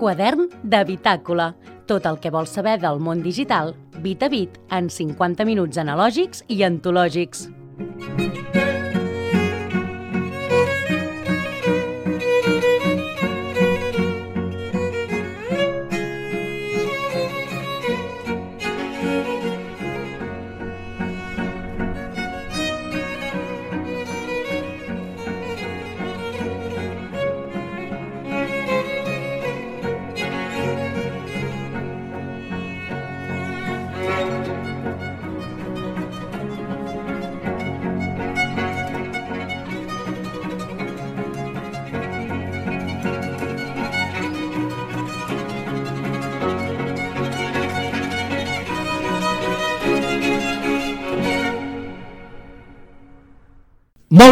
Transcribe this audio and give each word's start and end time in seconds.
Quadern 0.00 0.48
de 0.62 0.80
Bitàcola. 0.88 1.52
Tot 1.90 2.06
el 2.08 2.16
que 2.22 2.30
vols 2.32 2.54
saber 2.56 2.78
del 2.80 3.02
món 3.02 3.20
digital, 3.22 3.74
bit 4.00 4.22
a 4.24 4.30
bit, 4.32 4.56
en 4.72 4.88
50 4.88 5.44
minuts 5.44 5.80
analògics 5.82 6.44
i 6.48 6.62
antològics. 6.66 7.48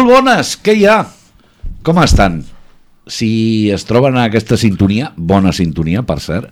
Bones, 0.09 0.55
què 0.65 0.73
hi 0.73 0.87
ha? 0.89 1.03
Com 1.85 1.99
estan? 2.01 2.39
Si 3.13 3.69
es 3.69 3.83
troben 3.85 4.15
a 4.17 4.23
aquesta 4.25 4.57
sintonia, 4.57 5.11
bona 5.13 5.51
sintonia, 5.53 6.01
per 6.01 6.15
cert, 6.23 6.47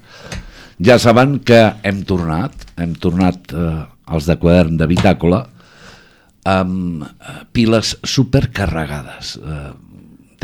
ja 0.78 1.00
saben 1.02 1.40
que 1.42 1.58
hem 1.90 2.04
tornat, 2.06 2.54
hem 2.78 2.94
tornat 3.02 3.56
eh, 3.58 3.80
els 4.14 4.28
de 4.30 4.36
quadern 4.38 4.78
de 4.78 4.86
bitàcola 4.92 5.40
amb 6.46 7.08
eh, 7.08 7.40
piles 7.50 7.96
supercarregades. 8.06 9.32
Eh, 9.42 9.72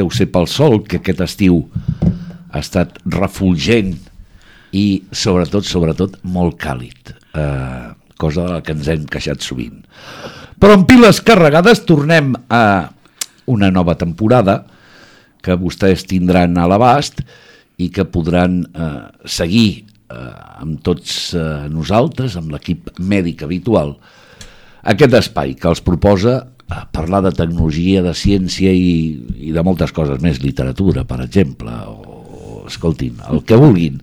deu 0.02 0.10
ser 0.10 0.32
pel 0.34 0.50
sol 0.50 0.80
que 0.82 0.98
aquest 1.04 1.22
estiu 1.28 1.60
ha 2.02 2.64
estat 2.64 2.98
refulgent 3.14 3.94
i 4.74 4.88
sobretot, 5.14 5.70
sobretot, 5.70 6.18
molt 6.26 6.58
càlid, 6.66 7.14
eh, 7.38 7.94
cosa 8.18 8.50
de 8.50 8.58
la 8.58 8.66
que 8.66 8.74
ens 8.74 8.90
hem 8.90 9.06
queixat 9.06 9.46
sovint. 9.46 9.86
Però 10.58 10.80
amb 10.80 10.90
piles 10.90 11.22
carregades 11.22 11.86
tornem 11.86 12.34
a 12.50 12.66
una 13.52 13.72
nova 13.72 13.96
temporada 14.00 14.64
que 15.44 15.58
vostès 15.60 16.06
tindran 16.08 16.56
a 16.58 16.68
l'abast 16.72 17.22
i 17.82 17.90
que 17.92 18.06
podran 18.08 18.62
eh, 18.64 18.90
seguir 19.26 19.84
eh, 19.84 20.64
amb 20.64 20.80
tots 20.86 21.34
eh, 21.36 21.68
nosaltres, 21.74 22.38
amb 22.40 22.54
l'equip 22.54 22.94
mèdic 23.00 23.44
habitual, 23.44 23.98
aquest 24.84 25.16
espai 25.20 25.56
que 25.60 25.70
els 25.72 25.84
proposa 25.84 26.36
eh, 26.40 26.84
parlar 26.96 27.24
de 27.28 27.34
tecnologia, 27.36 28.04
de 28.06 28.14
ciència 28.16 28.72
i, 28.72 28.94
i 29.50 29.52
de 29.56 29.64
moltes 29.66 29.92
coses 29.96 30.22
més, 30.24 30.42
literatura, 30.44 31.04
per 31.08 31.22
exemple, 31.26 31.76
o, 31.92 32.64
escoltin, 32.70 33.20
el 33.30 33.44
que 33.44 33.60
vulguin. 33.60 34.00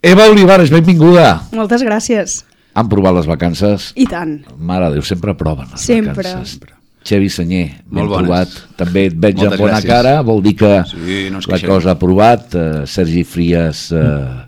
Eva 0.00 0.30
Olivares, 0.30 0.70
benvinguda. 0.72 1.32
Moltes 1.52 1.82
gràcies. 1.84 2.40
Han 2.78 2.88
provat 2.88 3.16
les 3.18 3.26
vacances? 3.28 3.90
I 3.98 4.06
tant. 4.08 4.38
Mare 4.56 4.88
de 4.88 5.00
Déu, 5.00 5.04
sempre 5.04 5.34
proven 5.36 5.72
les 5.72 5.82
Sempre. 5.90 6.14
vacances. 6.22 6.78
Xevi 7.04 7.30
Senyer, 7.32 7.70
ben 7.88 8.04
Molt 8.04 8.20
provat. 8.20 8.48
També 8.76 9.06
et 9.08 9.14
veig 9.16 9.36
Moltes 9.38 9.52
amb 9.56 9.62
bona 9.64 9.78
gràcies. 9.78 9.88
cara, 9.88 10.20
vol 10.22 10.42
dir 10.44 10.54
que 10.60 10.72
Sí, 10.90 11.30
no 11.32 11.38
la 11.40 11.46
queixem. 11.56 11.68
cosa 11.70 11.90
ha 11.94 11.98
provat. 11.98 12.54
Uh, 12.54 12.86
Sergi 12.86 13.22
Frias, 13.24 13.86
uh, 13.92 14.44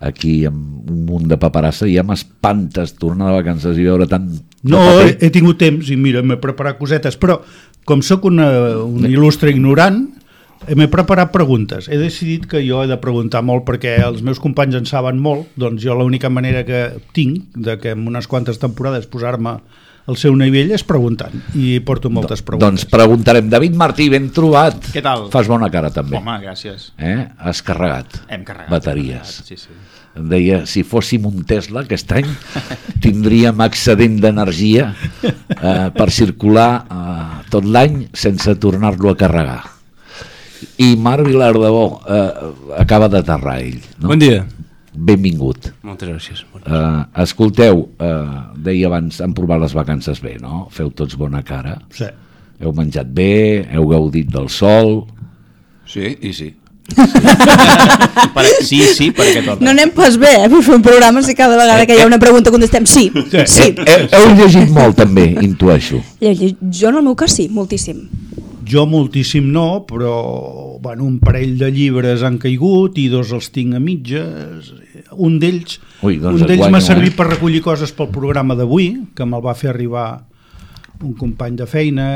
aquí 0.00 0.44
amb 0.44 0.90
un 0.90 1.04
munt 1.06 1.26
de 1.28 1.38
paperassa, 1.40 1.86
ja 1.88 2.02
m'espantes 2.04 2.92
tornar 3.00 3.30
de 3.30 3.38
vacances 3.40 3.78
i 3.78 3.84
veure 3.88 4.06
tant... 4.06 4.28
No, 4.66 4.82
he, 5.00 5.16
he 5.20 5.30
tingut 5.30 5.56
temps 5.58 5.88
i 5.90 5.96
mira, 5.96 6.20
m'he 6.22 6.36
preparat 6.42 6.76
cosetes, 6.78 7.16
però 7.16 7.40
com 7.86 8.02
sóc 8.02 8.24
una, 8.28 8.46
un 8.82 9.06
il·lustre 9.08 9.48
ignorant, 9.54 10.02
eh, 10.66 10.74
m'he 10.74 10.88
preparat 10.92 11.32
preguntes. 11.32 11.88
He 11.88 11.96
decidit 11.96 12.44
que 12.50 12.60
jo 12.66 12.82
he 12.82 12.90
de 12.90 12.98
preguntar 13.00 13.42
molt 13.46 13.64
perquè 13.64 13.96
els 14.04 14.20
meus 14.26 14.38
companys 14.42 14.74
en 14.76 14.84
saben 14.90 15.18
molt, 15.22 15.46
doncs 15.56 15.80
jo 15.82 15.94
l'única 15.96 16.28
manera 16.28 16.64
que 16.66 17.00
tinc 17.16 17.46
de 17.56 17.78
que 17.78 17.94
en 17.96 18.06
unes 18.06 18.26
quantes 18.28 18.58
temporades 18.60 19.06
posar-me 19.06 19.56
al 20.06 20.16
seu 20.20 20.36
nivell 20.38 20.70
és 20.76 20.84
preguntant 20.86 21.32
i 21.58 21.80
porto 21.80 22.10
moltes 22.10 22.38
Doncs 22.42 22.46
preguntes. 22.46 22.84
preguntarem. 22.92 23.48
David 23.50 23.74
Martí, 23.74 24.08
ben 24.12 24.28
trobat. 24.30 24.76
Què 24.94 25.02
tal? 25.02 25.28
Fas 25.34 25.48
bona 25.50 25.68
cara 25.70 25.90
també. 25.90 26.16
Home, 26.20 26.38
gràcies. 26.44 26.92
Eh? 26.98 27.28
Has 27.38 27.62
carregat 27.62 28.20
Hem 28.28 28.44
carregat. 28.44 28.70
bateries. 28.70 29.12
hem 29.12 29.20
carregat, 29.20 29.46
Sí, 29.46 29.56
sí. 29.56 29.68
Em 30.16 30.28
deia, 30.30 30.62
si 30.64 30.80
fóssim 30.82 31.26
un 31.28 31.42
Tesla 31.44 31.82
aquest 31.82 32.10
any 32.16 32.24
tindríem 33.04 33.58
excedent 33.66 34.14
d'energia 34.22 34.94
eh, 35.22 35.90
per 35.92 36.06
circular 36.10 36.70
eh, 36.88 37.42
tot 37.52 37.64
l'any 37.68 38.06
sense 38.16 38.54
tornar-lo 38.56 39.10
a 39.12 39.16
carregar. 39.16 39.62
I 40.80 40.94
Marc 40.96 41.26
Vilardebó 41.26 42.00
eh, 42.08 42.30
acaba 42.80 43.08
d'aterrar 43.12 43.58
ell. 43.60 43.82
No? 44.00 44.08
Bon 44.08 44.18
dia. 44.18 44.46
Benvingut. 44.96 45.70
Moltes 45.86 46.08
gràcies. 46.08 46.44
Eh, 46.64 47.02
escolteu, 47.22 47.88
eh, 48.00 48.36
deia 48.66 48.88
abans, 48.88 49.20
han 49.20 49.34
provat 49.36 49.60
les 49.60 49.74
vacances 49.76 50.20
bé, 50.24 50.36
no? 50.40 50.66
Feu 50.72 50.90
tots 50.90 51.16
bona 51.16 51.42
cara. 51.46 51.76
Sí. 51.92 52.08
Heu 52.60 52.72
menjat 52.72 53.06
bé, 53.12 53.66
heu 53.72 53.88
gaudit 53.92 54.30
del 54.32 54.48
sol... 54.48 55.04
Sí, 55.86 56.16
i 56.20 56.32
sí. 56.34 56.48
Per, 58.34 58.44
sí, 58.62 58.80
sí, 58.94 59.10
perquè 59.14 59.42
toca. 59.44 59.62
No 59.62 59.70
anem 59.72 59.90
pas 59.94 60.16
bé, 60.18 60.32
eh, 60.44 60.48
per 60.50 60.62
fer 60.64 60.76
un 60.78 60.82
programa 60.82 61.22
si 61.22 61.34
cada 61.38 61.58
vegada 61.58 61.86
que 61.86 61.94
hi 61.96 62.02
ha 62.02 62.06
una 62.08 62.18
pregunta 62.22 62.50
contestem 62.54 62.86
sí, 62.90 63.08
sí. 63.46 63.72
Heu, 63.76 64.06
heu 64.18 64.34
llegit 64.38 64.70
molt 64.74 64.98
també, 64.98 65.28
intueixo. 65.44 66.00
Jo 66.20 66.90
en 66.90 67.00
el 67.00 67.04
meu 67.06 67.14
cas 67.18 67.36
sí, 67.36 67.48
moltíssim. 67.52 68.04
Jo 68.66 68.86
moltíssim 68.90 69.50
no, 69.52 69.84
però 69.86 70.78
bueno, 70.82 71.04
un 71.06 71.18
parell 71.22 71.56
de 71.60 71.70
llibres 71.70 72.24
han 72.26 72.38
caigut 72.42 72.98
i 72.98 73.08
dos 73.12 73.30
els 73.36 73.50
tinc 73.54 73.76
a 73.78 73.82
mitges. 73.82 74.72
Un 75.12 75.36
d'ells 75.42 75.78
doncs 76.02 76.46
un 76.46 76.72
m'ha 76.72 76.82
servit 76.82 77.14
eh? 77.14 77.18
per 77.18 77.28
recollir 77.30 77.62
coses 77.64 77.92
pel 77.94 78.10
programa 78.14 78.56
d'avui, 78.58 78.90
que 79.14 79.28
me'l 79.28 79.44
va 79.44 79.54
fer 79.54 79.70
arribar 79.70 80.08
un 81.04 81.12
company 81.14 81.56
de 81.60 81.66
feina 81.68 82.06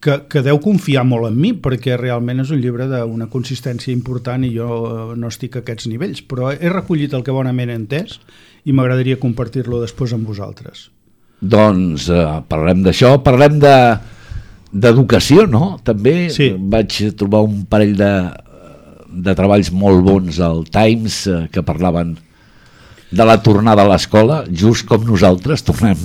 que, 0.00 0.16
que 0.32 0.42
deu 0.42 0.58
confiar 0.62 1.04
molt 1.04 1.28
en 1.28 1.36
mi, 1.36 1.52
perquè 1.52 1.98
realment 2.00 2.40
és 2.42 2.52
un 2.54 2.60
llibre 2.62 2.86
d'una 2.88 3.28
consistència 3.32 3.92
important 3.92 4.44
i 4.46 4.52
jo 4.54 4.68
eh, 4.70 5.02
no 5.20 5.28
estic 5.28 5.58
a 5.58 5.64
aquests 5.64 5.90
nivells, 5.92 6.22
però 6.24 6.54
he 6.54 6.72
recollit 6.72 7.14
el 7.14 7.24
que 7.26 7.34
bonament 7.36 7.70
he 7.70 7.76
entès 7.76 8.16
i 8.64 8.72
m'agradaria 8.76 9.20
compartir-lo 9.20 9.82
després 9.82 10.14
amb 10.16 10.28
vosaltres. 10.28 10.88
Doncs 11.40 12.08
eh, 12.12 12.24
parlem 12.48 12.82
d'això, 12.86 13.18
parlem 13.24 13.60
de 13.60 13.74
d'educació, 14.72 15.46
no? 15.50 15.78
També 15.84 16.30
Sí. 16.30 16.50
vaig 16.56 17.14
trobar 17.18 17.42
un 17.46 17.64
parell 17.66 17.96
de, 17.98 18.10
de 19.10 19.34
treballs 19.34 19.70
molt 19.72 20.02
bons 20.06 20.40
al 20.40 20.64
Times 20.70 21.26
eh, 21.26 21.48
que 21.52 21.62
parlaven 21.66 22.16
de 23.10 23.24
la 23.26 23.40
tornada 23.42 23.82
a 23.82 23.88
l'escola, 23.90 24.44
just 24.46 24.86
com 24.86 25.02
nosaltres 25.04 25.64
tornem, 25.68 25.98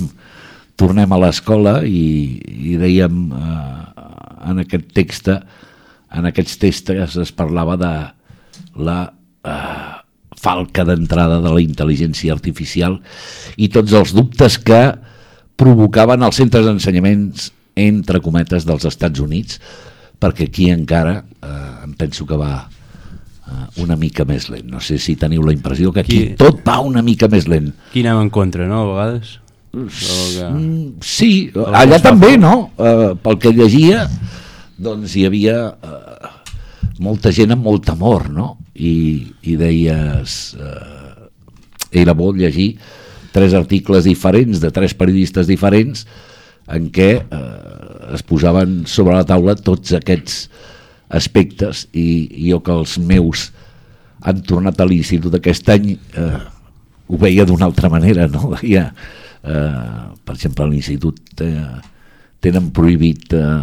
tornem 0.76 1.12
a 1.12 1.20
l'escola 1.22 1.80
i, 1.86 2.40
i 2.72 2.76
dèiem 2.80 3.20
eh, 3.32 3.84
en 4.50 4.62
aquest 4.64 4.90
text 4.94 5.30
en 5.30 6.24
aquests 6.28 6.58
textos 6.62 7.16
es 7.18 7.32
parlava 7.34 7.76
de 7.78 7.92
la 8.78 8.98
eh, 9.44 9.92
falca 10.36 10.84
d'entrada 10.86 11.40
de 11.42 11.50
la 11.52 11.62
intel·ligència 11.62 12.34
artificial 12.34 12.98
i 13.56 13.68
tots 13.72 13.94
els 13.96 14.12
dubtes 14.14 14.58
que 14.62 14.80
provocaven 15.56 16.22
els 16.26 16.36
centres 16.36 16.66
d'ensenyaments 16.66 17.50
entre 17.76 18.20
cometes 18.24 18.64
dels 18.66 18.86
Estats 18.88 19.20
Units 19.20 19.60
perquè 20.20 20.48
aquí 20.48 20.70
encara 20.72 21.18
eh, 21.44 21.84
em 21.84 21.92
penso 21.98 22.24
que 22.26 22.38
va 22.40 22.54
eh, 22.66 23.66
una 23.84 23.96
mica 24.00 24.24
més 24.24 24.48
lent. 24.48 24.64
No 24.72 24.80
sé 24.80 24.96
si 25.02 25.16
teniu 25.20 25.44
la 25.44 25.52
impressió 25.52 25.92
que 25.92 26.00
aquí 26.06 26.20
Aquí- 26.22 26.38
tot 26.40 26.62
va 26.66 26.78
una 26.80 27.02
mica 27.04 27.28
més 27.28 27.46
lent. 27.48 27.68
Aquí 27.90 28.00
anem 28.06 28.24
en 28.26 28.30
contra, 28.32 28.66
no, 28.66 28.80
a 28.82 28.88
vegades? 28.94 29.34
Que... 29.76 30.46
Mm, 30.48 31.02
sí, 31.04 31.50
allà 31.68 31.98
també, 32.00 32.38
no? 32.40 32.70
Eh, 32.80 33.12
pel 33.20 33.36
que 33.42 33.52
llegia, 33.52 34.06
doncs 34.80 35.12
hi 35.20 35.26
havia 35.28 35.58
eh, 35.76 36.30
molta 37.04 37.28
gent 37.36 37.52
amb 37.52 37.66
molt 37.68 37.84
temor, 37.92 38.30
no? 38.32 38.54
I, 38.74 39.26
i 39.44 39.56
deies... 39.60 40.54
Eh, 40.56 41.12
era 41.96 42.12
bo 42.18 42.32
llegir 42.34 42.78
tres 43.32 43.54
articles 43.54 44.04
diferents 44.04 44.58
de 44.60 44.68
tres 44.74 44.92
periodistes 44.98 45.46
diferents 45.48 46.02
en 46.72 46.88
què 46.92 47.10
eh, 47.22 47.75
es 48.14 48.22
posaven 48.26 48.82
sobre 48.86 49.16
la 49.16 49.24
taula 49.26 49.54
tots 49.56 49.92
aquests 49.96 50.48
aspectes 51.08 51.86
i, 51.92 52.26
i 52.46 52.50
jo 52.50 52.60
que 52.64 52.74
els 52.74 52.96
meus 52.98 53.50
han 54.26 54.40
tornat 54.46 54.80
a 54.80 54.86
l'institut 54.88 55.34
aquest 55.38 55.68
any 55.70 55.92
eh, 55.94 56.38
ho 57.06 57.18
veia 57.20 57.44
d'una 57.46 57.68
altra 57.68 57.90
manera, 57.92 58.26
no? 58.26 58.50
Veia, 58.56 58.88
eh, 59.44 60.06
per 60.24 60.34
exemple, 60.34 60.64
a 60.66 60.70
l'institut 60.70 61.42
eh, 61.44 61.76
tenen 62.42 62.72
prohibit 62.74 63.36
eh, 63.38 63.60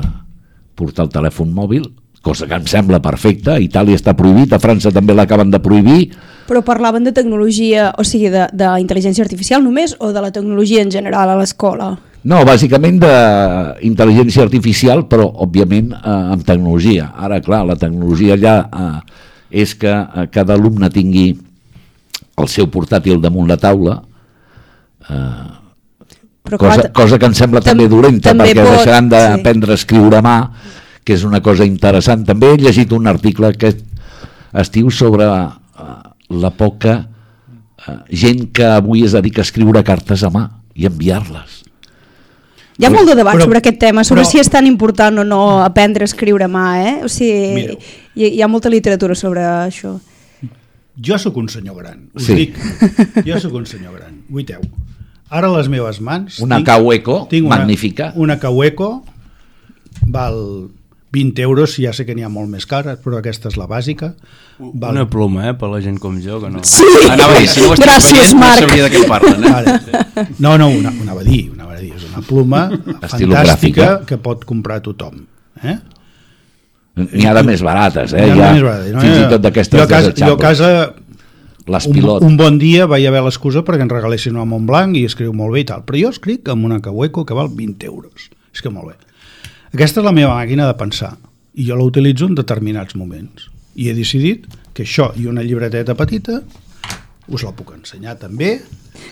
portar 0.76 1.06
el 1.08 1.12
telèfon 1.14 1.52
mòbil, 1.54 1.90
cosa 2.24 2.48
que 2.48 2.56
em 2.56 2.64
sembla 2.72 3.02
perfecta, 3.04 3.58
a 3.58 3.62
Itàlia 3.62 4.00
està 4.00 4.14
prohibit, 4.16 4.54
a 4.56 4.62
França 4.64 4.94
també 4.96 5.14
l'acaben 5.16 5.52
de 5.52 5.60
prohibir, 5.64 6.06
Però 6.44 6.60
parlaven 6.60 7.06
de 7.06 7.14
tecnologia, 7.16 7.94
o 7.96 8.04
sigui, 8.04 8.28
de- 8.28 8.50
d'intel·ligència 8.52 9.24
artificial 9.24 9.62
només 9.64 9.94
o 10.04 10.10
de 10.12 10.20
la 10.24 10.32
tecnologia 10.36 10.82
en 10.84 10.90
general 10.92 11.30
a 11.32 11.38
l'escola? 11.40 11.94
No, 12.24 12.38
bàsicament 12.48 13.02
d'intel·ligència 13.04 14.46
artificial, 14.46 15.04
però 15.12 15.26
òbviament 15.44 15.92
eh, 15.92 16.14
amb 16.36 16.46
tecnologia. 16.48 17.10
Ara, 17.20 17.42
clar, 17.44 17.66
la 17.68 17.76
tecnologia 17.76 18.38
allà 18.38 18.56
eh, 18.64 19.00
és 19.64 19.74
que 19.76 19.92
eh, 19.92 20.28
cada 20.32 20.56
alumne 20.56 20.88
tingui 20.94 21.34
el 22.40 22.48
seu 22.50 22.70
portàtil 22.72 23.20
damunt 23.22 23.50
la 23.52 23.58
taula, 23.60 24.00
Però 26.44 26.58
cosa, 26.60 26.82
clar, 26.82 26.92
cosa 26.96 27.18
que 27.20 27.28
em 27.30 27.34
sembla 27.36 27.62
tam- 27.62 27.78
també 27.78 27.88
dolenta, 27.92 28.32
també 28.32 28.50
perquè 28.50 28.64
pot- 28.64 28.76
deixaran 28.78 29.06
sí. 29.06 29.12
d'aprendre 29.14 29.72
a 29.72 29.80
escriure 29.80 30.18
a 30.18 30.22
mà, 30.24 30.38
que 31.04 31.14
és 31.16 31.24
una 31.24 31.40
cosa 31.44 31.64
interessant. 31.68 32.26
També 32.28 32.50
he 32.54 32.58
llegit 32.60 32.92
un 32.96 33.08
article 33.08 33.54
que 33.60 33.72
es 34.62 34.72
diu 34.72 34.90
sobre 34.92 35.24
eh, 35.28 35.88
la 36.30 36.52
poca 36.52 36.96
eh, 37.88 37.98
gent 38.12 38.50
que 38.56 38.66
avui 38.66 39.04
es 39.08 39.12
dedica 39.16 39.42
a 39.44 39.48
escriure 39.48 39.84
cartes 39.84 40.24
a 40.24 40.32
mà 40.32 40.50
i 40.76 40.88
enviar-les. 40.88 41.63
Hi 42.80 42.86
ha 42.86 42.90
molt 42.90 43.08
de 43.08 43.16
debat 43.16 43.36
Però- 43.36 43.46
sobre 43.46 43.60
aquest 43.60 43.78
tema, 43.80 44.04
sobre 44.04 44.24
però- 44.24 44.32
si 44.32 44.40
és 44.40 44.50
tan 44.50 44.66
important 44.66 45.20
o 45.20 45.24
no 45.24 45.64
aprendre 45.64 46.04
a 46.04 46.10
escriure 46.10 46.46
a 46.46 46.48
mà, 46.48 46.66
eh? 46.88 46.96
O 47.06 47.10
sigui, 47.10 47.78
hi, 48.16 48.26
hi 48.38 48.42
ha 48.42 48.48
molta 48.48 48.70
literatura 48.70 49.14
sobre 49.16 49.42
això. 49.42 50.00
Jo 50.96 51.18
sóc 51.18 51.38
un 51.38 51.50
senyor 51.50 51.76
gran, 51.78 52.10
us 52.14 52.24
Sí. 52.26 52.34
dic. 52.36 52.58
Jo 53.26 53.40
sóc 53.40 53.54
un 53.54 53.66
senyor 53.66 53.94
gran. 53.98 54.22
Guiteu. 54.30 54.62
Ara 55.30 55.50
les 55.58 55.68
meves 55.70 56.00
mans... 56.02 56.40
Una 56.40 56.64
Kaueco, 56.64 57.28
magnífica. 57.44 58.12
Una 58.16 58.38
Kaueco 58.40 59.04
val 60.06 60.70
20 61.14 61.42
euros, 61.46 61.76
ja 61.78 61.94
sé 61.94 62.08
que 62.08 62.16
n'hi 62.18 62.26
ha 62.26 62.32
molt 62.34 62.50
més 62.50 62.66
cares, 62.66 62.98
però 63.04 63.20
aquesta 63.20 63.52
és 63.52 63.58
la 63.60 63.68
bàsica. 63.70 64.14
Val... 64.58 64.96
Una 64.96 65.06
pluma, 65.10 65.50
eh, 65.52 65.54
per 65.58 65.70
la 65.70 65.82
gent 65.84 66.00
com 66.02 66.18
jo, 66.24 66.40
que 66.42 66.50
no... 66.50 66.64
Sí, 66.66 66.88
Anava 67.06 67.38
a 67.38 67.42
dir, 67.44 67.50
si 67.52 67.62
no 67.62 67.70
ho 67.70 67.78
gràcies, 67.78 68.18
veient, 68.18 68.40
no 68.40 68.42
Marc. 68.42 68.64
sabria 68.66 68.88
de 68.88 68.94
què 68.96 69.04
parlen. 69.10 69.46
Eh? 69.46 69.54
Ara, 69.54 70.26
no, 70.42 70.58
no, 70.58 70.72
una, 70.74 70.94
una 71.04 71.18
dir, 71.22 71.44
una 71.54 71.70
dir, 71.84 71.94
és 72.00 72.08
una 72.10 72.24
pluma 72.26 72.64
fantàstica 73.06 73.92
que 74.10 74.18
pot 74.22 74.48
comprar 74.50 74.82
tothom. 74.86 75.22
Eh? 75.62 75.78
N'hi 77.04 77.26
ha 77.26 77.34
de 77.38 77.46
més 77.46 77.62
barates, 77.66 78.14
eh? 78.14 78.26
N'hi 78.26 78.34
ha 78.34 78.36
Hi 78.36 78.44
ha, 78.48 78.52
més 78.58 78.66
barates, 78.66 78.92
no? 78.94 79.06
fins 79.06 79.22
i 79.22 79.30
tot 79.32 79.46
d'aquestes 79.46 79.80
jo 79.80 79.86
a 79.86 79.90
casa, 79.90 80.14
jo 80.18 80.36
casa 80.42 80.74
Les 81.70 81.88
un, 81.88 81.96
pilot. 81.96 82.26
un 82.28 82.36
bon 82.38 82.58
dia 82.60 82.86
vaig 82.92 83.06
haver 83.08 83.22
l'excusa 83.24 83.64
perquè 83.64 83.86
ens 83.86 83.94
regalessin 83.94 84.36
una 84.36 84.46
Montblanc 84.50 84.98
i 85.00 85.06
escriu 85.08 85.34
molt 85.34 85.56
bé 85.56 85.64
i 85.64 85.70
tal, 85.70 85.86
però 85.88 86.02
jo 86.02 86.12
escric 86.14 86.50
amb 86.52 86.68
una 86.68 86.82
Cahueco 86.84 87.24
que 87.26 87.38
val 87.38 87.50
20 87.54 87.88
euros. 87.88 88.30
És 88.54 88.62
que 88.62 88.70
molt 88.70 88.92
bé. 88.92 89.13
Aquesta 89.74 90.02
és 90.02 90.06
la 90.06 90.12
meva 90.14 90.36
màquina 90.38 90.68
de 90.70 90.76
pensar 90.78 91.16
i 91.56 91.66
jo 91.68 91.76
la 91.78 91.84
utilitzo 91.86 92.28
en 92.30 92.36
determinats 92.38 92.96
moments. 92.96 93.50
I 93.76 93.90
he 93.90 93.94
decidit 93.98 94.46
que 94.74 94.84
això 94.86 95.12
i 95.18 95.26
una 95.30 95.42
llibreteta 95.46 95.96
petita 95.98 96.40
us 97.34 97.44
la 97.46 97.52
puc 97.56 97.72
ensenyar 97.78 98.18
també. 98.20 98.60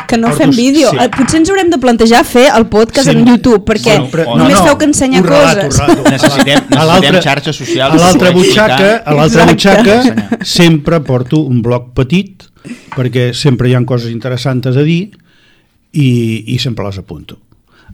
Que 0.08 0.18
no 0.18 0.28
Porto- 0.30 0.44
fem 0.44 0.52
vídeo. 0.54 0.90
sí. 0.92 0.98
Eh, 1.02 1.10
Potser 1.10 1.40
ens 1.40 1.50
haurem 1.50 1.69
de 1.72 1.78
plantejar 1.81 2.24
fer 2.25 2.48
el 2.56 2.68
podcast 2.68 3.08
en 3.08 3.18
Sempre. 3.18 3.31
YouTube, 3.34 3.63
perquè 3.66 3.96
Bueno, 3.98 4.10
però- 4.12 4.38
només 4.38 4.54
no, 4.54 4.60
no, 4.60 4.66
feu 4.68 4.78
que 4.78 4.86
ensenyar 4.86 5.24
relato, 5.25 5.62
coses. 5.66 5.80
ho 5.80 5.86
relato. 5.88 6.10
Necessitem- 6.16 6.58
A 6.58 6.69
necessitem 6.69 6.88
l'altra- 6.88 7.22
xarxes 7.22 7.56
socials 7.56 7.94
A 7.94 7.98
l'altra 8.06 8.31
butxaca, 8.31 8.92
a 9.06 9.13
l'altra 9.13 9.46
butxaca 9.46 10.38
sempre 10.44 11.00
porto 11.02 11.42
un 11.48 11.62
bloc 11.62 11.94
petit 11.96 12.44
perquè 12.96 13.31
sempre 13.34 13.69
hi 13.69 13.74
ha 13.74 13.81
coses 13.86 14.12
interessants 14.12 14.68
a 14.68 14.84
dir 14.84 15.10
i, 15.94 16.54
i 16.54 16.60
sempre 16.60 16.86
les 16.86 16.98
apunto. 17.00 17.40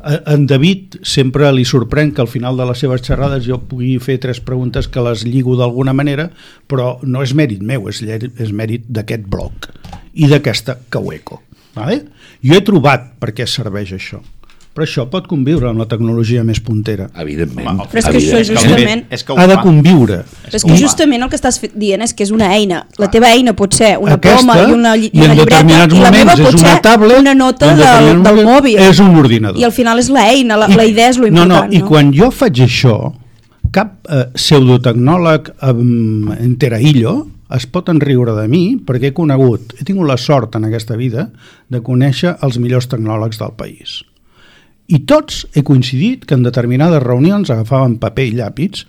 En 0.03 0.45
David 0.45 0.99
sempre 1.07 1.49
li 1.55 1.65
sorprèn 1.65 2.11
que 2.13 2.21
al 2.21 2.29
final 2.29 2.57
de 2.59 2.67
les 2.69 2.83
seves 2.83 3.01
xerrades 3.05 3.45
jo 3.47 3.57
pugui 3.69 3.95
fer 4.03 4.19
tres 4.21 4.39
preguntes 4.43 4.87
que 4.87 5.01
les 5.01 5.25
lligo 5.25 5.57
d'alguna 5.57 5.95
manera, 5.97 6.29
però 6.69 6.97
no 7.03 7.23
és 7.25 7.33
mèrit 7.33 7.63
meu, 7.65 7.89
és, 7.89 8.03
és 8.05 8.53
mèrit 8.53 8.85
d'aquest 8.87 9.25
bloc 9.25 9.71
i 10.13 10.29
d'aquesta 10.29 10.77
Kaueco. 10.93 11.41
Vale? 11.77 12.03
Jo 12.45 12.57
he 12.57 12.65
trobat 12.65 13.15
per 13.21 13.33
què 13.37 13.45
serveix 13.49 13.93
això, 13.97 14.21
però 14.77 14.85
això 14.85 15.07
pot 15.09 15.25
conviure 15.25 15.65
amb 15.71 15.79
la 15.81 15.87
tecnologia 15.89 16.43
més 16.45 16.59
puntera. 16.61 17.07
Evidentment. 17.17 17.79
Però 17.89 17.97
és 17.97 18.05
que 18.05 18.19
això 18.19 18.41
justament- 18.45 19.05
És 19.09 19.23
que 19.25 19.33
Ha 19.33 19.47
de 19.49 19.55
conviure. 19.63 20.19
Però 20.45 20.53
és 20.59 20.63
que 20.63 20.75
justament 20.77 21.23
el 21.25 21.29
que 21.31 21.35
estàs 21.39 21.57
dient 21.73 22.03
és 22.05 22.13
que 22.13 22.21
és 22.27 22.29
una 22.29 22.51
eina. 22.53 22.83
La 23.01 23.09
teva 23.09 23.31
eina 23.33 23.55
pot 23.57 23.73
ser 23.73 23.95
una 23.97 24.13
Aquesta, 24.19 24.37
ploma 24.45 24.69
i 24.69 24.73
una, 24.75 24.95
lli- 24.95 25.09
i 25.11 25.19
una 25.23 25.33
llibreta 25.33 25.63
i 25.65 25.99
la 25.99 26.11
meva 26.11 26.35
moments 26.35 26.41
pot 26.41 26.53
és 26.53 26.61
una 26.61 26.73
ser 26.75 26.81
tablet, 26.85 27.19
una 27.19 27.33
nota 27.33 27.73
del, 27.75 28.21
del 28.23 28.43
mòbil. 28.45 28.77
és 28.77 28.99
un 28.99 29.15
ordinador. 29.17 29.57
I 29.59 29.63
al 29.63 29.71
final 29.71 29.97
és 29.97 30.09
l'eina, 30.13 30.55
la, 30.57 30.67
la 30.67 30.85
idea 30.85 31.09
és 31.09 31.17
lo 31.17 31.25
no, 31.31 31.41
important. 31.41 31.73
no, 31.73 31.77
i 31.77 31.81
quan 31.81 32.13
jo 32.13 32.29
faig 32.29 32.61
això, 32.67 33.13
cap 33.71 33.97
eh, 34.09 34.27
pseudotecnòleg 34.35 35.49
um, 35.71 36.31
enteraillo 36.37 37.27
es 37.55 37.65
pot 37.65 37.87
enriure 37.89 38.33
de 38.35 38.47
mi 38.51 38.77
perquè 38.85 39.09
he 39.11 39.13
conegut, 39.15 39.73
he 39.79 39.85
tingut 39.87 40.07
la 40.07 40.17
sort 40.17 40.55
en 40.59 40.65
aquesta 40.67 40.95
vida 40.99 41.29
de 41.71 41.79
conèixer 41.81 42.35
els 42.43 42.57
millors 42.59 42.87
tecnòlegs 42.91 43.39
del 43.39 43.53
país. 43.57 44.03
I 44.87 45.01
tots 45.03 45.43
he 45.53 45.65
coincidit 45.67 46.23
que 46.25 46.35
en 46.37 46.45
determinades 46.45 47.03
reunions 47.03 47.49
agafaven 47.51 47.97
paper 47.99 48.25
i 48.29 48.35
llàpits, 48.37 48.85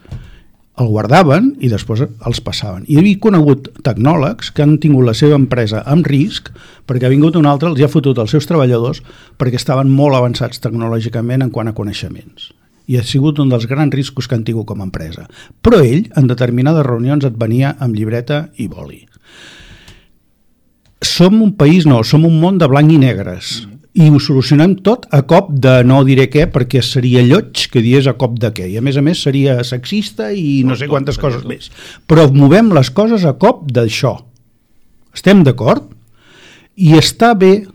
el 0.78 0.90
guardaven 0.92 1.48
i 1.58 1.70
després 1.72 2.04
els 2.06 2.40
passaven. 2.44 2.84
I 2.86 3.00
he 3.00 3.14
conegut 3.18 3.66
tecnòlegs 3.82 4.52
que 4.54 4.62
han 4.62 4.76
tingut 4.78 5.08
la 5.08 5.16
seva 5.18 5.38
empresa 5.38 5.82
amb 5.90 6.06
risc 6.06 6.52
perquè 6.86 7.08
ha 7.08 7.12
vingut 7.12 7.36
un 7.36 7.48
altre, 7.50 7.72
els 7.72 7.82
ha 7.82 7.90
fotut 7.90 8.18
els 8.22 8.30
seus 8.30 8.46
treballadors 8.46 9.02
perquè 9.38 9.58
estaven 9.58 9.90
molt 9.90 10.14
avançats 10.14 10.62
tecnològicament 10.62 11.42
en 11.42 11.50
quant 11.50 11.72
a 11.72 11.74
coneixements. 11.74 12.52
I 12.88 12.96
ha 12.96 13.04
sigut 13.04 13.40
un 13.42 13.50
dels 13.50 13.66
grans 13.68 13.92
riscos 13.92 14.28
que 14.28 14.38
han 14.38 14.46
tingut 14.46 14.68
com 14.70 14.80
a 14.80 14.86
empresa. 14.86 15.26
Però 15.60 15.82
ell, 15.84 16.06
en 16.16 16.30
determinades 16.30 16.86
reunions, 16.86 17.26
et 17.26 17.36
venia 17.36 17.74
amb 17.84 17.98
llibreta 17.98 18.46
i 18.56 18.68
boli. 18.70 19.02
Som 21.04 21.42
un 21.42 21.52
país, 21.58 21.84
no, 21.90 22.00
som 22.00 22.24
un 22.24 22.38
món 22.40 22.56
de 22.56 22.70
blanc 22.70 22.94
i 22.94 22.96
negres. 23.02 23.66
I 23.98 24.06
ho 24.14 24.20
solucionem 24.22 24.76
tot 24.86 25.08
a 25.10 25.24
cop 25.26 25.48
de 25.58 25.80
no 25.82 26.04
diré 26.06 26.28
què, 26.30 26.44
perquè 26.54 26.82
seria 26.86 27.24
lloig 27.26 27.64
que 27.72 27.82
diés 27.82 28.06
a 28.06 28.14
cop 28.20 28.36
de 28.38 28.52
què. 28.54 28.68
I 28.70 28.78
a 28.78 28.84
més 28.84 28.98
a 29.00 29.02
més 29.02 29.24
seria 29.26 29.56
sexista 29.66 30.30
i 30.30 30.62
no 30.66 30.76
sé 30.78 30.86
quantes 30.90 31.18
coses 31.18 31.42
més. 31.48 31.66
Però 32.06 32.28
movem 32.30 32.70
les 32.76 32.92
coses 32.94 33.26
a 33.26 33.34
cop 33.42 33.64
d'això. 33.74 34.14
Estem 35.16 35.42
d'acord? 35.42 35.88
I 36.78 36.94
està 36.94 37.32
bé 37.34 37.66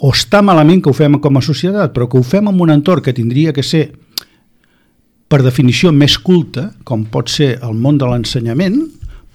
o 0.00 0.12
està 0.14 0.40
malament 0.44 0.80
que 0.80 0.88
ho 0.88 0.96
fem 0.96 1.18
com 1.20 1.36
a 1.36 1.44
societat, 1.44 1.92
però 1.92 2.08
que 2.08 2.16
ho 2.16 2.24
fem 2.24 2.48
en 2.48 2.60
un 2.60 2.72
entorn 2.72 3.04
que 3.04 3.16
tindria 3.16 3.52
que 3.52 3.64
ser 3.64 3.90
per 5.28 5.42
definició 5.44 5.92
més 5.92 6.16
culte, 6.16 6.70
com 6.88 7.04
pot 7.12 7.28
ser 7.28 7.58
el 7.60 7.76
món 7.76 7.98
de 8.00 8.08
l'ensenyament, 8.08 8.78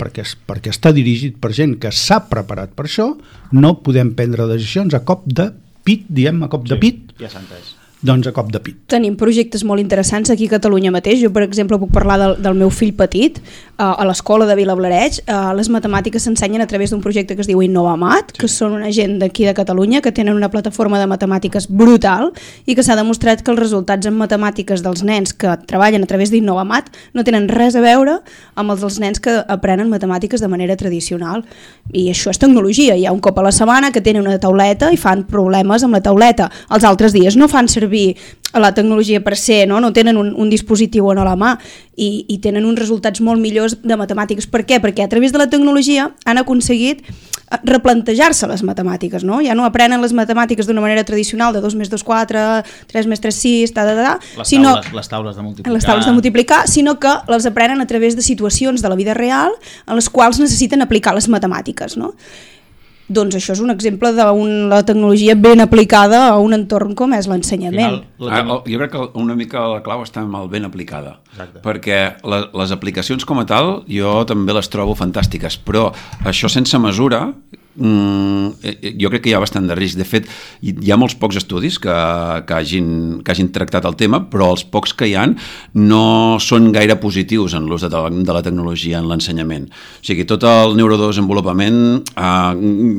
perquè, 0.02 0.26
perquè 0.50 0.74
està 0.74 0.90
dirigit 0.96 1.38
per 1.42 1.54
gent 1.54 1.78
que 1.82 1.92
s'ha 1.94 2.24
preparat 2.30 2.74
per 2.74 2.88
això, 2.88 3.12
no 3.54 3.76
podem 3.86 4.16
prendre 4.18 4.50
decisions 4.50 4.98
a 4.98 5.04
cop 5.06 5.28
de 5.30 5.52
pit, 5.84 6.06
diem 6.10 6.44
a 6.44 6.50
cop 6.50 6.68
de 6.68 6.78
pit, 6.80 7.14
Ja 7.20 7.30
s'ha 7.30 7.40
entès. 7.44 7.76
doncs 8.04 8.28
a 8.28 8.34
cop 8.36 8.52
de 8.52 8.60
pit. 8.60 8.76
Tenim 8.92 9.16
projectes 9.16 9.64
molt 9.64 9.80
interessants 9.80 10.30
aquí 10.30 10.48
a 10.48 10.54
Catalunya 10.58 10.92
mateix. 10.92 11.22
Jo, 11.22 11.30
per 11.32 11.44
exemple, 11.46 11.80
puc 11.80 11.92
parlar 11.96 12.18
del, 12.20 12.34
del 12.44 12.54
meu 12.60 12.70
fill 12.70 12.92
petit 12.94 13.40
a 13.78 14.06
l'escola 14.06 14.46
de 14.46 14.56
Vilablareig. 14.56 15.20
Uh, 15.26 15.52
les 15.58 15.70
matemàtiques 15.74 16.22
s'ensenyen 16.22 16.62
a 16.62 16.68
través 16.70 16.92
d'un 16.94 17.02
projecte 17.02 17.36
que 17.36 17.42
es 17.42 17.50
diu 17.50 17.62
Innovamat, 17.66 18.34
sí. 18.34 18.42
que 18.44 18.50
són 18.52 18.76
una 18.78 18.92
gent 18.94 19.18
d'aquí 19.22 19.48
de 19.48 19.54
Catalunya 19.58 20.02
que 20.02 20.12
tenen 20.14 20.38
una 20.38 20.52
plataforma 20.54 21.00
de 21.02 21.08
matemàtiques 21.10 21.68
brutal 21.70 22.30
i 22.66 22.76
que 22.78 22.86
s'ha 22.86 22.98
demostrat 23.00 23.42
que 23.42 23.52
els 23.52 23.60
resultats 23.60 24.06
en 24.10 24.18
matemàtiques 24.20 24.84
dels 24.86 25.04
nens 25.04 25.34
que 25.34 25.56
treballen 25.66 26.06
a 26.06 26.10
través 26.10 26.30
d'Innovamat 26.30 26.92
no 27.14 27.26
tenen 27.26 27.50
res 27.50 27.76
a 27.76 27.82
veure 27.82 28.20
amb 28.56 28.76
els 28.76 28.86
dels 28.86 29.00
nens 29.02 29.24
que 29.24 29.40
aprenen 29.42 29.90
matemàtiques 29.90 30.42
de 30.44 30.52
manera 30.52 30.78
tradicional. 30.78 31.42
I 31.92 32.10
això 32.14 32.30
és 32.30 32.40
tecnologia. 32.40 32.96
Hi 32.96 33.08
ha 33.08 33.16
un 33.16 33.24
cop 33.24 33.42
a 33.42 33.48
la 33.48 33.52
setmana 33.56 33.92
que 33.92 34.06
tenen 34.06 34.28
una 34.28 34.40
tauleta 34.40 34.94
i 34.94 35.02
fan 35.02 35.26
problemes 35.26 35.84
amb 35.84 35.98
la 35.98 36.04
tauleta. 36.06 36.52
Els 36.70 36.86
altres 36.86 37.14
dies 37.14 37.38
no 37.40 37.50
fan 37.50 37.68
servir 37.68 38.14
la 38.54 38.74
tecnologia 38.74 39.24
per 39.24 39.36
ser, 39.38 39.68
no, 39.68 39.80
no 39.82 39.94
tenen 39.94 40.18
un, 40.18 40.34
un 40.38 40.50
dispositiu 40.50 41.10
en 41.12 41.22
la 41.26 41.36
mà 41.40 41.56
i, 41.96 42.26
i 42.30 42.40
tenen 42.44 42.66
uns 42.70 42.80
resultats 42.80 43.22
molt 43.22 43.42
millors 43.42 43.80
de 43.82 43.98
matemàtiques. 43.98 44.48
Per 44.50 44.64
què? 44.68 44.80
Perquè 44.84 45.06
a 45.06 45.10
través 45.10 45.34
de 45.34 45.42
la 45.42 45.50
tecnologia 45.50 46.12
han 46.26 46.42
aconseguit 46.42 47.02
eh, 47.04 47.60
replantejar-se 47.70 48.48
les 48.50 48.64
matemàtiques, 48.66 49.26
no? 49.26 49.42
Ja 49.46 49.58
no 49.58 49.66
aprenen 49.66 50.02
les 50.02 50.14
matemàtiques 50.14 50.70
d'una 50.70 50.82
manera 50.86 51.04
tradicional 51.08 51.54
de 51.54 51.62
2 51.66 51.76
més 51.82 51.90
2, 51.90 52.06
4, 52.06 52.46
3 52.94 53.12
més 53.12 53.26
3, 53.26 53.42
6, 53.42 53.74
ta, 53.74 53.86
ta, 53.90 53.98
ta, 53.98 54.14
Les, 54.38 54.48
sinó 54.54 54.78
taules, 54.78 54.94
les 55.02 55.14
taules 55.16 55.36
de 55.36 55.44
multiplicar. 55.50 55.74
les 55.74 55.90
taules 55.90 56.06
de 56.06 56.16
multiplicar, 56.16 56.64
sinó 56.70 57.00
que 57.00 57.14
les 57.30 57.46
aprenen 57.50 57.82
a 57.82 57.88
través 57.90 58.16
de 58.16 58.22
situacions 58.22 58.82
de 58.82 58.90
la 58.90 58.96
vida 58.96 59.14
real 59.14 59.54
en 59.88 59.96
les 59.98 60.10
quals 60.10 60.40
necessiten 60.42 60.82
aplicar 60.82 61.14
les 61.18 61.30
matemàtiques, 61.30 61.98
no? 61.98 62.14
Doncs 63.14 63.36
això 63.38 63.54
és 63.54 63.62
un 63.62 63.70
exemple 63.74 64.12
de 64.16 64.26
la 64.70 64.82
tecnologia 64.86 65.36
ben 65.36 65.62
aplicada 65.62 66.28
a 66.32 66.38
un 66.42 66.54
entorn 66.58 66.96
com 66.96 67.14
és 67.14 67.28
l'ensenyament. 67.30 68.02
Ah, 68.30 68.40
el- 68.42 68.72
jo 68.72 68.80
crec 68.80 68.92
que 68.92 69.04
una 69.20 69.36
mica 69.36 69.68
la 69.70 69.82
clau 69.86 70.02
està 70.04 70.26
mal 70.26 70.48
ben 70.50 70.66
aplicada 70.66 71.20
Exacte. 71.34 71.60
perquè 71.66 72.00
la, 72.24 72.50
les 72.54 72.72
aplicacions 72.72 73.26
com 73.26 73.40
a 73.40 73.46
tal 73.46 73.84
jo 73.88 74.24
també 74.26 74.54
les 74.54 74.70
trobo 74.70 74.96
fantàstiques 74.96 75.58
però 75.64 75.92
això 76.26 76.50
sense 76.50 76.80
mesura 76.80 77.34
mm, 77.76 78.48
eh, 78.64 78.94
jo 79.00 79.10
crec 79.12 79.24
que 79.24 79.32
hi 79.32 79.36
ha 79.38 79.42
bastant 79.44 79.68
de 79.70 79.76
risc. 79.78 79.98
De 80.00 80.08
fet, 80.08 80.28
hi 80.62 80.92
ha 80.92 80.98
molts 81.00 81.16
pocs 81.20 81.40
estudis 81.42 81.80
que, 81.82 81.94
que, 82.48 82.56
hagin, 82.58 82.88
que 83.24 83.34
hagin 83.34 83.52
tractat 83.56 83.88
el 83.90 83.98
tema, 84.00 84.24
però 84.30 84.52
els 84.54 84.66
pocs 84.66 84.96
que 84.98 85.10
hi 85.10 85.16
han 85.20 85.36
no 85.74 86.40
són 86.44 86.72
gaire 86.76 86.98
positius 87.02 87.58
en 87.58 87.68
l'ús 87.70 87.86
de, 87.86 87.90
de 87.90 88.36
la 88.36 88.44
tecnologia 88.46 89.02
en 89.02 89.10
l'ensenyament. 89.10 89.70
O 89.70 90.06
sigui, 90.06 90.28
tot 90.30 90.46
el 90.48 90.78
neurodesenvolupament 90.80 91.82
eh, 92.14 92.54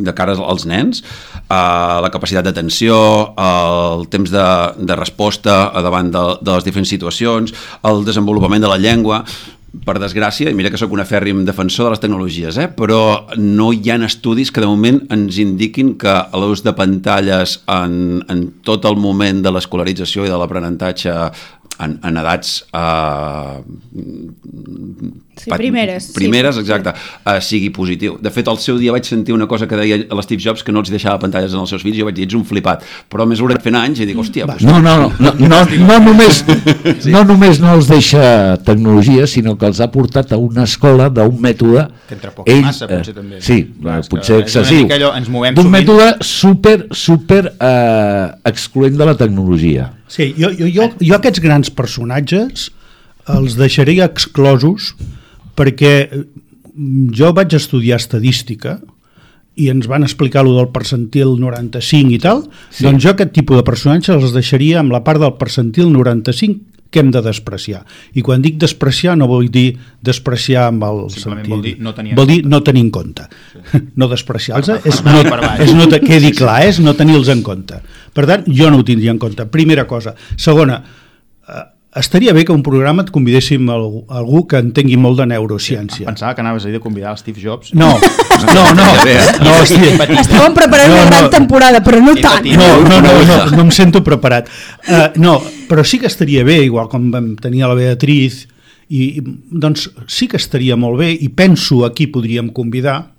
de 0.04 0.16
cara 0.16 0.37
als 0.40 0.66
nens, 0.69 1.04
eh, 1.45 1.97
la 2.04 2.12
capacitat 2.12 2.47
d'atenció, 2.47 2.97
el 3.38 4.09
temps 4.12 4.33
de, 4.35 4.47
de 4.78 4.99
resposta 4.99 5.59
davant 5.85 6.11
de, 6.14 6.25
de 6.43 6.57
les 6.57 6.66
diferents 6.66 6.90
situacions, 6.90 7.54
el 7.85 8.04
desenvolupament 8.07 8.64
de 8.64 8.71
la 8.71 8.81
llengua, 8.81 9.23
per 9.83 9.97
desgràcia, 9.99 10.50
i 10.50 10.57
mira 10.57 10.71
que 10.71 10.78
sóc 10.78 10.93
un 10.95 11.02
afèrrim 11.02 11.43
defensor 11.47 11.88
de 11.88 11.95
les 11.95 12.02
tecnologies, 12.02 12.59
eh? 12.61 12.69
però 12.71 13.26
no 13.40 13.73
hi 13.75 13.90
ha 13.90 13.99
estudis 14.07 14.52
que 14.54 14.62
de 14.62 14.71
moment 14.71 15.00
ens 15.14 15.40
indiquin 15.43 15.95
que 15.99 16.14
l'ús 16.38 16.62
de 16.62 16.75
pantalles 16.76 17.59
en, 17.66 18.23
en 18.31 18.47
tot 18.66 18.87
el 18.87 19.00
moment 19.00 19.43
de 19.43 19.52
l'escolarització 19.54 20.26
i 20.26 20.33
de 20.33 20.38
l'aprenentatge 20.38 21.14
en, 21.83 21.99
en 22.07 22.23
edats 22.23 22.61
uh, 22.71 23.62
Sí, 25.35 25.50
primeres, 25.50 26.11
sí. 26.11 26.14
primeres 26.17 26.59
exacte, 26.61 26.93
uh, 26.95 27.38
sigui 27.43 27.71
positiu 27.75 28.17
de 28.23 28.31
fet 28.31 28.49
al 28.50 28.59
seu 28.62 28.79
dia 28.79 28.93
vaig 28.95 29.07
sentir 29.09 29.35
una 29.35 29.49
cosa 29.50 29.67
que 29.67 29.76
deia 29.79 29.99
l'Steve 30.14 30.43
Jobs 30.43 30.62
que 30.62 30.73
no 30.73 30.83
els 30.85 30.93
deixava 30.93 31.19
pantalles 31.23 31.55
en 31.57 31.62
els 31.64 31.73
seus 31.75 31.83
fills 31.83 31.99
i 31.99 32.03
jo 32.03 32.09
vaig 32.09 32.17
dir, 32.17 32.29
ets 32.29 32.37
un 32.38 32.45
flipat, 32.47 32.85
però 33.11 33.26
més 33.29 33.43
hauré 33.43 33.59
fent 33.62 33.79
anys 33.81 34.05
i 34.05 34.09
dic, 34.09 34.19
hòstia, 34.21 34.47
pues, 34.50 34.62
No, 34.67 34.79
no, 34.83 34.95
no, 35.03 35.11
no, 35.19 35.33
no, 35.43 35.61
no, 35.88 35.99
només, 36.05 36.45
no 37.11 37.25
només 37.26 37.61
no 37.62 37.75
els 37.79 37.91
deixa 37.91 38.23
tecnologia, 38.67 39.26
sinó 39.31 39.57
que 39.59 39.67
els 39.71 39.83
ha 39.83 39.91
portat 39.93 40.33
a 40.35 40.38
una 40.41 40.69
escola 40.69 41.11
d'un 41.12 41.35
mètode... 41.43 41.88
Que 42.09 42.17
entre 42.19 42.33
poc 42.37 42.49
i 42.50 42.61
massa, 42.64 42.88
potser, 42.91 43.14
eh, 43.14 43.19
també. 43.19 43.43
Sí, 43.45 43.59
Clar, 43.81 43.99
eh, 43.99 44.07
que 44.07 44.14
potser 44.14 44.38
excessiu. 44.45 44.87
allò, 44.95 45.11
ens 45.19 45.29
movem 45.33 45.59
D'un 45.59 45.71
mètode 45.73 46.09
super, 46.26 46.76
super 46.95 47.43
eh, 47.53 48.26
excloent 48.53 48.97
de 49.00 49.11
la 49.11 49.17
tecnologia. 49.19 49.91
Sí, 50.09 50.31
jo, 50.38 50.53
jo, 50.55 50.71
jo, 50.71 50.88
jo 51.00 51.19
aquests 51.19 51.43
grans 51.43 51.73
personatges 51.75 52.71
els 53.35 53.57
deixaria 53.57 54.07
exclosos 54.11 54.93
perquè 55.58 55.94
mm, 56.11 57.14
jo 57.16 57.32
vaig 57.37 57.56
estudiar 57.56 58.00
estadística 58.02 58.78
i 59.54 59.70
ens 59.70 59.87
van 59.87 60.02
explicar 60.02 60.42
lo 60.44 60.56
del 60.56 60.70
percentil 60.75 61.37
95 61.38 62.14
i 62.16 62.20
tal, 62.23 62.44
sí. 62.70 62.82
doncs 62.87 63.04
jo 63.04 63.14
aquest 63.14 63.34
tipus 63.37 63.61
de 63.61 63.66
personatges 63.66 64.16
els 64.16 64.34
deixaria 64.34 64.80
amb 64.82 64.94
la 64.94 65.04
part 65.06 65.23
del 65.23 65.37
percentil 65.38 65.92
95 65.94 66.75
que 66.94 67.00
hem 67.02 67.11
de 67.11 67.20
despreciar. 67.26 67.80
I 68.14 68.23
quan 68.23 68.42
dic 68.42 68.54
despreciar 68.62 69.16
no 69.18 69.26
vull 69.26 69.49
dir 69.50 69.73
despreciar 70.06 70.68
amb 70.70 70.84
el 70.87 71.00
Simplement 71.11 71.42
sentit... 71.42 71.50
vol 71.50 71.64
dir 71.66 71.75
no 71.82 71.92
tenir 71.96 72.12
en 72.14 72.18
vol 72.20 72.28
dir 72.30 72.38
no 72.46 72.61
tenir 72.66 72.84
en 72.87 72.90
compte. 72.94 73.26
No 73.99 74.06
despreciar-los, 74.11 74.70
Per- 74.70 74.92
és, 74.92 75.00
per 75.02 75.40
no, 75.42 75.50
és 75.64 75.75
no, 75.75 75.88
quedi 76.02 76.30
clar, 76.38 76.61
és 76.68 76.78
no 76.82 76.94
tenir-los 76.94 77.30
en 77.34 77.42
compte. 77.46 77.80
Per 78.14 78.26
tant, 78.30 78.46
jo 78.46 78.70
no 78.70 78.78
ho 78.78 78.87
tindria 78.87 79.11
en 79.14 79.18
compte. 79.23 79.46
Primera 79.50 79.88
cosa. 79.90 80.14
Segona, 80.38 80.78
eh, 81.50 81.64
estaria 82.00 82.32
bé 82.34 82.44
que 82.44 82.52
un 82.52 82.62
programa 82.66 83.02
et 83.04 83.10
convidéssim 83.14 83.68
a 83.70 83.74
algú, 83.76 84.00
a 84.10 84.16
algú 84.18 84.40
que 84.50 84.58
entengui 84.58 84.96
molt 84.98 85.18
de 85.20 85.26
neurociència. 85.30 86.06
Pensava 86.08 86.34
que 86.34 86.42
anaves 86.42 86.64
a 86.64 86.68
dir 86.70 86.74
de 86.78 86.80
convidar 86.82 87.12
el 87.12 87.18
Steve 87.20 87.40
Jobs. 87.40 87.72
No, 87.74 87.92
no, 87.94 88.64
no, 88.74 88.86
no, 89.44 89.52
hosti, 89.60 89.78
Estàvem 90.18 90.56
preparant 90.56 90.90
No, 90.90 90.96
una 90.96 91.06
gran 91.10 91.24
no. 91.28 91.30
temporada, 91.30 91.82
però 91.84 92.00
no 92.02 92.16
tant. 92.18 92.44
no, 92.50 92.70
no, 92.82 93.00
no, 93.00 93.12
no, 93.28 93.38
no 93.54 93.62
em 93.62 93.70
sento 93.70 94.02
preparat. 94.02 94.50
Uh, 94.88 95.06
no, 95.22 95.36
però 95.68 95.84
sí 95.86 95.98
que 96.02 96.06
estaria 96.10 96.42
bé, 96.44 96.62
igual 96.66 96.88
com 96.90 97.10
vam 97.14 97.34
tenir 97.40 97.62
a 97.64 97.70
la 97.70 97.78
Beatriz, 97.78 98.44
i 98.90 99.20
doncs 99.24 99.88
sí 100.10 100.26
que 100.28 100.36
estaria 100.36 100.76
molt 100.76 100.98
bé, 101.00 101.12
i 101.14 101.28
penso 101.30 101.84
a 101.86 101.92
qui 101.94 102.06
podríem 102.12 102.50
convidar, 102.52 103.10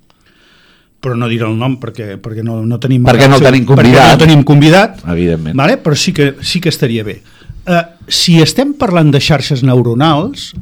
però 1.01 1.13
no 1.17 1.27
diré 1.29 1.45
el 1.45 1.53
nom 1.57 1.75
perquè, 1.77 2.15
perquè 2.21 2.41
no, 2.41 2.63
no 2.65 2.79
tenim 2.81 3.03
Perquè 3.05 3.27
no 3.29 3.37
el 3.37 3.43
tenim 3.45 3.65
perquè 3.65 3.75
convidat. 3.75 4.11
no 4.11 4.17
tenim 4.23 4.43
convidat 4.43 5.01
Evidentment. 5.05 5.55
vale? 5.55 5.75
però 5.77 5.93
sí 5.93 6.11
que, 6.17 6.31
sí 6.41 6.57
que 6.59 6.69
estaria 6.73 7.03
bé 7.05 7.19
uh, 7.67 7.85
si 8.07 8.39
estem 8.41 8.73
parlant 8.77 9.11
de 9.13 9.21
xarxes 9.21 9.63
neuronals 9.65 10.53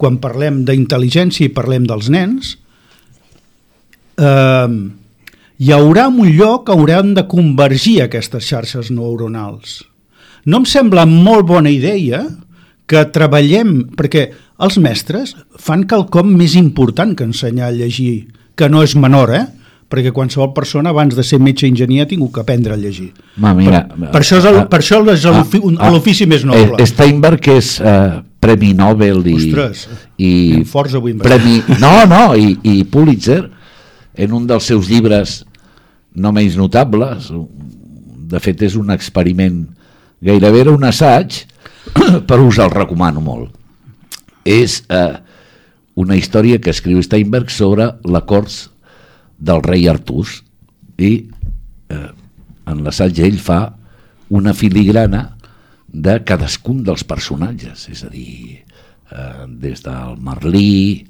quan 0.00 0.18
parlem 0.22 0.64
d'intel·ligència 0.66 1.46
i 1.46 1.54
parlem 1.54 1.86
dels 1.88 2.10
nens 2.12 2.56
eh, 4.18 4.68
hi 5.58 5.72
haurà 5.72 6.08
un 6.10 6.30
lloc 6.36 6.68
on 6.68 6.80
hauran 6.80 7.12
de 7.16 7.26
convergir 7.30 8.00
aquestes 8.02 8.46
xarxes 8.48 8.90
neuronals. 8.90 9.82
No 10.44 10.60
em 10.60 10.66
sembla 10.68 11.06
molt 11.08 11.46
bona 11.48 11.70
idea 11.72 12.24
que 12.90 13.04
treballem, 13.14 13.94
perquè 13.96 14.26
els 14.64 14.76
mestres 14.82 15.32
fan 15.56 15.86
quelcom 15.88 16.34
més 16.36 16.56
important 16.58 17.14
que 17.16 17.24
ensenyar 17.24 17.70
a 17.70 17.76
llegir, 17.76 18.28
que 18.54 18.68
no 18.68 18.82
és 18.84 18.94
menor, 18.94 19.32
eh? 19.32 19.46
Perquè 19.90 20.12
qualsevol 20.12 20.52
persona 20.56 20.90
abans 20.90 21.14
de 21.16 21.22
ser 21.22 21.38
metge 21.42 21.66
enginyer 21.68 22.04
ha 22.04 22.08
tingut 22.10 22.32
que 22.34 22.40
aprendre 22.42 22.74
a 22.74 22.76
llegir. 22.80 23.12
Ma, 23.36 23.52
mira, 23.54 23.84
per, 23.88 24.10
per, 24.10 24.20
això 24.22 24.38
és 24.40 24.46
el, 24.50 24.60
per 24.70 24.80
això 24.80 25.00
és 25.12 25.24
un- 25.26 25.78
ah, 25.78 25.90
l'ofici 25.90 26.26
més 26.26 26.44
noble. 26.44 26.76
eh, 26.78 26.86
Steinberg 26.86 27.48
és 27.54 27.80
eh, 27.80 28.22
Premi 28.40 28.74
Nobel 28.74 29.22
i, 29.26 29.34
Ostres, 29.34 29.88
i 30.18 30.32
anem 30.52 30.64
forts 30.68 30.94
avui 30.94 31.14
Premi, 31.14 31.62
no, 31.80 31.92
no, 32.10 32.34
i, 32.36 32.58
i 32.62 32.84
Pulitzer 32.84 33.42
en 34.14 34.32
un 34.32 34.46
dels 34.46 34.64
seus 34.64 34.88
llibres 34.90 35.44
no 36.14 36.30
menys 36.32 36.56
notables 36.60 37.30
de 38.34 38.40
fet 38.40 38.62
és 38.62 38.76
un 38.78 38.90
experiment 38.94 39.64
gairebé 40.24 40.60
era 40.64 40.74
un 40.74 40.84
assaig 40.84 41.40
per 42.28 42.38
us 42.40 42.60
el 42.62 42.70
recomano 42.70 43.20
molt 43.24 43.50
és 44.44 44.82
eh, 44.92 45.16
una 45.96 46.16
història 46.16 46.60
que 46.60 46.70
escriu 46.70 47.02
Steinberg 47.02 47.50
sobre 47.50 47.90
la 48.04 48.20
cors 48.28 48.68
del 49.38 49.62
rei 49.64 49.88
Artús 49.90 50.40
i 50.98 51.12
eh, 51.90 52.10
en 52.70 52.84
l'assaig 52.84 53.18
ell 53.24 53.38
fa 53.42 53.60
una 54.34 54.54
filigrana 54.56 55.34
de 55.94 56.18
cadascun 56.26 56.82
dels 56.86 57.04
personatges, 57.06 57.86
és 57.92 58.02
a 58.02 58.10
dir, 58.10 58.64
eh, 59.10 59.44
des 59.46 59.82
del 59.84 60.16
Merlí 60.18 61.04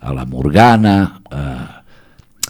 a 0.00 0.12
la 0.14 0.24
Morgana, 0.28 1.20
eh, 1.30 1.66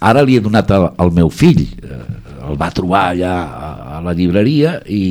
ara 0.01 0.23
li 0.23 0.37
he 0.37 0.45
donat 0.45 0.71
al, 0.71 0.91
al 0.99 1.13
meu 1.17 1.31
fill, 1.33 1.63
eh, 1.65 2.03
el 2.49 2.59
va 2.61 2.71
trobar 2.75 3.09
allà 3.13 3.33
a, 3.45 3.71
a 3.97 4.03
la 4.05 4.15
llibreria 4.17 4.79
i, 4.85 5.03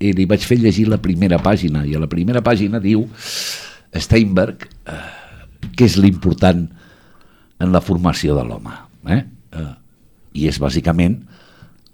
i 0.00 0.12
li 0.16 0.26
vaig 0.26 0.44
fer 0.46 0.60
llegir 0.60 0.86
la 0.88 1.00
primera 1.02 1.40
pàgina, 1.42 1.82
i 1.84 1.96
a 1.96 2.02
la 2.02 2.08
primera 2.10 2.42
pàgina 2.46 2.80
diu 2.82 3.04
Steinberg 3.90 4.68
eh, 4.86 5.02
què 5.74 5.88
és 5.88 5.98
l'important 5.98 6.62
en 7.60 7.74
la 7.74 7.82
formació 7.84 8.38
de 8.38 8.46
l'home. 8.46 8.72
Eh? 9.10 9.22
Eh, 9.52 9.72
I 10.40 10.46
és 10.50 10.60
bàsicament 10.62 11.18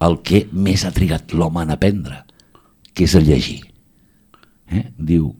el 0.05 0.19
que 0.25 0.43
més 0.53 0.83
ha 0.85 0.93
trigat 0.93 1.33
l'home 1.33 1.63
en 1.65 1.73
aprendre, 1.73 2.21
que 2.93 3.07
és 3.07 3.15
el 3.17 3.25
llegir. 3.25 3.63
Eh? 4.69 4.85
Diu, 4.97 5.31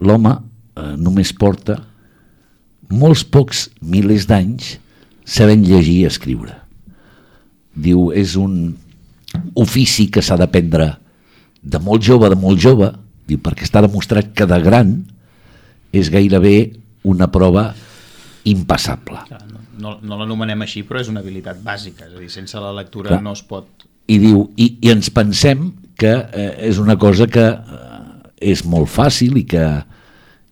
l'home 0.00 0.32
eh, 0.32 0.94
només 0.96 1.34
porta 1.36 1.76
molts 2.88 3.24
pocs 3.28 3.66
milers 3.84 4.26
d'anys 4.28 4.76
sabent 5.28 5.66
llegir 5.66 6.02
i 6.02 6.08
escriure. 6.08 6.54
Diu, 7.78 8.08
és 8.16 8.34
un 8.40 8.72
ofici 9.58 10.08
que 10.10 10.24
s'ha 10.24 10.38
d'aprendre 10.40 10.94
de 11.62 11.80
molt 11.84 12.02
jove, 12.02 12.30
de 12.32 12.38
molt 12.38 12.60
jove, 12.62 12.90
diu, 13.28 13.40
perquè 13.44 13.66
està 13.66 13.82
demostrat 13.84 14.32
que 14.34 14.48
de 14.48 14.58
gran 14.64 14.94
és 15.92 16.08
gairebé 16.12 16.56
una 17.08 17.28
prova 17.32 17.70
impassable. 18.48 19.20
Clar, 19.28 19.42
No, 19.78 19.96
no, 19.96 19.98
no 20.02 20.18
l'anomenem 20.20 20.64
així, 20.66 20.84
però 20.86 21.02
és 21.02 21.10
una 21.12 21.22
habilitat 21.24 21.60
bàsica. 21.64 22.08
És 22.08 22.16
a 22.16 22.22
dir, 22.22 22.30
sense 22.32 22.60
la 22.62 22.72
lectura 22.76 23.14
Clar. 23.14 23.22
no 23.24 23.34
es 23.36 23.44
pot... 23.46 23.86
I 24.08 24.16
diu, 24.22 24.46
i, 24.56 24.70
i 24.84 24.92
ens 24.92 25.10
pensem 25.12 25.68
que 25.98 26.14
eh, 26.14 26.50
és 26.70 26.78
una 26.80 26.96
cosa 27.00 27.26
que 27.28 27.44
eh, 27.44 27.88
és 28.52 28.64
molt 28.64 28.88
fàcil 28.88 29.36
i 29.40 29.44
que, 29.48 29.64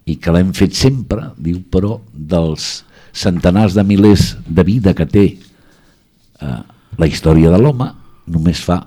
i 0.07 0.19
que 0.21 0.35
l'hem 0.35 0.53
fet 0.57 0.77
sempre, 0.77 1.31
diu, 1.41 1.63
però 1.73 1.97
dels 2.13 2.85
centenars 3.17 3.77
de 3.79 3.85
milers 3.87 4.35
de 4.47 4.65
vida 4.67 4.93
que 4.97 5.07
té 5.09 5.27
eh, 5.37 6.61
la 6.99 7.09
història 7.09 7.53
de 7.55 7.61
l'home 7.63 7.89
només 8.27 8.61
fa 8.61 8.83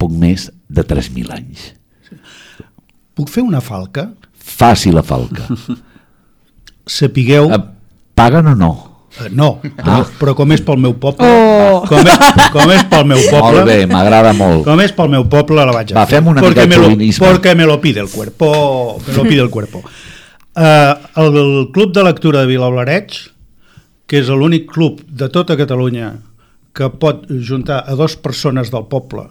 poc 0.00 0.14
més 0.18 0.48
de 0.66 0.82
3.000 0.88 1.30
anys. 1.36 1.70
Puc 3.14 3.30
fer 3.30 3.44
una 3.44 3.60
falca? 3.62 4.08
Faci 4.32 4.90
la 4.90 5.04
falca. 5.06 5.46
Sapigueu... 6.98 7.52
Eh, 7.52 7.60
paguen 8.18 8.50
o 8.50 8.56
no? 8.58 8.72
Eh, 9.20 9.28
no, 9.30 9.60
però, 9.60 9.98
Ah. 10.00 10.06
però 10.18 10.34
com 10.34 10.52
és 10.52 10.62
pel 10.64 10.78
meu 10.80 10.94
poble, 10.98 11.26
Oh. 11.28 11.82
com, 11.86 11.98
és, 12.00 12.18
com 12.52 12.70
és 12.72 12.84
pel 12.88 13.04
meu 13.04 13.18
poble, 13.30 13.58
Molt 13.60 13.66
bé, 13.66 13.86
m'agrada 13.86 14.32
molt. 14.32 14.64
com 14.64 14.80
és 14.80 14.92
pel 14.96 15.08
meu 15.12 15.26
poble 15.28 15.66
la 15.66 15.72
vaig 15.72 15.92
a 15.92 15.98
Va, 16.00 16.06
fer. 16.06 16.18
fem 16.18 16.28
una 16.32 16.40
Porque 16.40 16.66
me 16.66 16.76
lo. 16.76 16.88
Porque 17.18 17.54
me 17.54 17.66
lo 17.66 17.80
pide 17.80 18.00
el 18.00 18.08
cuerpo, 18.08 18.98
me 19.06 19.12
lo 19.14 19.22
pide 19.24 19.42
el 19.42 19.50
cuerpo. 19.50 19.82
Uh, 20.54 20.94
el, 21.20 21.36
el 21.36 21.68
Club 21.72 21.92
de 21.92 22.04
Lectura 22.04 22.40
de 22.40 22.46
Vilablareig, 22.46 23.12
que 24.06 24.18
és 24.18 24.28
l'únic 24.28 24.66
club 24.72 25.00
de 25.08 25.28
tota 25.32 25.56
Catalunya 25.56 26.14
que 26.74 26.88
pot 26.90 27.24
juntar 27.28 27.84
a 27.86 27.94
dues 27.94 28.16
persones 28.16 28.70
del 28.70 28.84
poble 28.88 29.28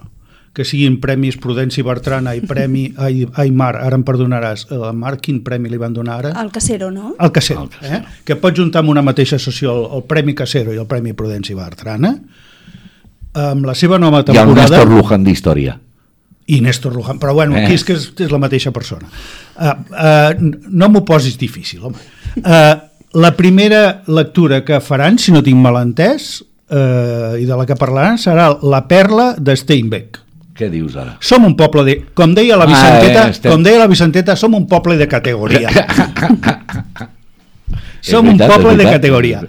que 0.53 0.65
siguin 0.67 0.97
premis 0.99 1.37
Prudenci 1.39 1.81
Bertrana 1.81 2.33
i 2.35 2.41
Premi 2.43 2.89
ai, 2.99 3.25
ai 3.39 3.51
Mar, 3.55 3.75
ara 3.79 3.95
em 3.95 4.03
perdonaràs, 4.03 4.65
a 4.71 4.79
la 4.81 4.91
Mar 4.91 5.13
quin 5.23 5.39
premi 5.45 5.69
li 5.71 5.77
van 5.79 5.93
donar 5.95 6.17
ara? 6.19 6.31
El 6.41 6.51
Casero, 6.51 6.89
no? 6.91 7.13
El 7.19 7.31
Casero, 7.31 7.69
eh? 7.81 8.01
que 8.27 8.35
pot 8.35 8.57
juntar 8.57 8.83
en 8.83 8.89
una 8.91 9.01
mateixa 9.01 9.39
sessió 9.39 9.71
el, 9.71 9.85
el 9.99 10.03
Premi 10.09 10.35
Casero 10.35 10.73
i 10.75 10.77
el 10.81 10.87
Premi 10.91 11.13
Prudenci 11.15 11.55
Bertrana, 11.55 12.11
amb 13.33 13.65
la 13.65 13.75
seva 13.79 13.97
nova 14.01 14.19
Hi 14.27 14.35
ha 14.37 14.43
un 14.43 14.51
temporada... 14.51 14.75
Néstor 14.81 14.91
Luján 14.91 15.23
d'història. 15.23 15.77
i 16.51 16.57
Néstor 16.59 16.91
Luján, 16.97 17.19
però 17.21 17.31
bueno, 17.33 17.55
Eh. 17.55 17.63
aquí 17.63 17.73
és 17.77 17.83
que 17.87 17.93
és, 17.95 18.09
és 18.19 18.31
la 18.31 18.39
mateixa 18.41 18.73
persona. 18.75 19.07
Uh, 19.55 19.71
uh, 19.95 20.57
no 20.67 20.89
m'ho 20.91 21.05
posis 21.07 21.37
difícil, 21.39 21.79
home. 21.85 21.95
Uh, 22.41 22.75
la 23.21 23.31
primera 23.37 24.01
lectura 24.07 24.65
que 24.65 24.81
faran, 24.83 25.15
si 25.21 25.31
no 25.31 25.39
tinc 25.45 25.55
mal 25.61 25.77
entès, 25.79 26.41
uh, 26.67 27.37
i 27.39 27.45
de 27.47 27.55
la 27.55 27.63
que 27.69 27.77
parlaran, 27.79 28.17
serà 28.19 28.49
La 28.67 28.81
perla 28.89 29.35
de 29.39 29.55
Steinbeck. 29.55 30.19
Què 30.57 30.67
dius 30.69 30.95
ara? 30.99 31.15
Som 31.23 31.45
un 31.47 31.55
poble 31.55 31.83
de... 31.87 31.93
Com 32.13 32.33
deia 32.35 32.57
la 32.59 32.65
Ah, 32.65 32.71
Vicenteta, 32.73 33.27
eh, 33.27 33.31
estem- 33.31 33.51
com 33.53 33.63
deia 33.63 33.79
la 33.79 33.87
Vicenteta, 33.87 34.35
som 34.35 34.53
un 34.53 34.67
poble 34.67 34.97
de 34.99 35.07
categoria. 35.07 35.69
som 38.01 38.01
És 38.01 38.13
un 38.17 38.25
veritat, 38.25 38.49
poble 38.49 38.71
de 38.71 38.75
veritat. 38.77 38.93
categoria. 38.97 39.41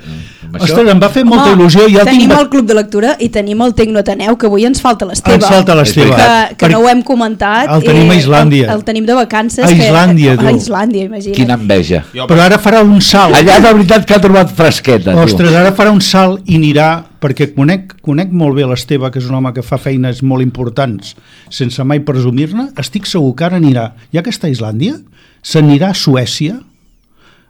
Això- 0.53 0.65
Ostres, 0.67 0.89
em 0.93 1.01
va 1.01 1.09
fer 1.09 1.25
molta 1.25 1.47
Home, 1.51 1.63
il·lusió. 1.63 1.87
Ja 1.91 2.01
el 2.03 2.07
tenim 2.11 2.29
tinc... 2.29 2.39
el 2.41 2.49
Club 2.53 2.67
de 2.69 2.75
Lectura 2.77 3.17
i 3.19 3.29
tenim 3.33 3.63
el 3.65 3.73
Tecnotaneu, 3.75 4.37
que 4.37 4.47
avui 4.51 4.67
ens 4.69 4.83
falta 4.85 5.07
l'Esteve. 5.09 5.37
Ens 5.39 5.47
falta 5.49 5.75
l'Esteve. 5.75 6.11
Que, 6.15 6.55
que 6.57 6.67
Per- 6.67 6.71
no 6.75 6.81
ho 6.83 6.89
hem 6.91 7.01
comentat. 7.03 7.71
El 7.73 7.83
tenim 7.87 8.11
a 8.11 8.15
i 8.15 8.21
Islàndia. 8.21 8.67
El, 8.69 8.75
el 8.77 8.85
tenim 8.85 9.07
de 9.09 9.15
vacances. 9.17 9.65
A 9.65 9.71
Islàndia, 9.73 10.35
que, 10.37 10.43
tu. 10.45 10.47
A 10.47 10.53
Islàndia, 10.53 11.07
imagina't. 11.09 11.37
Quina 11.39 11.55
enveja. 11.57 12.03
Però 12.13 12.41
ara 12.45 12.59
farà 12.61 12.83
un 12.85 13.01
salt. 13.01 13.35
Allà 13.41 13.57
de 13.65 13.73
veritat 13.73 14.05
que 14.05 14.15
ha 14.15 14.21
trobat 14.21 14.53
fresqueta. 14.55 15.13
tu. 15.17 15.19
Ostres, 15.25 15.55
ara 15.57 15.73
farà 15.73 15.91
un 15.91 16.01
salt 16.05 16.43
i 16.45 16.57
anirà, 16.61 16.91
perquè 17.23 17.52
conec, 17.55 17.95
conec 18.02 18.33
molt 18.35 18.57
bé 18.59 18.67
l'Esteve, 18.67 19.11
que 19.12 19.21
és 19.23 19.29
un 19.31 19.38
home 19.38 19.52
que 19.55 19.62
fa 19.62 19.79
feines 19.79 20.25
molt 20.26 20.43
importants, 20.45 21.14
sense 21.55 21.85
mai 21.87 22.02
presumir-ne, 22.07 22.73
estic 22.83 23.07
segur 23.07 23.37
que 23.38 23.47
ara 23.47 23.61
anirà, 23.62 23.93
ja 24.14 24.25
que 24.26 24.35
està 24.35 24.50
a 24.50 24.55
Islàndia, 24.55 24.99
s'anirà 25.43 25.93
a 25.93 25.99
Suècia, 25.99 26.59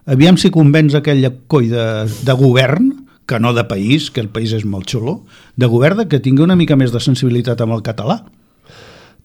aviam 0.05 0.37
si 0.37 0.53
convenç 0.53 0.99
aquell 0.99 1.25
coi 1.49 1.71
de, 1.73 1.87
de 2.27 2.37
govern, 2.37 2.93
que 3.27 3.39
no 3.41 3.55
de 3.57 3.65
país, 3.65 4.11
que 4.11 4.21
el 4.21 4.29
país 4.29 4.53
és 4.53 4.65
molt 4.69 4.91
xulo, 4.91 5.23
de 5.57 5.69
govern 5.71 6.05
que 6.11 6.21
tingui 6.21 6.45
una 6.45 6.59
mica 6.59 6.77
més 6.77 6.93
de 6.93 7.01
sensibilitat 7.01 7.61
amb 7.65 7.79
el 7.79 7.85
català. 7.87 8.19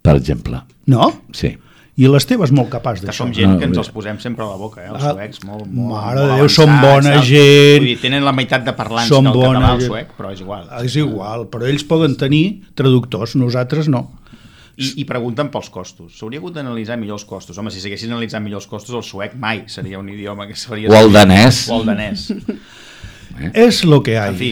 Per 0.05 0.15
exemple. 0.15 0.61
No? 0.87 1.09
Sí. 1.35 1.57
I 1.97 2.05
l'Esteve 2.05 2.45
és 2.45 2.51
molt 2.53 2.69
capaç 2.69 2.99
Que 3.01 3.07
d'això. 3.07 3.23
som 3.25 3.31
gent 3.33 3.53
No, 3.55 3.57
que 3.57 3.65
ens 3.65 3.77
els 3.81 3.87
posem 3.89 4.19
sempre 4.21 4.43
a 4.45 4.47
la 4.51 4.57
boca, 4.59 4.83
eh? 4.83 4.89
Els 4.91 5.03
Ah, 5.03 5.13
suecs, 5.15 5.39
molt, 5.43 5.65
molt, 5.65 5.89
mare 5.95 6.19
molt 6.19 6.29
de 6.31 6.35
Déu, 6.43 6.49
són 6.53 6.75
bona 6.81 7.13
tal. 7.15 7.23
gent. 7.25 7.79
Vull 7.81 7.87
dir, 7.89 7.95
tenen 8.03 8.23
la 8.23 8.31
meitat 8.37 8.63
de 8.67 8.73
parlants 8.77 9.09
Són 9.09 9.23
del 9.25 9.33
bona 9.33 9.59
català 9.59 9.71
al 9.71 9.79
gent. 9.79 9.89
suec, 9.89 10.11
però 10.17 10.31
és 10.31 10.39
igual. 10.45 10.67
És 10.83 10.95
igual, 10.95 11.47
però 11.49 11.65
ells 11.67 11.83
poden 11.83 12.15
tenir 12.15 12.61
traductors, 12.75 13.33
nosaltres 13.35 13.87
no. 13.89 14.11
I, 14.77 14.91
I 15.01 15.05
pregunten 15.09 15.49
pels 15.49 15.71
costos. 15.73 16.13
S'hauria 16.19 16.37
hagut 16.37 16.53
d'analitzar 16.53 16.99
millor 17.01 17.17
els 17.17 17.25
costos. 17.25 17.57
Home, 17.57 17.71
si 17.73 17.81
s'haguessin 17.81 18.11
analitzat 18.11 18.43
millor 18.43 18.59
els 18.61 18.67
costos, 18.69 18.93
el 18.93 19.01
suec 19.01 19.33
mai 19.33 19.63
seria 19.65 19.97
un 19.97 20.07
idioma 20.07 20.45
que 20.45 20.53
es 20.53 20.67
faria... 20.69 20.91
O 20.91 20.93
el 21.01 21.11
danès. 21.11 21.63
O 21.71 21.79
el 21.81 21.85
danès. 21.87 22.27
És 23.53 23.83
lo 23.85 24.03
que 24.03 24.11
hi 24.13 24.15
ha. 24.21 24.27
En 24.29 24.35
fi, 24.37 24.51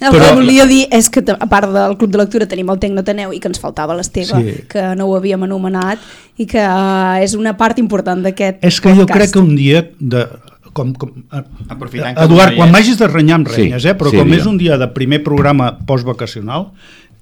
El 0.00 0.10
Però- 0.12 0.28
que 0.28 0.34
volia 0.34 0.66
dir 0.66 0.86
és 0.90 1.08
que 1.08 1.22
a 1.30 1.46
part 1.46 1.70
del 1.70 1.96
Club 1.96 2.10
de 2.10 2.18
Lectura 2.18 2.46
tenim 2.50 2.68
el 2.70 2.78
Tecnotaneu 2.82 3.32
i 3.32 3.38
que 3.40 3.48
ens 3.48 3.60
faltava 3.60 3.94
l'Esteve, 3.94 4.40
Sí. 4.42 4.64
que 4.68 4.82
no 4.96 5.06
ho 5.06 5.16
havíem 5.16 5.42
anomenat 5.42 5.98
i 6.36 6.46
que 6.46 6.58
eh, 6.58 7.22
és 7.24 7.34
una 7.34 7.56
part 7.56 7.78
important 7.78 8.22
d'aquest 8.22 8.58
És 8.64 8.80
que 8.80 8.90
jo 8.90 9.06
podcast. 9.06 9.18
crec 9.20 9.32
que 9.32 9.38
un 9.38 9.54
dia 9.56 9.84
de, 10.00 10.26
com, 10.72 10.92
com, 10.94 11.10
eh, 11.32 11.42
Aprofitant 11.68 12.16
que 12.18 12.24
Eduard, 12.24 12.56
quan 12.56 12.68
és. 12.68 12.72
m'hagis 12.72 12.98
de 12.98 13.06
renyar 13.06 13.38
em 13.38 13.44
renyes, 13.46 13.82
Sí, 13.82 13.88
eh? 13.88 13.94
però 13.94 14.10
sí, 14.10 14.16
com 14.16 14.26
digue'm. 14.26 14.40
és 14.40 14.46
un 14.46 14.58
dia 14.58 14.76
de 14.78 14.88
primer 14.88 15.22
programa 15.22 15.78
postvacacional, 15.86 16.72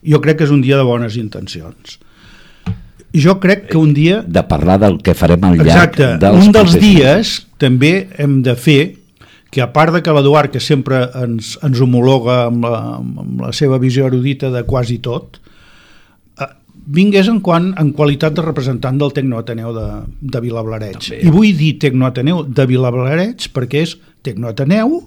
jo 0.03 0.21
crec 0.21 0.39
que 0.39 0.45
és 0.45 0.51
un 0.51 0.63
dia 0.63 0.77
de 0.77 0.83
bones 0.83 1.17
intencions. 1.17 1.99
Jo 3.15 3.39
crec 3.39 3.69
que 3.69 3.77
un 3.77 3.93
dia... 3.93 4.23
De 4.27 4.43
parlar 4.49 4.79
del 4.81 4.97
que 5.03 5.13
farem 5.15 5.43
al 5.45 5.59
llarg 5.59 5.69
Exacte, 5.69 6.17
dels 6.19 6.47
un 6.47 6.53
dels 6.53 6.73
dies 6.81 7.47
també 7.61 8.09
hem 8.17 8.41
de 8.43 8.55
fer 8.57 8.97
que 9.53 9.61
a 9.61 9.69
part 9.69 9.93
de 9.93 10.01
que 10.01 10.13
l'Eduard, 10.17 10.49
que 10.49 10.63
sempre 10.65 11.05
ens, 11.21 11.59
ens 11.61 11.81
homologa 11.85 12.47
amb 12.49 12.65
la, 12.65 12.79
amb 13.03 13.43
la 13.45 13.51
seva 13.53 13.77
visió 13.83 14.07
erudita 14.09 14.49
de 14.51 14.63
quasi 14.65 14.97
tot, 15.05 15.37
eh, 16.41 16.49
vingués 16.97 17.29
en, 17.29 17.43
quan, 17.45 17.69
en 17.77 17.91
qualitat 17.99 18.39
de 18.39 18.47
representant 18.47 18.97
del 19.03 19.13
Tecnoateneu 19.13 19.75
de, 19.77 19.89
de 20.25 20.43
Vilablareig. 20.47 20.97
També. 20.97 21.21
I 21.21 21.35
vull 21.35 21.53
dir 21.59 21.75
Tecnoateneu 21.85 22.47
de 22.49 22.67
Vilablareig 22.71 23.51
perquè 23.53 23.85
és 23.85 23.99
Tecnoateneu 24.25 25.03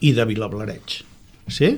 i 0.00 0.14
de 0.16 0.26
Vilablareig. 0.32 0.96
Sí? 1.52 1.74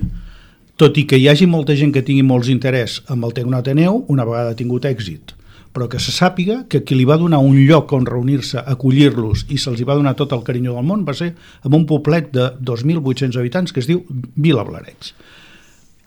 Tot 0.78 1.02
i 1.02 1.08
que 1.10 1.18
hi 1.18 1.26
hagi 1.26 1.50
molta 1.50 1.74
gent 1.74 1.90
que 1.90 2.06
tingui 2.06 2.22
molts 2.22 2.52
interès 2.54 3.00
amb 3.10 3.26
el 3.26 3.34
Tecnoateneu, 3.34 4.04
una 4.14 4.28
vegada 4.28 4.54
ha 4.54 4.58
tingut 4.62 4.86
èxit, 4.86 5.34
però 5.76 5.90
que 5.92 6.00
se 6.00 6.08
sàpiga 6.14 6.62
que 6.72 6.80
qui 6.88 6.96
li 6.96 7.04
va 7.04 7.18
donar 7.20 7.42
un 7.44 7.58
lloc 7.68 7.92
on 7.92 8.06
reunir-se, 8.08 8.62
acollir-los 8.64 9.44
i 9.52 9.58
se'ls 9.60 9.82
va 9.84 9.98
donar 9.98 10.14
tot 10.16 10.32
el 10.32 10.40
carinyo 10.46 10.72
del 10.72 10.86
món 10.88 11.02
va 11.04 11.12
ser 11.12 11.34
en 11.36 11.76
un 11.76 11.84
poblet 11.84 12.30
de 12.32 12.46
2.800 12.64 13.36
habitants 13.36 13.76
que 13.76 13.82
es 13.84 13.90
diu 13.90 14.00
Vila 14.40 14.64
Blareig. 14.64 15.12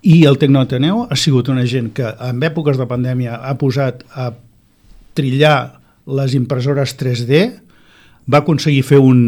I 0.10 0.24
el 0.26 0.40
Tecnoateneu 0.42 1.04
ha 1.06 1.18
sigut 1.20 1.52
una 1.54 1.68
gent 1.70 1.92
que 1.94 2.08
en 2.08 2.42
èpoques 2.42 2.80
de 2.82 2.90
pandèmia 2.90 3.38
ha 3.46 3.54
posat 3.62 4.02
a 4.18 4.32
trillar 5.14 5.58
les 6.18 6.34
impressores 6.34 6.96
3D, 6.98 7.46
va 8.26 8.42
aconseguir 8.42 8.82
fer 8.88 8.98
un, 9.04 9.22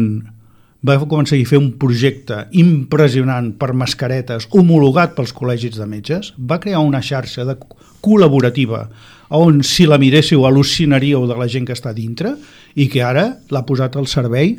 va 0.82 0.98
aconseguir 0.98 1.46
fer 1.46 1.62
un 1.62 1.70
projecte 1.78 2.48
impressionant 2.58 3.52
per 3.62 3.70
mascaretes 3.78 4.48
homologat 4.50 5.14
pels 5.14 5.34
col·legis 5.36 5.78
de 5.78 5.86
metges, 5.86 6.34
va 6.34 6.58
crear 6.58 6.82
una 6.82 7.02
xarxa 7.04 7.46
de 7.46 7.54
col·laborativa 8.02 8.88
on 9.32 9.62
si 9.64 9.86
la 9.88 9.98
miréssiu 9.98 10.44
al·lucinaríeu 10.46 11.26
de 11.28 11.36
la 11.38 11.48
gent 11.48 11.64
que 11.68 11.74
està 11.76 11.92
dintre 11.96 12.34
i 12.76 12.88
que 12.92 13.02
ara 13.02 13.38
l'ha 13.50 13.64
posat 13.68 13.96
al 13.96 14.06
servei 14.10 14.58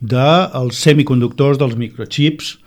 dels 0.00 0.76
semiconductors, 0.84 1.58
dels 1.60 1.76
microchips, 1.80 2.58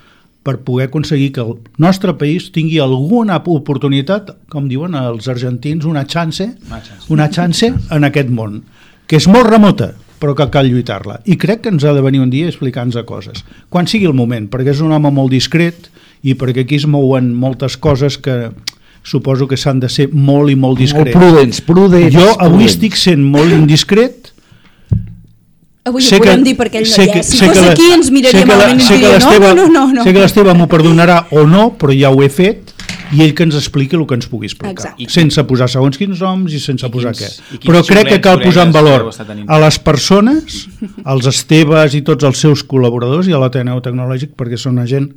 per 0.47 0.61
poder 0.63 0.87
aconseguir 0.87 1.33
que 1.35 1.43
el 1.43 1.57
nostre 1.77 2.13
país 2.15 2.51
tingui 2.55 2.79
alguna 2.79 3.41
oportunitat, 3.51 4.29
com 4.47 4.69
diuen 4.71 4.95
els 4.95 5.27
argentins, 5.27 5.83
una 5.85 6.05
chance, 6.07 6.53
Una 7.09 7.29
chance. 7.29 7.73
en 7.91 8.03
aquest 8.07 8.29
món, 8.29 8.61
que 9.07 9.17
és 9.17 9.27
molt 9.27 9.49
remota, 9.49 9.93
però 10.19 10.33
que 10.35 10.47
cal 10.49 10.69
lluitar-la. 10.71 11.19
I 11.25 11.35
crec 11.37 11.61
que 11.61 11.69
ens 11.69 11.83
ha 11.83 11.93
de 11.93 12.01
venir 12.01 12.21
un 12.21 12.29
dia 12.31 12.47
explicant-nos 12.47 13.03
coses. 13.05 13.43
Quan 13.69 13.87
sigui 13.87 14.07
el 14.07 14.15
moment, 14.15 14.47
perquè 14.49 14.71
és 14.71 14.81
un 14.81 14.91
home 14.95 15.11
molt 15.11 15.31
discret 15.31 15.91
i 16.23 16.33
perquè 16.33 16.63
aquí 16.63 16.79
es 16.79 16.87
mouen 16.87 17.33
moltes 17.35 17.75
coses 17.77 18.17
que 18.17 18.51
suposo 19.07 19.47
que 19.47 19.55
s'han 19.57 19.79
de 19.79 19.87
ser 19.89 20.09
molt 20.11 20.51
i 20.51 20.55
molt 20.55 20.75
Molt 20.75 20.79
discrets. 20.83 21.15
prudents, 21.15 21.61
prudents. 21.61 22.13
Jo 22.13 22.25
avui 22.35 22.49
prudents. 22.57 22.73
estic 22.73 22.95
sent 22.99 23.23
molt 23.23 23.53
indiscret 23.55 24.33
Avui 25.87 26.03
sé 26.03 26.17
ho 26.17 26.19
podem 26.19 26.41
dir 26.43 26.57
perquè 26.59 26.81
ell 26.81 26.87
no 26.89 27.03
hi 27.05 27.19
és. 27.21 27.27
Si 27.31 27.37
fos 27.39 27.55
la- 27.63 27.69
aquí 27.71 27.85
ens 27.95 28.09
miraria 28.11 28.41
que 28.41 28.45
la- 28.49 28.55
malament 28.57 28.81
i 28.81 28.87
diria 28.93 29.19
no, 29.19 29.53
no, 29.55 29.67
no, 29.71 29.85
no. 29.93 30.03
Sé 30.03 30.11
que 30.11 30.19
l'Esteve 30.19 30.53
m'ho 30.53 30.67
perdonarà 30.67 31.27
o 31.31 31.45
no, 31.47 31.77
però 31.79 31.93
ja 31.97 32.09
ho 32.11 32.21
he 32.21 32.27
fet 32.27 32.73
i 33.15 33.21
ell 33.23 33.33
que 33.33 33.43
ens 33.47 33.55
expliqui 33.55 33.95
el 33.95 34.05
que 34.05 34.15
ens 34.15 34.27
pugui 34.27 34.47
explicar. 34.47 34.73
Exacte. 34.73 35.05
Sense 35.07 35.41
posar 35.47 35.69
segons 35.71 35.95
quins 35.97 36.19
noms 36.19 36.51
i 36.51 36.59
sense 36.59 36.85
I 36.85 36.89
posar 36.91 37.13
quins- 37.15 37.39
què. 37.53 37.59
Però 37.63 37.85
crec 37.87 38.09
que 38.09 38.19
cal 38.19 38.41
posar 38.41 38.65
en 38.67 38.73
valor 38.73 39.07
a 39.47 39.59
les 39.63 39.79
persones, 39.79 40.67
als 41.05 41.25
Esteves 41.25 41.95
i 41.95 42.01
tots 42.01 42.25
els 42.25 42.37
seus 42.37 42.65
col·laboradors 42.67 43.29
i 43.29 43.31
a 43.31 43.39
l'Ateneu 43.39 43.79
Tecnològic 43.79 44.35
perquè 44.35 44.57
són 44.57 44.73
una 44.73 44.85
gent 44.85 45.13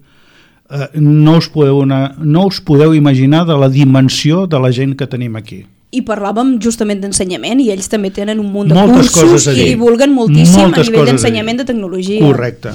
eh, 0.70 0.88
no, 1.00 1.36
us 1.38 1.48
podeu 1.52 1.78
una, 1.82 2.14
no 2.18 2.46
us 2.46 2.60
podeu 2.60 2.94
imaginar 2.94 3.44
de 3.46 3.56
la 3.58 3.68
dimensió 3.68 4.46
de 4.46 4.58
la 4.60 4.70
gent 4.72 4.96
que 4.96 5.06
tenim 5.06 5.36
aquí. 5.36 5.64
I 5.90 6.04
parlàvem 6.06 6.58
justament 6.62 7.00
d'ensenyament 7.02 7.58
i 7.64 7.70
ells 7.74 7.88
també 7.90 8.12
tenen 8.14 8.38
un 8.38 8.52
munt 8.54 8.68
de 8.70 8.76
Moltes 8.78 9.10
cursos 9.10 9.48
i 9.50 9.72
divulguen 9.72 10.12
moltíssim 10.14 10.68
Moltes 10.68 10.86
a 10.86 10.90
nivell 10.92 11.08
d'ensenyament 11.10 11.58
de 11.58 11.64
tecnologia. 11.72 12.20
Correcte, 12.22 12.70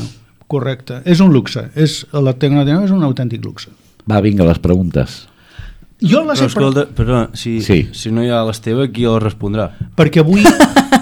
correcte. 0.51 0.99
És 1.05 1.21
un 1.23 1.31
luxe. 1.31 1.69
És, 1.75 2.01
la 2.11 2.33
tecnologia 2.33 2.81
és 2.83 2.91
un 2.91 3.03
autèntic 3.07 3.45
luxe. 3.45 3.71
Va, 4.09 4.19
vinga, 4.21 4.43
les 4.45 4.59
preguntes. 4.59 5.23
Jo 6.03 6.25
les 6.27 6.35
Però 6.41 6.43
he 6.43 6.51
escolta, 6.51 6.83
perdona, 6.91 7.29
si, 7.33 7.61
Sí. 7.63 7.87
si 7.95 8.11
no 8.11 8.21
hi 8.21 8.27
ha 8.29 8.43
l'Esteve, 8.43 8.89
qui 8.91 9.05
el 9.07 9.19
respondrà? 9.23 9.71
perquè 9.95 10.19
avui... 10.19 10.43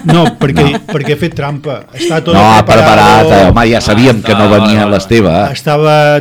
No, 0.04 0.24
perquè, 0.36 0.64
no. 0.68 0.78
perquè 0.90 1.14
he 1.14 1.16
fet 1.16 1.32
trampa. 1.38 1.78
Està 1.96 2.18
tot 2.20 2.34
No, 2.36 2.40
ha 2.42 2.60
preparat, 2.66 3.24
eh, 3.32 3.38
home, 3.48 3.62
ja 3.70 3.80
sabíem 3.80 4.18
que 4.22 4.34
no 4.36 4.44
Ah, 4.50 4.58
venia 4.58 4.84
l'Esteve. 4.90 5.32
Estava, 5.52 6.20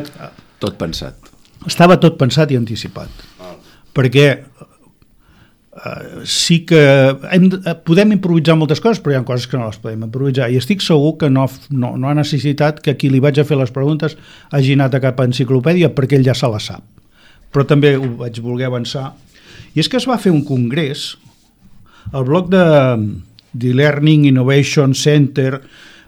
Tot 0.64 0.80
pensat. 0.80 1.32
estava 1.68 1.98
tot 2.00 2.18
pensat 2.20 2.52
i 2.52 2.58
anticipat. 2.60 3.12
Perquè 3.94 4.28
eh, 5.74 6.24
sí 6.26 6.66
que 6.68 6.80
hem, 7.32 7.50
eh, 7.52 7.76
podem 7.86 8.16
improvisar 8.16 8.56
moltes 8.60 8.82
coses, 8.84 9.02
però 9.04 9.14
hi 9.14 9.20
ha 9.20 9.26
coses 9.28 9.48
que 9.48 9.60
no 9.60 9.68
les 9.68 9.80
podem 9.84 10.06
improvisar. 10.08 10.50
I 10.52 10.60
estic 10.62 10.84
segur 10.84 11.18
que 11.22 11.30
no, 11.30 11.46
no, 11.70 11.94
no 11.98 12.10
ha 12.10 12.16
necessitat 12.18 12.82
que 12.84 12.96
qui 13.00 13.12
li 13.12 13.22
vaig 13.24 13.40
a 13.40 13.48
fer 13.48 13.60
les 13.60 13.72
preguntes 13.76 14.18
hagi 14.52 14.78
anat 14.78 14.96
a 14.96 15.04
cap 15.04 15.20
enciclopèdia 15.24 15.92
perquè 15.96 16.20
ell 16.20 16.28
ja 16.28 16.36
se 16.38 16.50
la 16.52 16.62
sap. 16.64 16.84
Però 17.54 17.68
també 17.70 17.96
ho 17.98 18.16
vaig 18.24 18.40
voler 18.42 18.68
avançar. 18.68 19.12
I 19.76 19.84
és 19.84 19.90
que 19.90 20.00
es 20.00 20.08
va 20.10 20.20
fer 20.22 20.34
un 20.34 20.44
congrés, 20.46 21.14
el 22.14 22.26
bloc 22.28 22.50
de, 22.52 22.66
de 23.54 23.74
Learning 23.74 24.26
Innovation 24.30 24.94
Center, 24.98 25.62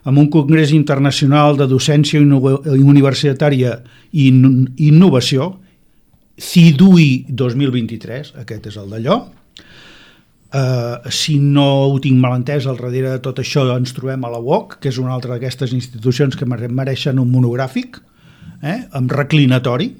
amb 0.06 0.18
un 0.22 0.28
congrés 0.30 0.70
internacional 0.72 1.56
de 1.58 1.66
docència 1.66 2.20
universitària 2.22 3.80
i 4.12 4.28
inno- 4.30 4.68
innovació, 4.78 5.56
CIDUI 6.38 7.26
2023, 7.28 8.34
aquest 8.44 8.70
és 8.72 8.76
el 8.82 8.92
d'allò, 8.94 9.24
Uh, 10.56 11.02
si 11.10 11.34
no 11.42 11.64
ho 11.90 11.96
tinc 12.00 12.16
mal 12.22 12.36
entès, 12.38 12.64
al 12.70 12.78
darrere 12.78 13.10
de 13.16 13.18
tot 13.20 13.40
això 13.42 13.64
ens 13.74 13.90
trobem 13.92 14.22
a 14.24 14.30
la 14.30 14.38
UOC, 14.38 14.76
que 14.80 14.88
és 14.88 14.96
una 15.02 15.10
altra 15.12 15.34
d'aquestes 15.34 15.72
institucions 15.74 16.36
que 16.38 16.46
mere- 16.46 16.68
mereixen 16.70 17.18
un 17.18 17.28
monogràfic, 17.32 17.98
eh, 18.62 18.86
amb 18.92 19.10
reclinatori. 19.12 19.90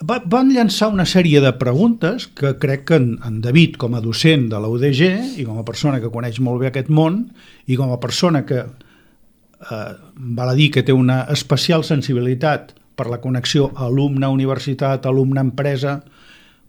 Va, 0.00 0.16
van 0.32 0.48
llançar 0.48 0.88
una 0.88 1.04
sèrie 1.04 1.42
de 1.44 1.50
preguntes 1.60 2.24
que 2.32 2.54
crec 2.60 2.86
que 2.88 2.96
en, 2.96 3.10
en 3.26 3.40
David, 3.44 3.76
com 3.80 3.94
a 3.94 4.00
docent 4.00 4.46
de 4.48 4.60
la 4.62 4.70
UDG 4.72 5.36
i 5.42 5.44
com 5.44 5.58
a 5.60 5.64
persona 5.68 6.00
que 6.00 6.08
coneix 6.12 6.38
molt 6.40 6.62
bé 6.62 6.70
aquest 6.70 6.88
món 6.88 7.26
i 7.68 7.76
com 7.76 7.92
a 7.92 7.98
persona 8.00 8.46
que 8.48 8.62
eh, 8.64 9.90
val 10.38 10.52
a 10.52 10.56
dir 10.56 10.70
que 10.72 10.84
té 10.86 10.96
una 10.96 11.26
especial 11.34 11.84
sensibilitat 11.84 12.72
per 12.96 13.10
la 13.12 13.20
connexió 13.20 13.68
alumne-universitat, 13.76 15.04
alumne-empresa, 15.08 15.98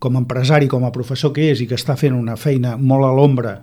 com 0.02 0.18
a 0.18 0.22
empresari, 0.26 0.68
com 0.68 0.84
a 0.88 0.92
professor 0.92 1.32
que 1.32 1.52
és 1.54 1.64
i 1.64 1.70
que 1.70 1.80
està 1.80 1.96
fent 1.96 2.16
una 2.18 2.36
feina 2.36 2.76
molt 2.78 3.08
a 3.08 3.14
l'ombra 3.16 3.56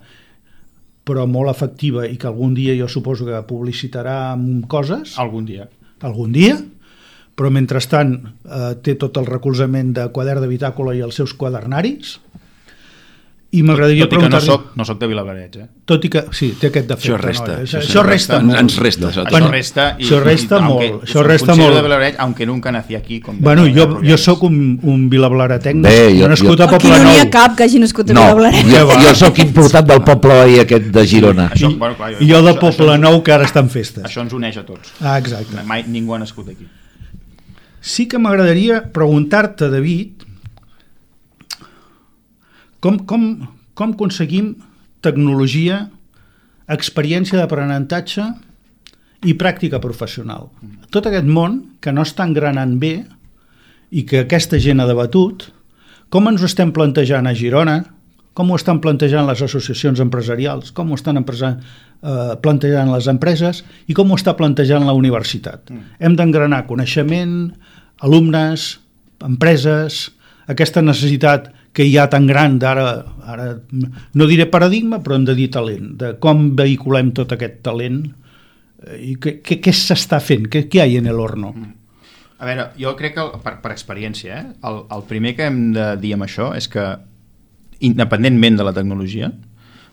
però 1.09 1.25
molt 1.29 1.49
efectiva 1.49 2.05
i 2.05 2.19
que 2.21 2.29
algun 2.29 2.53
dia 2.57 2.75
jo 2.77 2.89
suposo 2.89 3.25
que 3.25 3.39
publicitarà 3.49 4.35
amb 4.35 4.67
coses, 4.69 5.15
Algun 5.19 5.47
dia. 5.49 5.69
algun 6.05 6.33
dia, 6.33 6.59
però 7.39 7.53
mentrestant 7.55 8.17
eh, 8.45 8.75
té 8.83 8.97
tot 8.99 9.17
el 9.23 9.27
recolzament 9.31 9.95
de 9.95 10.09
quadern 10.11 10.43
de 10.43 10.51
bitàcola 10.51 10.97
i 10.99 11.05
els 11.07 11.15
seus 11.23 11.33
quadernaris, 11.39 12.19
i 13.51 13.63
m'agradaria 13.65 14.05
Tot 14.05 14.13
i 14.13 14.21
que 14.21 14.29
no 14.29 14.39
soc, 14.45 14.65
no 14.77 14.85
soc 14.85 14.99
de 15.01 15.07
Vilavreig, 15.09 15.55
eh? 15.57 15.63
Tot 15.89 16.03
i 16.05 16.09
que, 16.13 16.21
sí, 16.37 16.51
té 16.61 16.69
aquest 16.69 16.85
defecte. 16.91 17.15
Això 17.15 17.17
resta, 17.23 17.47
No? 17.47 17.63
això 17.63 17.79
Això, 17.79 17.87
això 17.89 18.03
resta 18.05 18.35
Ens- 18.37 18.45
molt. 18.45 18.59
ens 18.61 18.75
resta, 18.77 19.07
això. 19.09 19.23
Això 19.23 19.31
Bueno, 19.31 19.49
resta, 19.55 19.85
i, 19.99 20.03
això 20.05 20.19
resta 20.23 20.59
i, 20.59 20.63
molt, 20.67 20.83
aunque 20.91 21.07
això 21.07 21.23
resta 21.25 21.55
molt. 21.57 21.75
de 21.79 21.83
Vilavreig, 21.87 22.15
aunque 22.19 22.45
nunca 22.45 22.73
nací 22.73 22.95
aquí. 22.95 23.21
Com 23.25 23.39
Bueno, 23.41 23.65
jo, 23.75 23.87
jo 24.05 24.19
sóc 24.19 24.43
un, 24.43 24.79
un 24.83 25.09
vilablaretenc 25.09 25.83
Bé, 25.83 26.13
jo- 26.21 26.29
nascut 26.29 26.59
jo- 26.59 26.65
a 26.69 26.75
Aquí 26.77 26.89
no 26.93 26.99
n'hi 27.05 27.21
ha 27.23 27.31
cap 27.31 27.57
que 27.57 27.65
hagi 27.65 27.79
nascut 27.79 28.11
a 28.11 28.13
No, 28.13 28.21
Vilablareix. 28.21 28.67
jo, 28.69 29.01
jo 29.09 29.15
sóc 29.15 29.39
importat 29.39 29.87
del 29.87 30.03
poble 30.05 30.35
veí 30.45 30.59
aquest 30.61 30.85
de 30.93 31.07
Girona. 31.07 31.49
Això, 31.55 31.71
I, 31.73 31.75
bueno, 31.77 31.97
clar, 31.97 32.11
I 32.21 32.29
jo 32.29 32.43
de 32.43 32.53
això- 32.53 32.61
Poblenou 32.77 33.23
que 33.23 33.33
ara 33.33 33.47
està 33.49 33.61
en 33.65 33.71
festes. 33.71 34.05
Això 34.05 34.21
ens 34.21 34.33
uneix 34.35 34.59
a 34.59 34.67
tots. 34.67 34.93
Ah, 35.01 35.17
exacte. 35.17 35.65
Mai 35.65 35.85
ningú 35.89 36.13
ha 36.15 36.19
nascut 36.19 36.51
aquí. 36.51 36.67
Sí 37.89 38.05
que 38.05 38.21
m'agradaria 38.21 38.83
preguntar-te, 38.93 39.71
David, 39.73 40.27
com, 42.85 42.99
com, 43.09 43.29
com 43.73 43.95
aconseguim 43.95 44.53
tecnologia, 45.05 45.87
experiència 46.69 47.39
d'aprenentatge 47.41 48.27
i 49.25 49.35
pràctica 49.41 49.81
professional. 49.81 50.51
Tot 50.93 51.09
aquest 51.09 51.27
món 51.27 51.63
que 51.81 51.95
no 51.95 52.05
està 52.05 52.27
engranant 52.29 52.77
bé 52.83 52.99
i 53.89 54.05
que 54.05 54.27
aquesta 54.27 54.61
gent 54.61 54.83
ha 54.83 54.89
debatut, 54.89 55.49
com 56.13 56.29
ens 56.29 56.45
ho 56.45 56.49
estem 56.49 56.75
plantejant 56.77 57.27
a 57.27 57.33
Girona, 57.37 57.79
com 58.39 58.53
ho 58.53 58.59
estan 58.61 58.79
plantejant 58.79 59.27
les 59.27 59.41
associacions 59.43 59.99
empresarials, 60.05 60.71
com 60.77 60.93
ho 60.93 60.99
estan 60.99 61.19
empresa, 61.19 61.57
eh, 61.59 62.37
plantejant 62.45 62.93
les 62.93 63.09
empreses 63.11 63.65
i 63.89 63.97
com 63.99 64.13
ho 64.13 64.19
està 64.21 64.37
plantejant 64.39 64.87
la 64.87 64.95
universitat. 64.95 65.73
Mm. 65.73 65.97
Hem 65.99 66.15
d'engranar 66.21 66.67
coneixement, 66.69 67.35
alumnes, 68.05 68.79
empreses, 69.25 70.09
aquesta 70.49 70.83
necessitat 70.83 71.51
que 71.77 71.85
hi 71.87 71.97
ha 71.99 72.09
tan 72.11 72.27
gran 72.27 72.57
d'ara, 72.59 72.87
ara, 73.29 73.49
no 73.71 74.27
diré 74.27 74.49
paradigma, 74.51 74.99
però 75.05 75.19
hem 75.19 75.27
de 75.29 75.37
dir 75.39 75.51
talent, 75.55 75.93
de 76.01 76.15
com 76.23 76.49
vehiculem 76.59 77.13
tot 77.15 77.35
aquest 77.37 77.61
talent 77.67 78.01
eh, 78.87 79.13
i 79.13 79.17
què, 79.21 79.75
s'està 79.75 80.19
fent, 80.25 80.49
què, 80.51 80.65
hi 80.67 80.81
ha 80.83 80.89
en 80.99 81.11
el 81.11 81.21
horno. 81.23 81.53
A 82.39 82.47
veure, 82.47 82.69
jo 82.79 82.95
crec 82.99 83.17
que, 83.19 83.27
per, 83.45 83.59
per 83.63 83.75
experiència, 83.75 84.41
eh, 84.41 84.57
el, 84.71 84.81
el 84.95 85.05
primer 85.11 85.35
que 85.39 85.51
hem 85.51 85.61
de 85.77 85.91
dir 86.03 86.15
amb 86.17 86.27
això 86.27 86.53
és 86.57 86.71
que, 86.73 86.87
independentment 87.85 88.59
de 88.59 88.67
la 88.67 88.75
tecnologia, 88.75 89.31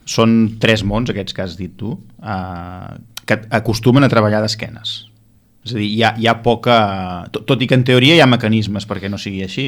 són 0.05 0.55
tres 0.61 0.85
mons, 0.85 1.09
aquests 1.11 1.33
que 1.33 1.43
has 1.45 1.57
dit 1.57 1.73
tu, 1.77 1.97
eh, 2.21 2.95
que 3.25 3.41
acostumen 3.57 4.05
a 4.05 4.09
treballar 4.09 4.41
d'esquenes. 4.45 5.03
És 5.65 5.73
a 5.73 5.79
dir, 5.79 5.89
hi 5.89 6.03
ha, 6.05 6.13
hi 6.21 6.29
ha 6.29 6.37
poca... 6.45 6.77
Tot, 7.33 7.45
tot 7.49 7.61
i 7.61 7.69
que 7.69 7.77
en 7.77 7.85
teoria 7.87 8.17
hi 8.17 8.23
ha 8.23 8.29
mecanismes 8.29 8.85
perquè 8.89 9.09
no 9.09 9.19
sigui 9.21 9.43
així, 9.45 9.67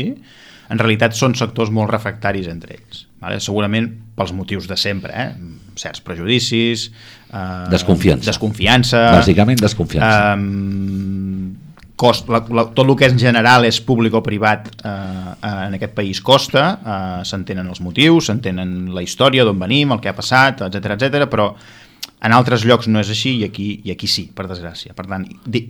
en 0.68 0.82
realitat 0.82 1.16
són 1.18 1.36
sectors 1.40 1.72
molt 1.74 1.92
refractaris 1.94 2.50
entre 2.52 2.76
ells. 2.78 3.06
Vale? 3.24 3.40
Segurament 3.44 3.90
pels 4.18 4.34
motius 4.36 4.68
de 4.70 4.78
sempre, 4.80 5.14
eh? 5.14 5.30
certs 5.78 6.04
prejudicis... 6.06 6.90
Eh, 7.32 7.70
Desconfiança. 7.74 8.30
Desconfiança. 8.30 9.06
Bàsicament 9.18 9.64
desconfiança. 9.64 10.36
Um, 10.36 11.56
cost, 11.98 12.30
la, 12.30 12.44
la, 12.54 12.68
tot 12.78 12.86
el 12.86 12.94
que 12.96 13.10
en 13.10 13.18
general 13.20 13.66
és 13.66 13.80
públic 13.84 14.14
o 14.16 14.22
privat 14.24 14.70
eh, 14.70 14.92
eh, 14.92 15.56
en 15.66 15.76
aquest 15.80 15.96
país 15.98 16.22
costa, 16.22 16.68
eh, 16.78 17.26
s'entenen 17.26 17.68
els 17.74 17.82
motius, 17.84 18.30
s'entenen 18.30 18.94
la 18.94 19.04
història, 19.04 19.48
d'on 19.48 19.58
venim, 19.60 19.96
el 19.96 20.04
que 20.04 20.14
ha 20.14 20.16
passat, 20.18 20.62
etc 20.70 20.94
etc. 20.94 21.26
però 21.32 21.50
en 22.18 22.34
altres 22.34 22.66
llocs 22.66 22.88
no 22.90 23.02
és 23.04 23.12
així 23.14 23.36
i 23.42 23.46
aquí, 23.46 23.68
i 23.86 23.94
aquí 23.94 24.10
sí, 24.10 24.26
per 24.34 24.48
desgràcia. 24.50 24.96
Per 24.98 25.06
tant, 25.06 25.28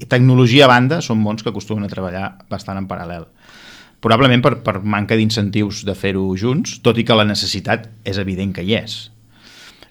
tecnologia 0.07 0.65
a 0.67 0.71
banda 0.71 1.01
són 1.03 1.19
mons 1.19 1.43
que 1.43 1.51
acostumen 1.51 1.83
a 1.87 1.91
treballar 1.91 2.29
bastant 2.51 2.79
en 2.79 2.87
paral·lel. 2.87 3.27
Probablement 4.03 4.43
per, 4.45 4.53
per 4.63 4.79
manca 4.85 5.17
d'incentius 5.17 5.83
de 5.87 5.95
fer-ho 5.97 6.29
junts, 6.39 6.77
tot 6.85 6.99
i 7.01 7.05
que 7.07 7.17
la 7.17 7.27
necessitat 7.27 7.89
és 8.07 8.19
evident 8.21 8.53
que 8.55 8.63
hi 8.63 8.77
és. 8.77 8.97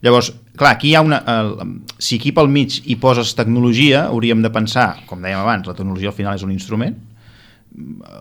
Llavors, 0.05 0.31
clar, 0.57 0.77
aquí 0.77 0.92
hi 0.92 0.97
ha 0.97 1.03
una... 1.05 1.19
El, 1.33 1.53
si 1.99 2.21
aquí 2.21 2.33
pel 2.37 2.49
mig 2.53 2.79
hi 2.85 2.97
poses 3.03 3.35
tecnologia, 3.37 4.07
hauríem 4.12 4.45
de 4.45 4.53
pensar, 4.55 5.03
com 5.11 5.25
dèiem 5.25 5.42
abans, 5.42 5.69
la 5.69 5.77
tecnologia 5.77 6.12
al 6.12 6.16
final 6.16 6.38
és 6.38 6.45
un 6.47 6.55
instrument, 6.55 6.97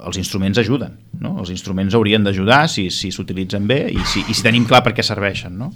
els 0.06 0.18
instruments 0.20 0.58
ajuden, 0.60 0.98
no? 1.22 1.38
Els 1.40 1.52
instruments 1.54 1.96
haurien 1.96 2.26
d'ajudar 2.26 2.66
si 2.72 2.90
si 2.92 3.12
s'utilitzen 3.14 3.68
bé 3.68 3.86
i 3.94 4.02
si, 4.04 4.24
i 4.28 4.34
si 4.36 4.44
tenim 4.44 4.66
clar 4.68 4.82
per 4.84 4.92
què 4.98 5.06
serveixen, 5.06 5.56
no? 5.56 5.72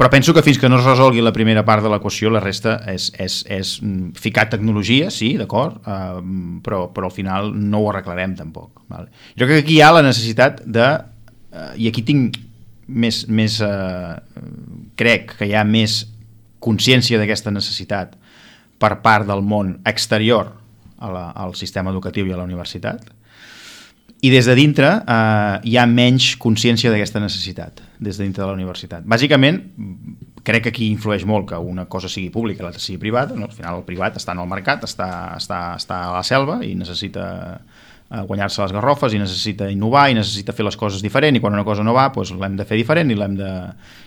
Però 0.00 0.08
penso 0.08 0.32
que 0.32 0.40
fins 0.40 0.56
que 0.56 0.68
no 0.72 0.78
es 0.80 0.86
resolgui 0.86 1.20
la 1.20 1.34
primera 1.36 1.60
part 1.68 1.84
de 1.84 1.90
l'equació, 1.92 2.30
la 2.32 2.40
resta 2.40 2.78
és, 2.88 3.10
és, 3.20 3.34
és 3.52 3.72
mm, 3.84 4.14
ficar 4.16 4.46
tecnologia, 4.48 5.10
sí, 5.12 5.34
d'acord, 5.36 5.76
uh, 5.84 6.22
però, 6.64 6.86
però 6.96 7.10
al 7.10 7.12
final 7.12 7.50
no 7.52 7.82
ho 7.82 7.90
arreglarem 7.90 8.32
tampoc. 8.38 8.80
Vale? 8.88 9.10
Jo 9.36 9.44
crec 9.44 9.58
que 9.58 9.66
aquí 9.66 9.76
hi 9.76 9.82
ha 9.84 9.90
la 9.92 10.00
necessitat 10.06 10.62
de... 10.64 10.86
Uh, 11.52 11.74
I 11.76 11.90
aquí 11.92 12.00
tinc 12.08 12.38
més... 12.88 13.26
més 13.28 13.58
uh, 13.60 14.16
crec 14.96 15.34
que 15.36 15.50
hi 15.50 15.52
ha 15.52 15.66
més 15.68 15.98
consciència 16.64 17.20
d'aquesta 17.20 17.52
necessitat 17.52 18.16
per 18.80 18.94
part 19.04 19.28
del 19.28 19.44
món 19.44 19.76
exterior 19.84 20.54
a 20.96 21.12
la, 21.12 21.26
al 21.44 21.52
sistema 21.60 21.92
educatiu 21.92 22.24
i 22.24 22.32
a 22.32 22.40
la 22.40 22.48
universitat, 22.48 23.04
i 24.20 24.30
des 24.30 24.46
de 24.46 24.54
dintre 24.54 24.88
eh, 25.00 25.60
hi 25.64 25.76
ha 25.80 25.86
menys 25.88 26.34
consciència 26.40 26.92
d'aquesta 26.92 27.22
necessitat, 27.22 27.80
des 27.98 28.18
de 28.18 28.26
dintre 28.26 28.44
de 28.44 28.48
la 28.50 28.56
universitat. 28.56 29.04
Bàsicament, 29.08 29.60
crec 30.44 30.66
que 30.66 30.72
aquí 30.74 30.88
influeix 30.92 31.24
molt 31.28 31.48
que 31.50 31.58
una 31.58 31.86
cosa 31.88 32.08
sigui 32.08 32.30
pública 32.32 32.62
i 32.62 32.66
l'altra 32.66 32.82
sigui 32.82 33.00
privada, 33.00 33.36
no? 33.36 33.48
al 33.48 33.56
final 33.56 33.80
el 33.80 33.86
privat 33.88 34.18
està 34.20 34.36
en 34.36 34.42
el 34.44 34.50
mercat, 34.50 34.84
està, 34.88 35.08
està, 35.36 35.60
està 35.80 36.02
a 36.08 36.12
la 36.18 36.24
selva 36.26 36.60
i 36.66 36.74
necessita 36.76 37.24
eh, 37.56 38.22
guanyar-se 38.28 38.62
les 38.62 38.76
garrofes 38.76 39.16
i 39.16 39.22
necessita 39.22 39.70
innovar 39.72 40.08
i 40.10 40.18
necessita 40.18 40.56
fer 40.56 40.68
les 40.68 40.76
coses 40.80 41.04
diferent 41.04 41.36
i 41.36 41.42
quan 41.42 41.56
una 41.56 41.64
cosa 41.64 41.84
no 41.86 41.96
va 41.96 42.10
doncs 42.14 42.34
l'hem 42.36 42.60
de 42.60 42.68
fer 42.68 42.80
diferent 42.80 43.12
i 43.12 43.18
l'hem 43.18 43.36
de, 43.40 43.50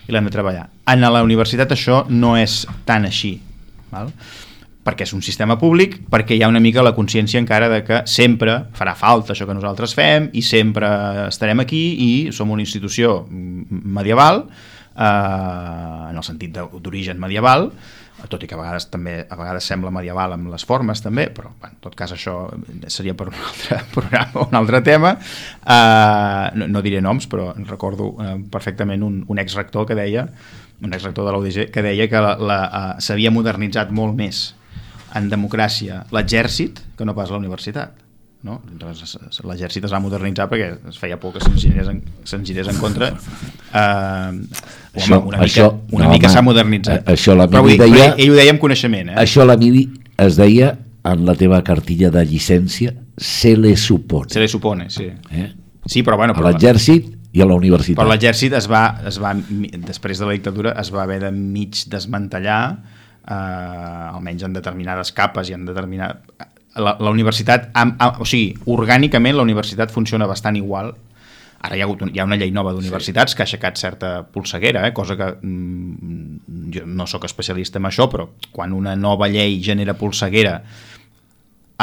i 0.06 0.14
de 0.14 0.34
treballar. 0.34 0.68
En 0.90 1.02
la 1.02 1.22
universitat 1.26 1.74
això 1.74 2.04
no 2.10 2.36
és 2.38 2.62
tan 2.86 3.10
així. 3.10 3.38
Val? 3.90 4.10
Perquè 4.84 5.06
és 5.06 5.14
un 5.16 5.24
sistema 5.24 5.56
públic, 5.60 5.96
perquè 6.12 6.36
hi 6.36 6.44
ha 6.44 6.50
una 6.52 6.60
mica 6.60 6.84
la 6.84 6.94
consciència 6.96 7.40
encara 7.40 7.70
de 7.72 7.80
que 7.86 8.02
sempre 8.10 8.60
farà 8.76 8.94
falta 8.98 9.32
això 9.32 9.48
que 9.48 9.56
nosaltres 9.56 9.96
fem 9.96 10.28
i 10.36 10.44
sempre 10.44 10.88
estarem 11.30 11.64
aquí 11.64 11.84
i 12.04 12.12
som 12.32 12.52
una 12.52 12.64
institució 12.64 13.22
medieval 13.30 14.44
eh, 14.44 16.10
en 16.10 16.16
el 16.16 16.24
sentit 16.26 16.54
d'origen 16.54 17.20
medieval 17.20 17.70
tot 18.30 18.44
i 18.44 18.48
que 18.48 18.56
a 18.56 18.60
vegades 18.60 18.86
també 18.92 19.14
a 19.22 19.36
vegades 19.36 19.66
sembla 19.68 19.92
medieval 19.92 20.34
amb 20.36 20.48
les 20.52 20.64
formes 20.64 21.02
també, 21.04 21.26
però 21.34 21.50
bueno, 21.60 21.76
en 21.76 21.82
tot 21.84 21.96
cas 21.98 22.14
això 22.14 22.36
seria 22.92 23.14
per 23.18 23.28
un 23.28 23.36
altre 23.36 23.80
programa 23.96 24.46
un 24.46 24.58
altre 24.60 24.80
tema. 24.86 25.14
Uh, 25.60 26.48
no, 26.58 26.68
no 26.70 26.84
diré 26.84 27.02
noms 27.04 27.28
però 27.30 27.52
recordo 27.68 28.12
uh, 28.14 28.36
perfectament 28.50 29.04
un, 29.04 29.22
un 29.28 29.42
exrector 29.42 29.88
que 29.88 29.98
deia 29.98 30.28
un 30.84 30.92
exrector 30.92 31.26
de 31.26 31.32
l'UDG 31.34 31.70
que 31.72 31.84
deia 31.84 32.08
que 32.10 32.20
uh, 32.20 32.94
s'havia 32.98 33.32
modernitzat 33.34 33.92
molt 33.94 34.16
més 34.18 34.46
en 35.14 35.28
democràcia 35.30 36.04
l'exèrcit 36.12 36.80
que 36.98 37.04
no 37.04 37.14
pas 37.14 37.30
la 37.30 37.38
universitat 37.38 37.92
no? 38.44 38.58
L'exèrcit 39.48 39.84
es 39.86 39.92
va 39.92 40.00
modernitzar 40.04 40.48
perquè 40.50 40.66
es 40.90 40.98
feia 41.00 41.16
por 41.20 41.32
que 41.32 41.40
se'n 41.40 41.56
girés 41.58 41.88
en, 41.88 42.02
se'n 42.28 42.44
girés 42.44 42.68
en 42.68 42.76
contra 42.76 43.12
uh, 43.12 44.32
home, 44.34 44.46
Això- 44.94 45.20
una 45.24 45.38
mica, 45.38 45.44
això- 45.46 45.70
una 45.90 46.04
no, 46.06 46.10
mica 46.12 46.26
home, 46.28 46.34
s'ha 46.34 46.42
modernitzat 46.42 47.08
a- 47.08 47.12
això 47.14 47.36
la 47.36 47.48
però, 47.48 47.62
vull 47.64 47.78
deia- 47.78 48.12
però 48.14 48.20
ell 48.20 48.30
ho 48.30 48.34
deia 48.34 48.50
amb 48.52 48.60
coneixement 48.60 49.08
eh? 49.14 49.16
Això 49.24 49.46
la 49.46 49.56
Mili 49.56 49.88
es 50.18 50.36
deia 50.36 50.74
en 51.04 51.24
la 51.26 51.34
teva 51.36 51.62
cartilla 51.64 52.10
de 52.10 52.22
llicència 52.24 52.94
se 53.16 53.56
le 53.56 53.76
supone. 53.76 54.28
se 54.30 54.40
li 54.40 54.48
supone, 54.48 54.90
sí 54.90 55.08
Eh? 55.30 55.52
sí, 55.86 56.02
però 56.02 56.16
bueno 56.16 56.32
A 56.32 56.36
però, 56.36 56.50
l'exèrcit 56.50 57.10
i 57.32 57.40
a 57.42 57.46
la 57.46 57.54
universitat. 57.54 57.96
però 57.98 58.08
l'exèrcit 58.12 58.52
es 58.54 58.68
va, 58.70 59.00
es 59.06 59.18
va 59.20 59.34
després 59.34 60.18
de 60.18 60.26
la 60.26 60.32
dictadura 60.32 60.72
es 60.80 60.92
va 60.94 61.02
haver 61.02 61.20
de 61.20 61.30
mig 61.32 61.74
desmantellar 61.88 62.78
eh, 63.26 64.14
almenys 64.14 64.44
en 64.46 64.56
determinades 64.56 65.12
capes 65.16 65.50
i 65.50 65.56
en 65.56 65.64
determinat... 65.68 66.22
La, 66.74 66.96
la 66.98 67.10
universitat, 67.14 67.68
am, 67.78 67.92
am, 68.02 68.16
o 68.18 68.24
sigui, 68.26 68.48
orgànicament 68.74 69.36
la 69.36 69.44
universitat 69.46 69.92
funciona 69.94 70.26
bastant 70.26 70.56
igual 70.58 70.88
Ara 71.64 71.78
hi 71.78 71.80
ha, 71.80 71.86
hagut 71.86 72.02
un, 72.04 72.10
hi 72.12 72.20
ha 72.20 72.26
una 72.26 72.36
llei 72.36 72.50
nova 72.52 72.74
d'universitats 72.76 73.32
sí. 73.32 73.36
que 73.38 73.40
ha 73.40 73.46
aixecat 73.46 73.78
certa 73.80 74.08
polseguera, 74.34 74.82
eh? 74.84 74.92
cosa 74.92 75.14
que 75.16 75.30
mm, 75.32 76.66
jo 76.74 76.82
no 76.84 77.06
sóc 77.08 77.24
especialista 77.24 77.80
en 77.80 77.88
això, 77.88 78.04
però 78.12 78.26
quan 78.52 78.74
una 78.76 78.92
nova 79.00 79.30
llei 79.32 79.56
genera 79.64 79.94
polseguera 79.96 80.58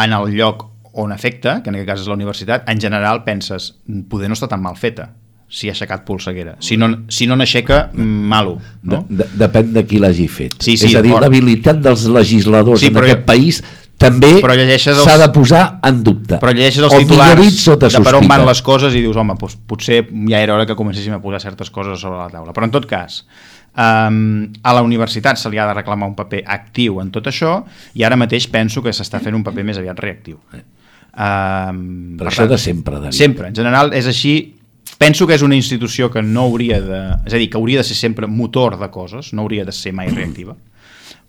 en 0.04 0.14
el 0.20 0.36
lloc 0.36 0.68
on 1.02 1.16
afecta, 1.16 1.62
que 1.64 1.72
en 1.72 1.80
aquest 1.80 1.90
cas 1.90 2.04
és 2.04 2.12
la 2.12 2.20
universitat, 2.20 2.70
en 2.70 2.84
general 2.84 3.24
penses, 3.26 3.72
poder 4.12 4.30
no 4.30 4.38
està 4.38 4.52
tan 4.52 4.62
mal 4.62 4.78
feta 4.78 5.08
si 5.52 5.68
ha 5.68 5.74
aixecat 5.76 6.06
polseguera. 6.08 6.56
Si 6.64 6.78
no, 6.80 6.88
si 7.12 7.26
no 7.28 7.36
n'aixeca, 7.36 7.90
malo. 7.94 8.54
No? 8.88 9.02
De, 9.10 9.26
de, 9.26 9.30
depèn 9.44 9.74
de 9.76 9.84
qui 9.86 10.00
l'hagi 10.00 10.30
fet. 10.32 10.56
Sí, 10.64 10.78
sí, 10.80 10.88
és 10.88 10.96
a 10.96 11.02
dir, 11.04 11.12
l'habilitat 11.12 11.82
dels 11.84 12.06
legisladors 12.08 12.80
Sí, 12.80 12.88
en 12.88 12.98
aquest 13.04 13.26
país 13.28 13.60
també 14.02 14.32
els- 14.40 15.04
s'ha 15.04 15.18
de 15.20 15.28
posar 15.36 15.66
en 15.86 16.00
dubte. 16.02 16.40
Però 16.42 16.54
llegeixes 16.56 16.82
els 16.88 16.94
o 16.96 16.98
titulars 17.04 17.36
millor 17.36 17.44
dit, 17.52 17.60
sota 17.60 17.90
de 17.92 18.00
per 18.02 18.16
on 18.16 18.28
van 18.32 18.46
les 18.48 18.62
coses 18.66 18.96
i 18.96 19.02
dius, 19.04 19.18
home, 19.20 19.36
doncs 19.38 19.58
potser 19.68 20.06
ja 20.30 20.40
era 20.40 20.56
hora 20.56 20.66
que 20.66 20.74
comencéssim 20.80 21.14
a 21.14 21.20
posar 21.22 21.42
certes 21.44 21.70
coses 21.70 22.00
sobre 22.00 22.18
la 22.18 22.30
taula. 22.32 22.54
Però 22.56 22.66
en 22.66 22.72
tot 22.72 22.88
cas, 22.90 23.20
um, 23.76 24.48
a 24.64 24.74
la 24.74 24.82
universitat 24.88 25.38
se 25.38 25.52
li 25.52 25.60
ha 25.60 25.68
de 25.68 25.76
reclamar 25.78 26.08
un 26.10 26.16
paper 26.16 26.42
actiu 26.48 27.02
en 27.04 27.12
tot 27.12 27.28
això 27.30 27.60
i 27.94 28.04
ara 28.08 28.16
mateix 28.18 28.48
penso 28.48 28.82
que 28.82 28.90
s'està 28.96 29.20
fent 29.22 29.36
un 29.36 29.44
paper 29.44 29.68
més 29.68 29.78
aviat 29.84 30.00
reactiu. 30.00 30.40
Um, 31.12 32.16
Però 32.18 32.32
això 32.32 32.48
de 32.48 32.58
sempre, 32.58 32.96
David. 33.04 33.18
Sempre, 33.18 33.48
en 33.52 33.56
general 33.56 33.94
és 33.94 34.08
així. 34.08 34.56
Penso 35.02 35.26
que 35.26 35.34
és 35.34 35.42
una 35.42 35.58
institució 35.58 36.12
que 36.14 36.22
no 36.22 36.46
hauria 36.46 36.78
de... 36.82 37.00
És 37.26 37.34
a 37.34 37.40
dir, 37.42 37.50
que 37.50 37.58
hauria 37.58 37.82
de 37.82 37.88
ser 37.88 37.98
sempre 37.98 38.30
motor 38.30 38.78
de 38.78 38.92
coses, 38.94 39.32
no 39.34 39.42
hauria 39.42 39.66
de 39.66 39.74
ser 39.74 39.96
mai 39.98 40.14
reactiva 40.14 40.58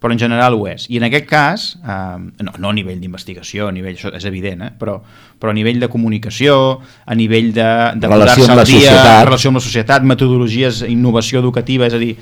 però 0.03 0.11
en 0.11 0.19
general 0.19 0.57
ho 0.59 0.67
és. 0.67 0.89
I 0.91 0.99
en 0.99 1.07
aquest 1.07 1.27
cas, 1.31 1.65
eh, 1.79 2.43
no, 2.43 2.53
no 2.59 2.71
a 2.73 2.75
nivell 2.75 2.99
d'investigació, 2.99 3.69
a 3.71 3.75
nivell, 3.75 3.95
això 3.95 4.11
és 4.19 4.25
evident, 4.27 4.65
eh, 4.67 4.71
però, 4.79 4.97
però 5.39 5.53
a 5.53 5.55
nivell 5.55 5.79
de 5.79 5.89
comunicació, 5.93 6.57
a 7.07 7.15
nivell 7.15 7.53
de, 7.55 7.69
de 8.03 8.11
Relació 8.11 8.49
amb 8.49 8.59
la 8.59 8.65
dia, 8.67 8.81
societat. 8.81 9.27
relació 9.29 9.53
amb 9.53 9.61
la 9.61 9.65
societat, 9.69 10.09
metodologies, 10.11 10.83
innovació 10.91 11.39
educativa, 11.39 11.87
és 11.87 11.95
a 11.95 12.03
dir, 12.03 12.17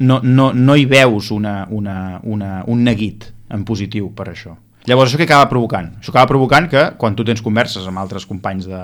no, 0.00 0.22
no, 0.24 0.54
no 0.56 0.78
hi 0.78 0.88
veus 0.88 1.28
una, 1.34 1.66
una, 1.68 1.98
una, 2.24 2.62
un 2.66 2.80
neguit 2.88 3.28
en 3.52 3.68
positiu 3.68 4.08
per 4.16 4.30
això. 4.32 4.56
Llavors, 4.88 5.10
això 5.10 5.20
què 5.20 5.28
acaba 5.28 5.50
provocant? 5.50 5.90
Això 6.00 6.14
acaba 6.14 6.30
provocant 6.30 6.68
que 6.72 6.84
quan 6.96 7.16
tu 7.16 7.26
tens 7.28 7.44
converses 7.44 7.84
amb 7.90 8.00
altres 8.00 8.24
companys 8.24 8.70
de 8.70 8.80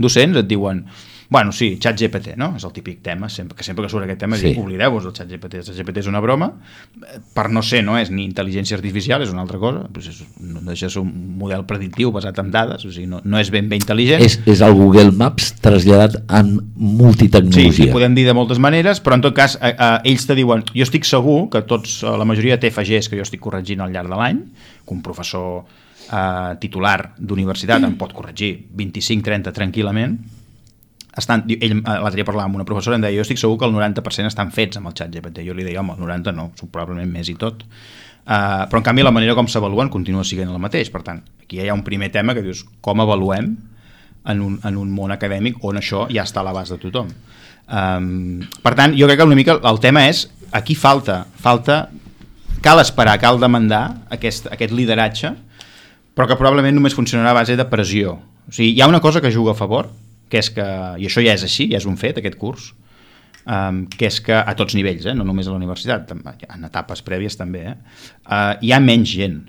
docents 0.00 0.40
et 0.40 0.48
diuen 0.48 0.86
bueno, 1.30 1.52
sí, 1.52 1.78
xat 1.80 1.96
GPT, 1.98 2.34
no? 2.36 2.52
És 2.56 2.64
el 2.64 2.72
típic 2.72 3.00
tema, 3.02 3.28
sempre, 3.32 3.56
que 3.56 3.64
sempre 3.64 3.84
que 3.86 3.90
surt 3.90 4.04
aquest 4.04 4.20
tema 4.20 4.36
Sí. 4.36 4.52
sí. 4.54 4.60
oblideu-vos 4.60 5.04
del 5.04 5.12
xat 5.16 5.28
GPT, 5.30 5.54
el 5.62 5.64
xat 5.64 5.76
GPT 5.78 6.02
és 6.04 6.06
una 6.10 6.20
broma, 6.20 6.50
per 7.34 7.48
no 7.50 7.62
ser, 7.62 7.82
no 7.84 7.96
és 7.98 8.10
ni 8.10 8.26
intel·ligència 8.28 8.76
artificial, 8.76 9.22
és 9.22 9.30
una 9.32 9.42
altra 9.42 9.58
cosa, 9.58 9.86
doncs 9.90 10.08
és, 10.12 10.22
no 10.40 10.60
deixa 10.68 10.86
de 10.86 10.92
ser 10.92 11.00
un 11.02 11.12
model 11.40 11.64
predictiu 11.64 12.12
basat 12.12 12.38
en 12.42 12.50
dades, 12.54 12.84
o 12.84 12.92
sigui, 12.92 13.06
no, 13.10 13.20
no 13.24 13.38
és 13.40 13.50
ben 13.50 13.68
bé 13.68 13.76
intel·ligent. 13.80 14.20
És, 14.22 14.38
és 14.46 14.60
el 14.60 14.74
Google 14.76 15.12
Maps 15.12 15.54
traslladat 15.64 16.20
en 16.28 16.54
Sí, 16.58 16.64
multitecnologia. 16.76 17.90
ho 17.90 17.92
podem 17.96 18.14
dir 18.14 18.26
de 18.26 18.34
moltes 18.36 18.58
maneres, 18.58 19.00
però 19.02 19.14
en 19.18 19.22
tot 19.24 19.34
cas 19.34 19.56
eh, 19.62 19.74
eh, 19.78 20.10
ells 20.10 20.26
te 20.28 20.34
diuen, 20.36 20.62
jo 20.74 20.82
estic 20.84 21.04
segur 21.08 21.48
que 21.50 21.62
tots, 21.62 22.02
eh, 22.04 22.12
la 22.18 22.24
majoria 22.28 22.56
de 22.58 22.68
TFGs 22.68 23.08
que 23.08 23.16
jo 23.16 23.22
estic 23.26 23.40
corregint 23.40 23.80
al 23.80 23.92
llarg 23.92 24.08
de 24.12 24.16
l'any, 24.20 24.40
que 24.84 24.94
un 24.94 25.02
professor 25.02 25.64
eh, 26.12 26.54
titular 26.60 27.14
d'universitat 27.18 27.82
em 27.88 27.96
pot 28.00 28.12
corregir 28.12 28.52
25-30 28.76 29.52
tranquil·lament, 29.56 30.18
estan, 31.16 31.44
ell, 31.48 31.76
eh, 31.78 31.82
l'altre 31.84 32.20
dia 32.20 32.26
parlava 32.28 32.48
amb 32.48 32.58
una 32.58 32.66
professora 32.68 32.98
em 32.98 33.04
deia, 33.04 33.16
jo 33.18 33.24
estic 33.26 33.40
segur 33.40 33.58
que 33.60 33.68
el 33.68 33.74
90% 33.74 34.30
estan 34.30 34.50
fets 34.54 34.80
amb 34.80 34.90
el 34.90 34.96
xat 34.98 35.12
GPT. 35.14 35.44
Jo 35.46 35.54
li 35.56 35.66
deia, 35.66 35.80
home, 35.82 35.96
el 35.96 36.02
90 36.02 36.34
no, 36.36 36.48
probablement 36.64 37.10
més 37.10 37.30
i 37.30 37.36
tot. 37.40 37.64
Uh, 38.24 38.64
però 38.70 38.80
en 38.80 38.86
canvi 38.86 39.04
la 39.04 39.12
manera 39.12 39.34
com 39.36 39.48
s'avaluen 39.50 39.90
continua 39.92 40.24
sent 40.24 40.48
el 40.48 40.60
mateix. 40.62 40.90
Per 40.90 41.02
tant, 41.04 41.20
aquí 41.44 41.60
hi 41.60 41.68
ha 41.68 41.76
un 41.76 41.84
primer 41.84 42.10
tema 42.12 42.34
que 42.34 42.42
dius, 42.42 42.64
com 42.80 43.02
avaluem 43.04 43.52
en 44.24 44.40
un, 44.40 44.58
en 44.64 44.78
un 44.80 44.90
món 44.90 45.12
acadèmic 45.12 45.60
on 45.64 45.76
això 45.76 46.06
ja 46.08 46.24
està 46.24 46.40
a 46.40 46.46
l'abast 46.46 46.72
de 46.72 46.80
tothom. 46.86 47.10
Um, 47.64 48.40
per 48.64 48.74
tant, 48.76 48.96
jo 48.96 49.08
crec 49.08 49.20
que 49.20 49.28
una 49.28 49.36
mica 49.36 49.58
el 49.60 49.80
tema 49.80 50.06
és 50.08 50.26
aquí 50.56 50.74
falta, 50.76 51.24
falta 51.40 51.88
cal 52.64 52.80
esperar, 52.80 53.18
cal 53.20 53.40
demandar 53.40 54.06
aquest, 54.12 54.48
aquest 54.52 54.72
lideratge 54.72 55.34
però 56.14 56.28
que 56.30 56.38
probablement 56.38 56.76
només 56.78 56.94
funcionarà 56.94 57.34
a 57.34 57.40
base 57.40 57.58
de 57.58 57.66
pressió. 57.66 58.14
O 58.46 58.54
sigui, 58.54 58.72
hi 58.76 58.82
ha 58.82 58.88
una 58.88 59.02
cosa 59.02 59.20
que 59.20 59.32
juga 59.34 59.52
a 59.52 59.58
favor, 59.58 59.90
que 60.30 60.40
és 60.40 60.50
que, 60.54 60.64
i 60.98 61.08
això 61.08 61.24
ja 61.24 61.34
és 61.36 61.44
així, 61.46 61.68
ja 61.72 61.80
és 61.80 61.88
un 61.88 61.98
fet, 62.00 62.18
aquest 62.20 62.38
curs, 62.40 62.72
um, 63.44 63.84
que 63.92 64.08
és 64.10 64.20
que 64.24 64.36
a 64.36 64.54
tots 64.58 64.76
nivells, 64.76 65.06
eh, 65.06 65.16
no 65.16 65.26
només 65.26 65.48
a 65.48 65.54
la 65.54 65.60
universitat, 65.60 66.14
en 66.14 66.70
etapes 66.70 67.04
prèvies 67.06 67.36
també, 67.40 67.66
eh, 67.72 67.76
uh, 68.26 68.54
hi 68.60 68.72
ha 68.72 68.80
menys 68.82 69.12
gent, 69.14 69.42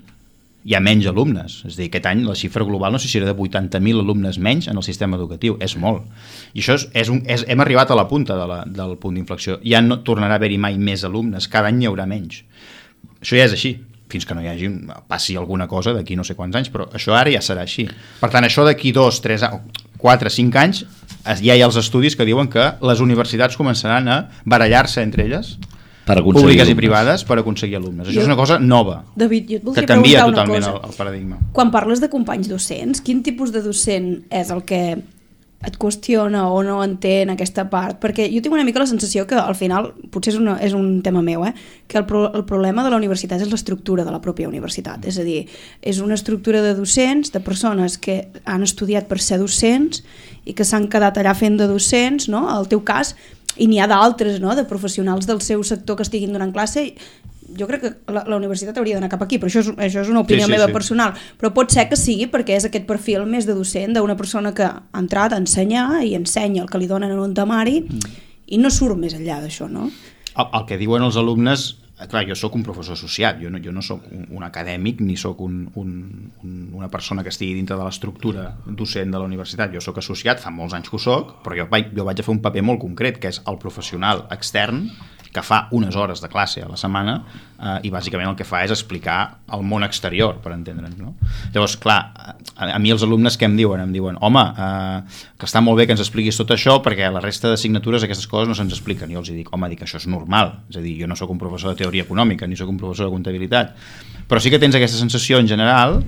hi 0.66 0.74
ha 0.74 0.82
menys 0.82 1.06
alumnes. 1.06 1.60
És 1.68 1.76
a 1.76 1.78
dir, 1.78 1.88
aquest 1.90 2.08
any 2.10 2.24
la 2.26 2.34
xifra 2.34 2.66
global 2.66 2.94
no 2.94 2.98
sé 2.98 3.08
si 3.08 3.20
era 3.20 3.28
de 3.28 3.34
80.000 3.38 4.02
alumnes 4.02 4.38
menys 4.42 4.66
en 4.66 4.80
el 4.80 4.82
sistema 4.82 5.16
educatiu. 5.16 5.54
És 5.62 5.76
molt. 5.78 6.08
I 6.54 6.62
això 6.64 6.74
és, 6.74 6.88
és 7.04 7.12
un, 7.12 7.20
és, 7.30 7.44
hem 7.46 7.62
arribat 7.62 7.92
a 7.94 7.98
la 7.98 8.08
punta 8.10 8.34
de 8.34 8.46
la, 8.50 8.64
del 8.66 8.96
punt 8.98 9.14
d'inflexió. 9.14 9.60
Ja 9.62 9.80
no 9.84 10.00
tornarà 10.02 10.34
a 10.34 10.42
haver-hi 10.42 10.58
mai 10.58 10.78
més 10.78 11.06
alumnes. 11.06 11.46
Cada 11.52 11.70
any 11.70 11.84
hi 11.84 11.90
haurà 11.90 12.08
menys. 12.10 12.42
Això 13.20 13.38
ja 13.38 13.46
és 13.46 13.54
així 13.54 13.76
fins 14.10 14.26
que 14.26 14.36
no 14.38 14.42
hi 14.42 14.46
hagi, 14.46 14.68
passi 15.10 15.34
alguna 15.36 15.66
cosa 15.66 15.90
d'aquí 15.94 16.14
no 16.18 16.24
sé 16.26 16.36
quants 16.38 16.54
anys, 16.58 16.70
però 16.70 16.86
això 16.94 17.14
ara 17.18 17.32
ja 17.32 17.40
serà 17.42 17.64
així. 17.66 17.86
Per 18.20 18.30
tant, 18.30 18.46
això 18.46 18.62
d'aquí 18.66 18.92
dos, 18.94 19.18
tres, 19.22 19.42
a- 19.96 19.98
quatre, 19.98 20.30
cinc 20.30 20.54
anys, 20.56 20.84
es- 21.26 21.40
ja 21.42 21.56
hi 21.56 21.62
ha 21.62 21.66
els 21.66 21.76
estudis 21.76 22.14
que 22.16 22.24
diuen 22.24 22.48
que 22.48 22.74
les 22.82 23.00
universitats 23.00 23.56
començaran 23.58 24.08
a 24.08 24.28
barallar-se 24.44 25.02
entre 25.02 25.24
elles, 25.24 25.58
per 26.06 26.22
públiques 26.22 26.54
i 26.54 26.60
alumnes. 26.60 26.76
privades, 26.76 27.24
per 27.24 27.38
aconseguir 27.40 27.76
alumnes. 27.76 28.06
Això 28.06 28.14
Jo- 28.14 28.20
és 28.20 28.26
una 28.26 28.36
cosa 28.36 28.60
nova, 28.60 29.04
David, 29.16 29.48
jo 29.48 29.56
et 29.56 29.74
que 29.80 29.86
canvia 29.86 30.24
totalment 30.24 30.62
una 30.62 30.72
el, 30.76 30.90
el 30.90 30.96
paradigma. 30.96 31.38
Quan 31.52 31.70
parles 31.72 32.00
de 32.00 32.08
companys 32.08 32.48
docents, 32.48 33.00
quin 33.00 33.24
tipus 33.24 33.50
de 33.50 33.60
docent 33.62 34.22
és 34.30 34.50
el 34.50 34.62
que 34.62 35.02
et 35.64 35.76
qüestiona 35.80 36.44
o 36.52 36.60
no 36.62 36.76
entén 36.84 37.32
aquesta 37.32 37.64
part? 37.72 37.96
Perquè 38.02 38.26
jo 38.32 38.42
tinc 38.44 38.54
una 38.54 38.64
mica 38.66 38.82
la 38.82 38.88
sensació 38.90 39.24
que 39.26 39.38
al 39.40 39.56
final, 39.56 39.92
potser 40.12 40.34
és, 40.34 40.40
una, 40.40 40.58
és 40.62 40.76
un 40.76 41.00
tema 41.02 41.22
meu, 41.24 41.46
eh? 41.48 41.54
que 41.88 41.98
el, 41.98 42.04
pro, 42.06 42.26
el 42.36 42.44
problema 42.48 42.84
de 42.84 42.92
la 42.92 43.00
universitat 43.00 43.40
és 43.40 43.50
l'estructura 43.50 44.04
de 44.04 44.12
la 44.12 44.20
pròpia 44.22 44.50
universitat. 44.50 45.06
És 45.08 45.18
a 45.18 45.24
dir, 45.26 45.46
és 45.80 46.02
una 46.04 46.18
estructura 46.18 46.60
de 46.62 46.74
docents, 46.76 47.32
de 47.32 47.40
persones 47.40 47.96
que 47.98 48.26
han 48.44 48.66
estudiat 48.66 49.08
per 49.08 49.20
ser 49.22 49.40
docents 49.40 50.04
i 50.44 50.54
que 50.54 50.66
s'han 50.66 50.90
quedat 50.92 51.16
allà 51.18 51.34
fent 51.34 51.56
de 51.58 51.70
docents, 51.70 52.28
no? 52.28 52.46
Al 52.52 52.68
teu 52.70 52.84
cas, 52.86 53.16
i 53.56 53.66
n'hi 53.70 53.80
ha 53.80 53.88
d'altres, 53.88 54.40
no? 54.40 54.54
de 54.54 54.66
professionals 54.68 55.26
del 55.26 55.40
seu 55.40 55.62
sector 55.64 55.96
que 55.96 56.04
estiguin 56.04 56.34
donant 56.36 56.52
classe 56.52 56.90
jo 57.58 57.66
crec 57.68 57.80
que 57.84 57.92
la, 58.12 58.24
la 58.26 58.36
universitat 58.40 58.76
hauria 58.80 58.96
d'anar 58.98 59.10
cap 59.12 59.22
aquí, 59.22 59.38
però 59.38 59.50
això 59.50 59.62
és, 59.62 59.70
això 59.76 60.02
és 60.02 60.10
una 60.10 60.24
opinió 60.24 60.46
Sí, 60.46 60.50
sí, 60.50 60.56
meva 60.56 60.66
sí. 60.66 60.72
personal, 60.74 61.14
però 61.38 61.52
pot 61.54 61.70
ser 61.70 61.86
que 61.88 61.96
sigui 61.96 62.26
perquè 62.32 62.56
és 62.58 62.66
aquest 62.66 62.86
perfil 62.88 63.26
més 63.30 63.46
de 63.46 63.54
docent 63.54 63.94
d'una 63.94 64.16
persona 64.18 64.52
que 64.54 64.66
ha 64.66 64.82
entrat 64.98 65.32
a 65.32 65.40
ensenyar 65.42 66.02
i 66.04 66.14
ensenya 66.18 66.62
el 66.64 66.70
que 66.70 66.78
li 66.82 66.86
donen 66.90 67.10
en 67.14 67.18
un 67.22 67.34
temari 67.34 67.80
Mm. 67.86 68.14
i 68.46 68.58
no 68.58 68.70
surt 68.70 68.96
més 68.98 69.14
enllà 69.14 69.40
d'això, 69.42 69.66
no? 69.70 69.90
El, 70.36 70.46
el 70.52 70.64
que 70.68 70.76
diuen 70.78 71.02
els 71.02 71.16
alumnes 71.16 71.76
clar, 72.10 72.26
jo 72.28 72.34
sóc 72.36 72.54
un 72.54 72.62
professor 72.62 72.92
associat, 72.92 73.38
jo 73.40 73.48
no, 73.48 73.58
jo 73.64 73.72
no 73.72 73.80
sóc 73.82 74.02
un, 74.12 74.26
un 74.36 74.44
acadèmic 74.44 75.00
ni 75.00 75.16
sóc 75.16 75.40
un, 75.40 75.62
un, 75.80 75.92
un, 76.44 76.56
una 76.76 76.90
persona 76.92 77.22
que 77.24 77.30
estigui 77.32 77.54
dintre 77.56 77.76
de 77.78 77.84
l'estructura 77.86 78.50
docent 78.66 79.10
de 79.10 79.18
la 79.18 79.24
universitat, 79.24 79.72
jo 79.72 79.80
sóc 79.80 79.98
associat, 80.02 80.42
fa 80.42 80.50
molts 80.52 80.74
anys 80.76 80.90
que 80.92 80.96
ho 80.96 81.00
sóc, 81.00 81.38
però 81.42 81.56
jo 81.56 81.66
vaig, 81.72 81.88
jo 81.96 82.04
vaig 82.04 82.20
a 82.20 82.26
fer 82.26 82.34
un 82.34 82.42
paper 82.44 82.62
molt 82.68 82.82
concret, 82.84 83.16
que 83.18 83.32
és 83.32 83.40
el 83.48 83.56
professional 83.62 84.26
extern 84.30 84.90
que 85.36 85.44
fa 85.44 85.66
unes 85.76 85.96
hores 86.00 86.22
de 86.24 86.30
classe 86.32 86.64
a 86.64 86.70
la 86.70 86.78
setmana 86.80 87.18
eh, 87.60 87.76
i 87.84 87.92
bàsicament 87.92 88.30
el 88.30 88.36
que 88.38 88.46
fa 88.48 88.62
és 88.64 88.72
explicar 88.72 89.18
el 89.52 89.64
món 89.68 89.84
exterior, 89.84 90.38
per 90.42 90.54
entendre'ns. 90.54 90.96
No? 90.96 91.12
Llavors, 91.52 91.76
clar, 91.82 91.98
a, 92.16 92.70
a 92.72 92.78
mi 92.80 92.94
els 92.94 93.04
alumnes 93.04 93.36
què 93.36 93.48
em 93.50 93.56
diuen? 93.58 93.82
Em 93.84 93.92
diuen, 93.92 94.16
home, 94.24 94.44
eh, 94.56 95.26
que 95.36 95.48
està 95.48 95.60
molt 95.64 95.80
bé 95.80 95.86
que 95.86 95.96
ens 95.96 96.02
expliquis 96.04 96.40
tot 96.40 96.54
això 96.56 96.78
perquè 96.84 97.10
la 97.12 97.22
resta 97.24 97.52
d'assignatures 97.52 98.06
aquestes 98.08 98.28
coses 98.30 98.48
no 98.48 98.56
se'ns 98.56 98.72
expliquen. 98.76 99.12
Jo 99.12 99.20
els 99.20 99.32
dic, 99.34 99.52
home, 99.52 99.68
dic, 99.72 99.84
això 99.84 100.00
és 100.00 100.08
normal. 100.10 100.56
És 100.72 100.80
a 100.80 100.84
dir, 100.84 100.96
jo 101.02 101.10
no 101.10 101.18
sóc 101.18 101.32
un 101.34 101.42
professor 101.42 101.74
de 101.74 101.84
teoria 101.84 102.06
econòmica 102.08 102.48
ni 102.48 102.56
sóc 102.56 102.72
un 102.72 102.80
professor 102.80 103.10
de 103.10 103.14
comptabilitat. 103.14 103.76
Però 104.26 104.40
sí 104.42 104.50
que 104.50 104.58
tens 104.62 104.74
aquesta 104.74 104.98
sensació 104.98 105.38
en 105.38 105.48
general 105.52 106.00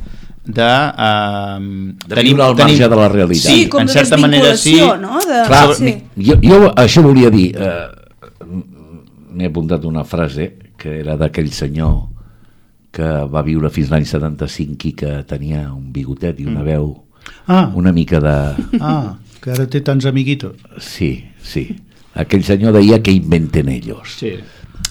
de... 0.49 0.64
Eh, 0.64 2.09
De 2.09 2.25
viure 2.25 2.49
al 2.49 2.57
marge 2.57 2.88
de 2.88 2.97
la 2.97 3.09
realitat. 3.12 3.53
Sí, 3.53 3.69
com 3.69 3.85
en 3.85 3.93
de 3.93 3.93
certa 3.93 4.17
manera 4.17 4.57
sí. 4.57 4.79
no? 4.81 5.21
De... 5.21 5.45
Clar, 5.47 5.64
sí. 5.77 5.95
jo, 6.17 6.41
jo 6.43 6.73
això 6.73 7.05
volia 7.05 7.31
dir, 7.31 7.53
eh, 7.55 8.08
m'he 9.38 9.48
apuntat 9.48 9.87
una 9.87 10.05
frase 10.05 10.53
que 10.79 10.98
era 11.01 11.16
d'aquell 11.20 11.51
senyor 11.55 12.09
que 12.94 13.07
va 13.31 13.44
viure 13.46 13.70
fins 13.70 13.92
l'any 13.92 14.07
75 14.09 14.88
i 14.88 14.96
que 14.98 15.12
tenia 15.29 15.68
un 15.70 15.92
bigotet 15.94 16.40
i 16.42 16.48
una 16.48 16.64
veu 16.66 16.96
Ah, 17.46 17.70
una 17.74 17.92
mica 17.92 18.20
de... 18.20 18.37
ah, 18.81 19.16
que 19.40 19.53
ara 19.53 19.66
té 19.70 19.81
tants 19.85 20.07
amiguitos. 20.09 20.57
Sí, 20.83 21.29
sí. 21.44 21.66
Aquell 22.18 22.44
senyor 22.44 22.74
deia 22.77 23.03
que 23.05 23.12
inventen 23.14 23.68
ellos. 23.68 24.18
Sí. 24.20 24.35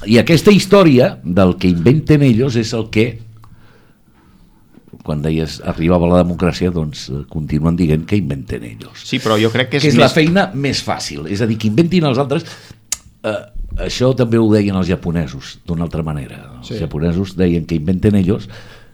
I 0.05 0.19
aquesta 0.21 0.53
història 0.53 1.15
del 1.23 1.55
que 1.57 1.71
inventen 1.71 2.23
ellos 2.25 2.55
és 2.59 2.73
el 2.77 2.87
que 2.93 3.07
quan 5.07 5.21
deies 5.23 5.61
arribava 5.63 6.09
la 6.11 6.21
democràcia 6.21 6.71
doncs 6.73 7.05
eh, 7.09 7.21
continuen 7.31 7.77
dient 7.79 8.03
que 8.07 8.17
inventen 8.19 8.65
ells 8.67 9.05
Sí, 9.07 9.21
però 9.23 9.37
jo 9.39 9.47
crec 9.53 9.69
que 9.71 9.79
és, 9.79 9.85
que 9.85 9.91
és 9.93 9.95
més... 9.95 10.03
la 10.03 10.09
feina 10.11 10.43
més 10.53 10.81
fàcil 10.83 11.29
és 11.31 11.41
a 11.41 11.47
dir, 11.47 11.55
que 11.61 11.69
inventin 11.69 12.07
els 12.09 12.19
altres 12.19 12.43
eh, 13.27 13.85
això 13.87 14.13
també 14.17 14.37
ho 14.41 14.47
deien 14.53 14.75
els 14.75 14.87
japonesos 14.89 15.59
d'una 15.67 15.83
altra 15.85 16.03
manera 16.03 16.39
els 16.57 16.67
Sí. 16.67 16.79
japonesos 16.79 17.35
deien 17.37 17.65
que 17.65 17.75
inventen 17.75 18.15
ells 18.15 18.47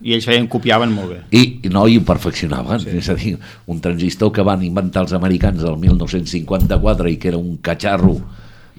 I 0.04 0.14
ells 0.18 0.26
feien, 0.28 0.48
copiaven 0.52 0.92
molt 0.92 1.10
bé. 1.14 1.20
I, 1.32 1.60
i 1.64 1.70
no, 1.72 1.86
i 1.88 1.96
ho 1.98 2.02
perfeccionaven. 2.04 2.82
Sí. 2.84 2.90
És 3.00 3.08
a 3.08 3.14
dir, 3.16 3.38
un 3.72 3.80
transistor 3.80 4.34
que 4.36 4.44
van 4.44 4.62
inventar 4.62 5.06
els 5.06 5.14
americans 5.16 5.64
el 5.64 5.78
1954 5.80 7.08
i 7.08 7.16
que 7.18 7.30
era 7.30 7.38
un 7.40 7.56
catxarro 7.64 8.18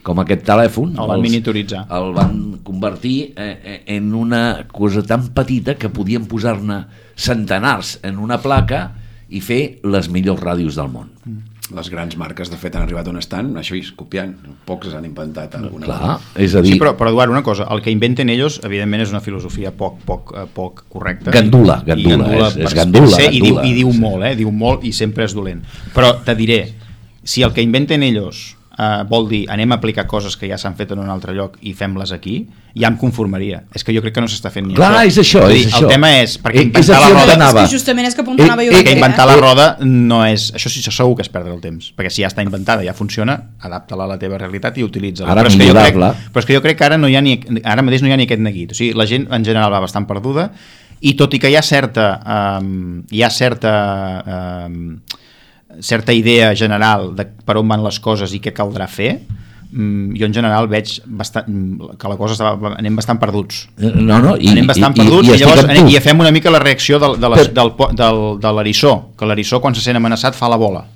com 0.05 0.19
aquest 0.21 0.43
telèfon, 0.45 0.91
El 1.01 1.09
van 1.09 1.23
miniaturitzar. 1.25 1.87
el 1.97 2.11
van 2.13 2.59
convertir 2.63 3.33
eh, 3.39 3.57
eh, 3.65 3.97
en 3.97 4.13
una 4.15 4.67
cosa 4.69 5.01
tan 5.03 5.31
petita 5.33 5.77
que 5.81 5.89
podien 5.89 6.27
posar-ne 6.29 6.83
centenars 7.17 8.01
en 8.03 8.19
una 8.21 8.37
placa 8.43 8.83
i 9.31 9.41
fer 9.41 9.79
les 9.83 10.11
millors 10.13 10.43
ràdios 10.45 10.77
del 10.77 10.91
món. 10.93 11.14
Les 11.73 11.89
grans 11.89 12.13
marques, 12.21 12.51
de 12.53 12.57
fet, 12.61 12.75
han 12.77 12.83
arribat 12.85 13.07
on 13.09 13.17
estan, 13.17 13.55
això 13.57 13.73
és 13.79 13.89
copiant. 13.97 14.35
Pocs 14.69 14.93
han 14.95 15.07
inventat 15.09 15.55
alguna 15.57 15.87
Clar, 15.87 16.19
és 16.37 16.53
a 16.55 16.61
dir, 16.61 16.75
Sí, 16.75 16.79
però, 16.79 16.93
però 16.99 17.09
Eduard, 17.09 17.31
una 17.33 17.43
cosa, 17.43 17.65
el 17.73 17.81
que 17.81 17.91
inventen 17.91 18.29
ells, 18.29 18.59
evidentment, 18.63 19.01
és 19.03 19.11
una 19.15 19.23
filosofia 19.25 19.71
poc, 19.73 20.03
poc, 20.05 20.35
eh, 20.37 20.45
poc 20.53 20.85
correcta. 20.93 21.31
Gandula, 21.33 21.79
I- 21.81 21.89
gandula, 21.89 22.29
i 22.29 22.43
és- 22.43 22.57
és 22.69 22.75
gandula, 22.75 23.17
ser, 23.17 23.31
I, 23.33 23.41
diu, 23.41 23.55
gandula. 23.55 23.67
I 23.67 23.73
diu 23.79 23.93
molt, 23.93 24.25
eh? 24.25 24.35
Diu 24.37 24.51
molt 24.53 24.85
i 24.85 24.93
sempre 24.93 25.25
és 25.25 25.33
dolent. 25.35 25.63
Però 25.95 26.13
te 26.23 26.35
diré, 26.35 26.75
si 27.23 27.43
el 27.43 27.55
que 27.55 27.63
inventen 27.63 28.03
ells 28.03 28.57
eh, 28.79 29.05
vol 29.09 29.29
dir 29.31 29.45
anem 29.53 29.73
a 29.73 29.79
aplicar 29.79 30.07
coses 30.11 30.37
que 30.37 30.49
ja 30.51 30.59
s'han 30.61 30.77
fet 30.79 30.93
en 30.95 31.01
un 31.03 31.11
altre 31.11 31.35
lloc 31.37 31.57
i 31.63 31.73
fem-les 31.77 32.13
aquí, 32.13 32.37
ja 32.75 32.89
em 32.91 32.97
conformaria. 32.99 33.63
És 33.75 33.85
que 33.87 33.95
jo 33.95 34.03
crec 34.03 34.17
que 34.17 34.23
no 34.25 34.29
s'està 34.31 34.51
fent 34.51 34.67
ni 34.67 34.75
Clar, 34.75 35.05
és 35.07 35.19
això, 35.21 35.45
dir, 35.51 35.61
és 35.63 35.69
això. 35.71 35.85
El 35.85 35.95
tema 35.95 36.11
és, 36.21 36.37
perquè 36.43 36.65
Eh, 36.65 36.67
és 36.67 36.89
inventar 36.89 36.99
aquí 36.99 37.13
la 37.15 37.21
roda... 37.21 37.35
anava. 37.39 37.63
És 37.63 37.71
que 37.71 37.77
justament 37.79 38.09
és 38.09 38.15
que 38.15 38.25
apuntanava 38.25 38.63
Eh, 38.63 38.69
jo 38.71 38.77
eh, 38.79 38.85
que 38.85 38.97
inventar 38.99 39.27
la 39.31 39.37
roda 39.39 39.69
no 39.85 40.25
és... 40.27 40.51
Això 40.55 40.73
sí, 40.73 40.83
segur 40.83 41.17
que 41.17 41.23
és 41.27 41.31
perdre 41.31 41.55
el 41.55 41.61
temps, 41.63 41.93
perquè 41.97 42.11
si 42.11 42.23
ja 42.23 42.31
està 42.33 42.43
inventada, 42.43 42.85
ja 42.87 42.95
funciona, 42.95 43.39
adapta-la 43.61 44.09
a 44.09 44.13
la 44.15 44.19
teva 44.19 44.39
realitat 44.39 44.79
i 44.79 44.87
utilitza-la. 44.87 45.31
Ara 45.33 45.45
però, 45.45 45.53
és 45.53 45.59
que 45.59 45.69
jo 45.69 45.75
crec, 45.75 46.01
però 46.33 46.43
és 46.43 46.49
que 46.49 46.55
jo 46.55 46.63
crec 46.65 46.79
que 46.79 46.89
ara, 46.89 46.99
no 46.99 47.09
hi 47.09 47.17
ha 47.17 47.23
ni, 47.25 47.39
ara 47.63 47.83
mateix 47.83 48.03
no 48.03 48.09
hi 48.11 48.17
ha 48.17 48.19
ni 48.19 48.27
aquest 48.27 48.43
neguit. 48.43 48.73
O 48.75 48.79
sigui, 48.79 48.95
la 48.99 49.07
gent 49.07 49.29
en 49.31 49.45
general 49.45 49.73
va 49.73 49.83
bastant 49.85 50.07
perduda 50.07 50.51
i 51.05 51.15
tot 51.19 51.35
i 51.35 51.39
que 51.43 51.51
hi 51.53 51.57
ha 51.59 51.63
certa... 51.63 52.09
Um, 52.59 53.05
hi 53.13 53.23
ha 53.23 53.31
certa... 53.31 53.75
Um, 54.67 55.03
certa 55.81 56.13
idea 56.13 56.55
general 56.55 57.15
de 57.17 57.27
per 57.27 57.57
on 57.61 57.69
van 57.69 57.85
les 57.85 57.99
coses 58.01 58.35
i 58.35 58.41
què 58.43 58.53
caldrà 58.55 58.87
fer, 58.91 59.21
mm, 59.71 60.17
jo 60.19 60.27
en 60.27 60.35
general 60.35 60.69
veig 60.69 60.97
bastant, 61.07 61.49
mm, 61.49 61.97
que 61.99 62.09
la 62.09 62.17
cosa 62.17 62.37
estava, 62.39 62.75
anem 62.79 62.97
bastant 62.97 63.21
perduts. 63.21 63.69
No, 63.79 64.21
no, 64.21 64.37
i, 64.37 64.51
anem 64.53 64.67
bastant 64.67 64.95
i, 64.95 65.03
perduts 65.03 65.29
i, 65.29 65.33
i, 65.33 65.37
i 65.37 65.43
llavors 65.43 65.65
anem, 65.65 65.89
i 65.93 66.01
fem 66.01 66.21
una 66.21 66.33
mica 66.35 66.51
la 66.51 66.63
reacció 66.63 66.99
del, 66.99 67.19
de 67.21 67.33
les, 67.35 67.55
del, 67.55 67.73
del, 67.95 68.21
de 68.41 68.53
l'erissó 68.59 68.97
que 69.19 69.27
l'erissó 69.27 69.61
quan 69.61 69.75
se 69.75 69.85
sent 69.85 70.01
amenaçat 70.01 70.39
fa 70.39 70.51
la 70.53 70.61
bola. 70.61 70.87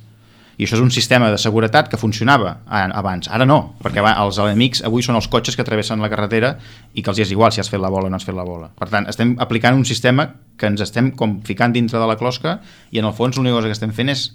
I 0.59 0.67
això 0.67 0.75
és 0.75 0.83
un 0.83 0.91
sistema 0.91 1.29
de 1.31 1.39
seguretat 1.39 1.87
que 1.87 1.97
funcionava 2.01 2.57
abans, 2.67 3.29
ara 3.31 3.47
no 3.47 3.77
perquè 3.79 4.03
els 4.03 4.41
enemics 4.43 4.83
avui 4.89 5.05
són 5.07 5.15
els 5.15 5.29
cotxes 5.31 5.55
que 5.55 5.63
travessen 5.63 6.03
la 6.03 6.11
carretera 6.11 6.57
i 6.95 7.03
que 7.03 7.13
els 7.13 7.21
és 7.23 7.31
igual 7.31 7.55
si 7.55 7.63
has 7.63 7.71
fet 7.71 7.79
la 7.79 7.91
bola 7.95 8.09
o 8.09 8.11
no 8.11 8.19
has 8.19 8.27
fet 8.27 8.35
la 8.35 8.47
bola. 8.47 8.73
Per 8.75 8.89
tant, 8.91 9.07
estem 9.07 9.37
aplicant 9.39 9.79
un 9.79 9.87
sistema 9.87 10.27
que 10.59 10.67
ens 10.67 10.83
estem 10.83 11.13
com 11.15 11.39
ficant 11.47 11.73
dintre 11.73 12.03
de 12.03 12.11
la 12.11 12.19
closca 12.19 12.59
i 12.91 12.99
en 12.99 13.07
el 13.07 13.15
fons 13.15 13.39
l'única 13.39 13.55
cosa 13.55 13.71
que 13.71 13.79
estem 13.79 13.95
fent 13.95 14.11
és 14.11 14.33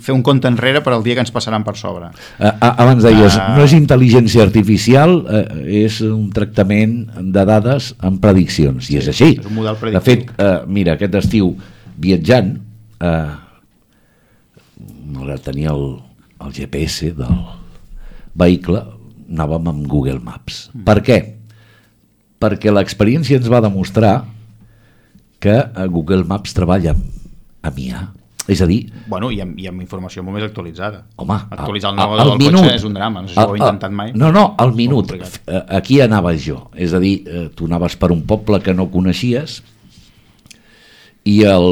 fer 0.00 0.14
un 0.14 0.22
compte 0.22 0.48
enrere 0.48 0.80
per 0.82 0.92
al 0.92 1.02
dia 1.02 1.14
que 1.14 1.20
ens 1.24 1.30
passaran 1.30 1.64
per 1.64 1.76
sobre 1.76 2.06
Eh, 2.38 2.46
a- 2.60 2.74
abans 2.82 3.02
deies, 3.02 3.36
Ah. 3.36 3.54
no 3.56 3.64
és 3.64 3.72
intel·ligència 3.72 4.42
artificial, 4.42 5.24
eh, 5.30 5.84
és 5.86 6.00
un 6.02 6.30
tractament 6.30 7.08
de 7.20 7.44
dades 7.44 7.94
amb 8.00 8.20
prediccions, 8.20 8.90
i 8.90 8.96
és 8.98 9.08
així. 9.08 9.38
és 9.40 9.46
un 9.46 9.54
model 9.54 9.74
De 9.74 9.80
predictiu. 9.80 10.00
fet, 10.02 10.30
eh, 10.38 10.60
mira, 10.66 10.92
aquest 10.94 11.14
estiu, 11.14 11.56
viatjant, 11.96 12.58
eh, 13.00 13.30
malgrat 15.12 15.42
tenir 15.42 15.68
el, 15.72 15.84
el 16.40 16.52
GPS 16.52 17.12
del 17.16 17.38
vehicle, 18.34 18.82
anàvem 19.32 19.68
amb 19.72 19.86
Google 19.88 20.20
Maps. 20.20 20.68
Mm. 20.72 20.84
Per 20.84 20.98
què? 21.02 21.18
Perquè 22.42 22.72
l'experiència 22.74 23.38
ens 23.38 23.48
va 23.50 23.60
demostrar 23.64 24.24
que 25.42 25.54
eh, 25.58 25.86
Google 25.88 26.24
Maps 26.24 26.54
treballa 26.54 26.94
amb 27.62 27.78
IA. 27.78 28.08
És 28.50 28.58
a 28.60 28.66
dir, 28.66 28.80
bueno, 29.06 29.28
i 29.30 29.38
amb, 29.40 29.54
i 29.62 29.68
amb 29.70 29.80
informació 29.84 30.24
molt 30.26 30.34
més 30.34 30.44
actualitzada 30.48 31.04
Home, 31.22 31.36
actualitzar 31.54 31.92
el 31.92 31.96
navegador 32.00 32.32
al 32.32 32.38
del 32.38 32.48
minut. 32.48 32.62
cotxe 32.64 32.74
és 32.74 32.84
un 32.88 32.94
drama 32.96 33.20
no 33.22 33.28
sé 33.28 33.34
si 33.34 33.38
ho 33.38 33.42
heu 33.44 33.52
Al- 33.54 33.60
al- 33.60 33.66
intentat 33.68 33.92
mai 33.92 34.12
No, 34.18 34.32
no, 34.34 34.54
al 34.58 34.72
minut. 34.74 35.12
Eh, 35.14 35.60
Aquí 35.78 36.00
anava 36.02 36.32
jo. 36.34 36.70
És 36.74 36.92
a 36.92 36.98
dir, 36.98 37.22
eh, 37.28 37.48
tu 37.54 37.66
anaves 37.70 37.94
per 37.96 38.10
un 38.10 38.22
poble 38.26 38.58
que 38.60 38.74
no 38.74 38.88
coneixies 38.90 39.60
i 41.24 41.36
el, 41.46 41.68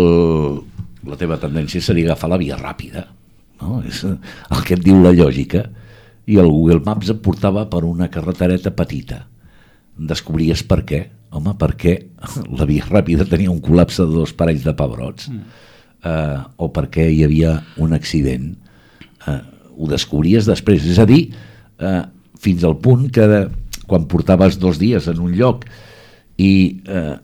la 1.11 1.17
teva 1.19 1.39
tendència 1.43 1.83
seria 1.83 2.13
agafar 2.13 2.31
la 2.31 2.39
via 2.39 2.57
ràpida. 2.61 3.07
No? 3.61 3.81
És 3.87 4.05
eh, 4.07 4.15
el 4.55 4.63
que 4.67 4.77
et 4.79 4.85
diu 4.85 5.01
la 5.03 5.11
lògica. 5.17 5.65
I 6.31 6.37
el 6.39 6.47
Google 6.47 6.83
Maps 6.87 7.11
et 7.11 7.19
portava 7.25 7.65
per 7.71 7.83
una 7.89 8.07
carretereta 8.13 8.71
petita. 8.77 9.25
Descobries 9.99 10.63
per 10.63 10.85
què? 10.87 11.01
Home, 11.35 11.57
perquè 11.59 11.97
la 12.59 12.67
via 12.67 12.87
ràpida 12.87 13.27
tenia 13.27 13.51
un 13.51 13.59
col·lapse 13.63 14.07
de 14.07 14.15
dos 14.21 14.33
parells 14.39 14.63
de 14.67 14.75
pebrots. 14.79 15.29
Mm. 15.31 15.67
Eh, 16.01 16.39
o 16.57 16.71
perquè 16.73 17.11
hi 17.13 17.25
havia 17.27 17.59
un 17.83 17.93
accident. 17.93 18.55
Eh, 19.29 19.41
ho 19.77 19.89
descobries 19.91 20.49
després. 20.49 20.87
És 20.89 20.99
a 20.99 21.07
dir, 21.09 21.27
eh, 21.79 22.03
fins 22.41 22.65
al 22.65 22.79
punt 22.81 23.09
que 23.13 23.27
de, 23.29 23.41
quan 23.91 24.07
portaves 24.09 24.59
dos 24.63 24.79
dies 24.81 25.09
en 25.11 25.21
un 25.21 25.35
lloc 25.37 25.67
i 26.41 26.53
eh, 26.87 27.17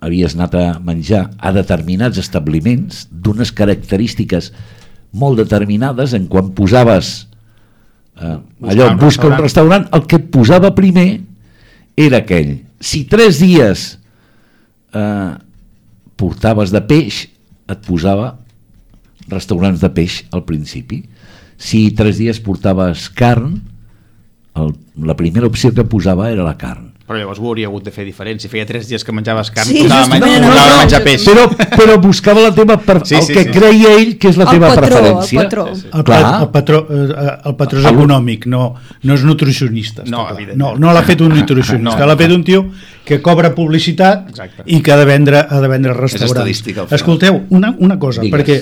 havies 0.00 0.34
anat 0.34 0.56
a 0.58 0.66
menjar 0.82 1.24
a 1.38 1.52
determinats 1.54 2.18
establiments 2.22 3.06
d'unes 3.10 3.52
característiques 3.54 4.52
molt 5.18 5.40
determinades 5.40 6.14
en 6.16 6.28
quan 6.30 6.52
posaves 6.56 7.28
eh, 8.20 8.38
allò, 8.72 8.92
un 8.92 9.00
busca 9.00 9.26
un 9.28 9.36
restaurant. 9.36 9.42
restaurant, 9.42 9.88
el 9.94 10.06
que 10.10 10.18
posava 10.18 10.74
primer 10.74 11.08
era 11.98 12.22
aquell. 12.22 12.56
Si 12.80 13.04
tres 13.10 13.40
dies 13.42 13.88
eh, 14.94 15.32
portaves 16.18 16.74
de 16.74 16.82
peix, 16.86 17.26
et 17.68 17.80
posava 17.86 18.32
restaurants 19.28 19.80
de 19.82 19.90
peix 19.92 20.22
al 20.32 20.44
principi. 20.48 21.02
Si 21.58 21.88
tres 21.96 22.20
dies 22.20 22.40
portaves 22.40 23.08
carn, 23.18 23.58
el, 24.58 24.72
la 25.04 25.16
primera 25.18 25.48
opció 25.50 25.72
que 25.74 25.86
posava 25.86 26.30
era 26.32 26.46
la 26.46 26.56
carn. 26.58 26.87
Però 27.08 27.16
llavors 27.22 27.38
ho 27.40 27.46
hauria 27.48 27.66
hagut 27.70 27.86
de 27.86 27.90
fer 27.94 28.04
diferent 28.04 28.38
si 28.42 28.50
feia 28.52 28.66
tres 28.68 28.86
dies 28.90 29.02
que 29.04 29.12
menjaves 29.16 29.48
carn 29.50 29.66
Sí, 29.70 29.80
posava, 29.86 30.06
men 30.12 30.20
no, 30.20 30.50
posava 30.50 30.74
no, 30.74 30.78
menjar 30.82 31.00
no, 31.00 31.04
peix 31.06 31.24
Però, 31.24 31.44
però 31.72 31.96
buscava 32.02 32.42
la 32.44 32.50
teva 32.54 32.76
per, 32.84 32.98
Sí, 33.08 33.14
el 33.16 33.22
sí, 33.24 33.32
que 33.32 33.44
sí. 33.46 33.52
creia 33.54 33.94
ell 33.96 34.10
que 34.20 34.28
és 34.28 34.36
la 34.36 34.44
El 34.44 34.50
teva 34.58 34.68
patró, 34.74 34.84
el 34.84 34.90
preferència. 34.92 35.42
patró. 35.42 35.64
Sí, 35.74 35.80
sí. 35.80 35.88
El, 35.94 36.04
Clar. 36.04 36.42
el 36.42 36.48
patró, 36.52 36.82
eh, 36.90 37.38
el 37.48 37.56
patró 37.56 37.80
és 37.80 37.88
econòmic, 37.90 38.44
no, 38.52 38.74
no 39.02 39.14
és 39.16 39.24
nutricionista. 39.24 40.04
No, 40.06 40.26
no, 40.54 40.74
no 40.76 40.92
l'ha 40.92 41.02
fet 41.08 41.20
un 41.24 41.32
nutricionista, 41.34 41.96
No. 41.96 41.96
no, 41.98 42.06
l'ha 42.12 42.16
fet 42.20 42.32
un 42.36 42.44
tio 42.44 42.66
que 43.08 43.22
cobra 43.24 43.54
publicitat 43.54 44.28
Exacte. 44.28 44.62
i 44.66 44.82
que 44.82 44.92
ha 44.92 44.98
de 45.00 45.06
vendre, 45.08 45.40
ha 45.48 45.60
de 45.64 45.68
vendre 45.68 45.94
restaurants. 45.96 46.62
Escolteu, 46.92 47.46
una, 47.50 47.74
una 47.78 47.98
cosa, 47.98 48.20
Digues. 48.20 48.36
perquè 48.38 48.60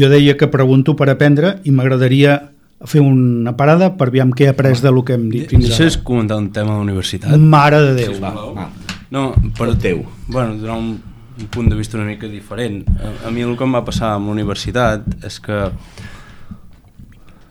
jo 0.00 0.08
deia 0.08 0.36
que 0.40 0.48
pregunto 0.48 0.96
per 0.96 1.10
aprendre 1.12 1.58
i 1.64 1.70
m'agradaria 1.70 2.38
fer 2.84 3.00
una 3.00 3.54
parada 3.56 3.92
per 3.96 4.10
veure 4.10 4.34
què 4.36 4.48
he 4.48 4.52
après 4.52 4.82
de 4.82 4.90
lo 4.92 5.04
que 5.04 5.14
hem 5.16 5.28
dit 5.32 5.48
fins 5.50 5.70
Això 5.70 5.86
és 5.86 5.96
ara. 5.96 6.04
comentar 6.04 6.36
un 6.36 6.50
tema 6.52 6.76
d'universitat. 6.78 7.36
Mare 7.38 7.80
de 7.80 7.94
Déu. 8.02 8.18
Va, 8.20 8.70
No, 9.14 9.32
per 9.56 9.68
El 9.68 9.78
teu. 9.78 10.02
Bueno, 10.26 10.56
donar 10.58 10.76
un, 10.76 11.00
un 11.38 11.46
punt 11.46 11.68
de 11.70 11.76
vista 11.76 11.96
una 11.96 12.06
mica 12.06 12.26
diferent. 12.26 12.82
A, 12.98 13.28
a 13.28 13.30
mi 13.30 13.42
el 13.46 13.56
que 13.56 13.64
em 13.64 13.74
va 13.76 13.84
passar 13.86 14.14
amb 14.16 14.26
la 14.26 14.32
universitat 14.34 15.06
és 15.24 15.38
que 15.40 15.70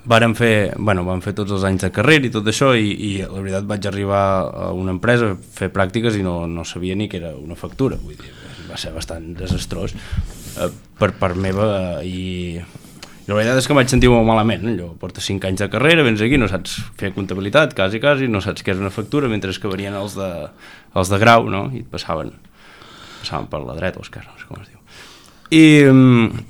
varen 0.05 0.35
fer, 0.35 0.73
bueno, 0.77 1.05
vam 1.07 1.21
fer 1.23 1.31
tots 1.37 1.53
els 1.55 1.63
anys 1.63 1.85
de 1.85 1.91
carrera 1.95 2.27
i 2.27 2.31
tot 2.33 2.47
això 2.51 2.73
i, 2.75 2.91
i 2.91 3.11
la 3.23 3.39
veritat 3.39 3.67
vaig 3.69 3.87
arribar 3.87 4.23
a 4.51 4.71
una 4.75 4.91
empresa 4.91 5.31
a 5.31 5.37
fer 5.37 5.69
pràctiques 5.71 6.17
i 6.19 6.23
no, 6.25 6.41
no 6.51 6.65
sabia 6.67 6.95
ni 6.99 7.07
que 7.07 7.21
era 7.21 7.31
una 7.39 7.55
factura, 7.55 7.95
vull 8.01 8.17
dir, 8.19 8.33
va 8.67 8.75
ser 8.77 8.91
bastant 8.91 9.31
desastrós 9.39 9.95
eh, 9.95 10.67
per 10.99 11.13
part 11.19 11.39
meva 11.39 11.69
eh, 12.01 12.07
i, 12.09 12.59
i 13.23 13.31
la 13.31 13.37
veritat 13.37 13.61
és 13.61 13.67
que 13.69 13.75
vaig 13.77 13.91
sentir 13.91 14.09
molt 14.11 14.25
malament, 14.27 14.65
allò, 14.67 14.89
portes 14.99 15.23
5 15.29 15.47
anys 15.47 15.61
de 15.63 15.69
carrera, 15.71 16.03
vens 16.03 16.21
aquí, 16.23 16.35
no 16.39 16.49
saps 16.51 16.75
fer 16.99 17.13
comptabilitat, 17.15 17.71
quasi, 17.77 18.01
quasi, 18.03 18.27
no 18.27 18.41
saps 18.43 18.65
què 18.65 18.73
és 18.75 18.81
una 18.81 18.91
factura, 18.91 19.29
mentre 19.31 19.53
que 19.55 19.71
venien 19.71 19.95
els 19.95 20.17
de, 20.19 20.31
els 20.99 21.11
de 21.11 21.19
grau, 21.21 21.47
no?, 21.47 21.69
i 21.71 21.85
et 21.85 21.91
passaven, 21.91 22.33
passaven 23.21 23.47
per 23.51 23.63
la 23.63 23.77
dreta 23.79 24.01
o 24.01 24.03
no 24.03 24.35
sé 24.41 24.49
com 24.49 24.59
es 24.59 24.67
diu. 24.67 24.81
I 25.55 25.63
mm, 25.87 26.43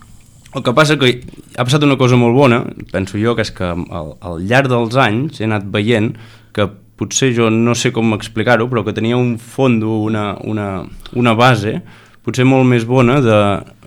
el 0.55 0.63
que 0.65 0.73
passa 0.73 0.97
que 0.97 1.11
ha 1.57 1.65
passat 1.65 1.85
una 1.85 1.97
cosa 1.97 2.17
molt 2.17 2.33
bona, 2.37 2.63
penso 2.91 3.21
jo, 3.21 3.35
que 3.37 3.45
és 3.45 3.53
que 3.53 3.69
al, 3.69 4.15
al 4.21 4.41
llarg 4.41 4.69
dels 4.71 4.97
anys 4.97 5.41
he 5.41 5.45
anat 5.45 5.69
veient 5.69 6.15
que 6.53 6.67
potser 6.97 7.31
jo 7.37 7.49
no 7.53 7.73
sé 7.77 7.93
com 7.93 8.13
explicar-ho, 8.17 8.65
però 8.69 8.83
que 8.85 8.93
tenia 8.93 9.17
un 9.17 9.35
fondo, 9.37 9.99
una, 10.05 10.31
una, 10.41 10.87
una 11.13 11.33
base 11.37 11.81
potser 12.23 12.45
molt 12.47 12.67
més 12.69 12.85
bona 12.87 13.19
de, 13.23 13.37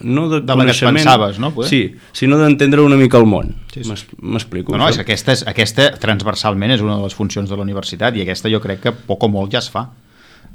no 0.05 0.27
de, 0.31 0.40
De 0.44 0.57
la 0.57 0.66
que 0.68 0.90
pensaves, 0.92 1.38
no, 1.42 1.53
poder? 1.57 1.70
Sí, 1.70 1.83
sinó 2.16 2.38
d'entendre 2.40 2.85
una 2.85 2.99
mica 3.01 3.20
el 3.20 3.29
món. 3.29 3.55
Sí, 3.72 3.85
sí. 3.85 3.96
M'explico? 4.20 4.75
no, 4.75 4.85
no, 4.85 4.90
és 4.92 5.01
aquesta, 5.01 5.33
és, 5.37 5.44
aquesta 5.49 5.90
transversalment 6.03 6.77
és 6.77 6.85
una 6.85 6.98
de 6.98 7.06
les 7.08 7.17
funcions 7.17 7.48
de 7.48 7.56
la 7.56 7.65
universitat 7.65 8.17
i 8.17 8.27
aquesta 8.27 8.52
jo 8.52 8.61
crec 8.65 8.85
que 8.85 8.96
poc 9.06 9.25
o 9.25 9.33
molt 9.33 9.56
ja 9.56 9.65
es 9.65 9.71
fa 9.73 9.88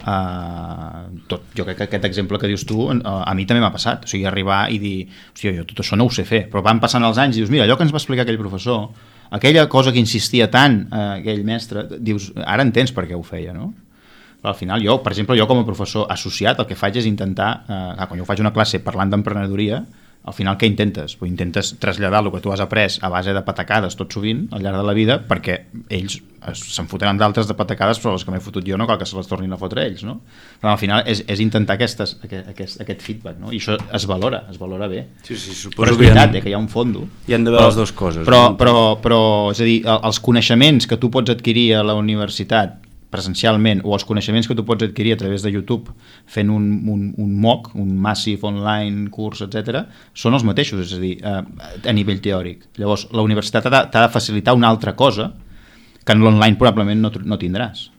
Uh, 0.02 1.12
tot, 1.30 1.44
jo 1.54 1.62
crec 1.62 1.78
que 1.78 1.86
aquest 1.86 2.06
exemple 2.08 2.40
que 2.42 2.48
dius 2.50 2.64
tu 2.66 2.88
uh, 2.88 2.96
a 3.22 3.34
mi 3.38 3.44
també 3.46 3.62
m'ha 3.62 3.70
passat, 3.70 4.08
o 4.08 4.10
sigui, 4.10 4.24
arribar 4.26 4.64
i 4.74 4.80
dir 4.82 4.96
hòstia, 5.06 5.52
jo 5.60 5.66
tot 5.70 5.84
això 5.84 6.00
no 6.00 6.08
ho 6.08 6.14
sé 6.16 6.26
fer, 6.26 6.48
però 6.50 6.64
van 6.66 6.80
passant 6.82 7.06
els 7.06 7.20
anys 7.22 7.38
i 7.38 7.44
dius, 7.44 7.52
mira, 7.54 7.68
allò 7.68 7.78
que 7.78 7.86
ens 7.86 7.94
va 7.94 8.00
explicar 8.02 8.26
aquell 8.26 8.40
professor 8.42 8.88
aquella 9.38 9.68
cosa 9.70 9.94
que 9.94 10.02
insistia 10.02 10.50
tant 10.50 10.88
uh, 10.88 11.20
aquell 11.20 11.44
mestre, 11.46 11.86
dius, 12.00 12.32
ara 12.42 12.66
entens 12.66 12.96
per 12.96 13.06
què 13.06 13.14
ho 13.14 13.22
feia, 13.22 13.54
no? 13.54 13.70
Al 14.44 14.56
final 14.56 14.82
jo, 14.82 15.00
per 15.04 15.12
exemple, 15.14 15.38
jo 15.38 15.46
com 15.48 15.60
a 15.62 15.66
professor 15.66 16.08
associat 16.10 16.60
el 16.60 16.66
que 16.66 16.76
faig 16.76 16.96
és 16.98 17.06
intentar, 17.06 17.64
eh, 17.70 18.06
quan 18.08 18.18
jo 18.20 18.26
faig 18.26 18.40
una 18.42 18.52
classe 18.54 18.80
parlant 18.82 19.12
d'emprenedoria, 19.12 19.84
al 20.24 20.34
final 20.38 20.54
què 20.56 20.68
intentes? 20.70 21.16
Pues 21.18 21.32
intentes 21.32 21.72
traslladar 21.82 22.20
el 22.24 22.32
que 22.32 22.40
tu 22.42 22.52
has 22.54 22.60
après 22.62 23.00
a 23.02 23.10
base 23.10 23.34
de 23.34 23.42
patacades 23.42 23.96
tot 23.98 24.12
sovint 24.14 24.44
al 24.54 24.62
llarg 24.62 24.78
de 24.78 24.84
la 24.86 24.94
vida 24.94 25.16
perquè 25.28 25.56
ells 25.90 26.20
se'n 26.54 26.86
fotran 26.88 27.18
d'altres 27.18 27.48
de 27.50 27.56
patacades 27.58 27.98
però 28.00 28.14
les 28.14 28.24
que 28.24 28.30
m'he 28.30 28.40
fotut 28.40 28.64
jo 28.70 28.78
no 28.78 28.86
cal 28.86 29.00
que 29.02 29.06
se 29.10 29.18
les 29.18 29.26
tornin 29.28 29.52
a 29.54 29.58
fotre 29.58 29.82
ells 29.88 30.04
no? 30.06 30.20
però 30.62 30.74
al 30.76 30.78
final 30.78 31.02
és, 31.10 31.24
és 31.28 31.40
intentar 31.42 31.74
aquestes, 31.74 32.20
aquest, 32.24 32.48
aquest, 32.54 32.82
aquest 32.86 33.02
feedback 33.02 33.40
no? 33.42 33.50
i 33.52 33.58
això 33.58 33.80
es 33.98 34.06
valora, 34.06 34.44
es 34.52 34.60
valora 34.62 34.88
bé 34.88 35.08
Sí, 35.24 35.36
sí, 35.38 35.70
però 35.76 35.90
és 35.90 35.98
que 35.98 36.06
hi 36.06 36.12
ha, 36.12 36.14
veritat 36.14 36.36
eh, 36.38 36.42
que 36.46 36.50
hi 36.50 36.54
ha 36.54 36.62
un 36.62 36.70
fondo 36.70 37.08
hi 37.28 37.34
han 37.34 37.44
d'haver 37.44 37.60
però- 37.64 37.72
les 37.74 37.82
dues 37.82 37.92
coses. 37.92 38.28
però, 38.28 38.44
però, 38.62 38.78
però, 39.02 39.24
és 39.56 39.60
a 39.62 39.64
dir, 39.66 39.80
el- 39.88 40.06
els 40.06 40.20
coneixements 40.20 40.86
que 40.86 40.98
tu 41.02 41.10
pots 41.10 41.34
adquirir 41.34 41.72
a 41.80 41.84
la 41.84 41.98
universitat 41.98 42.78
presencialment 43.12 43.84
o 43.84 43.94
els 43.96 44.06
coneixements 44.08 44.48
que 44.48 44.56
tu 44.58 44.66
pots 44.68 44.86
adquirir 44.88 45.14
a 45.14 45.20
través 45.20 45.44
de 45.44 45.52
YouTube 45.52 45.94
fent 46.32 46.50
un, 46.50 46.68
un, 46.90 47.06
un 47.20 47.32
MOOC, 47.44 47.74
un 47.76 47.94
Massive 48.02 48.48
Online 48.48 49.10
curs, 49.14 49.44
etc, 49.46 49.84
són 50.14 50.38
els 50.38 50.46
mateixos, 50.48 50.86
és 50.86 50.96
a 50.96 51.02
dir, 51.02 51.18
eh, 51.20 51.42
a 51.92 51.96
nivell 51.96 52.22
teòric. 52.24 52.70
Llavors, 52.80 53.10
la 53.12 53.26
universitat 53.26 53.68
t'ha 53.68 53.88
de, 53.88 54.12
facilitar 54.14 54.56
una 54.58 54.72
altra 54.72 54.96
cosa 54.96 55.32
que 56.02 56.16
en 56.16 56.24
l'online 56.24 56.58
probablement 56.58 57.04
no, 57.04 57.12
no 57.28 57.40
tindràs. 57.42 57.90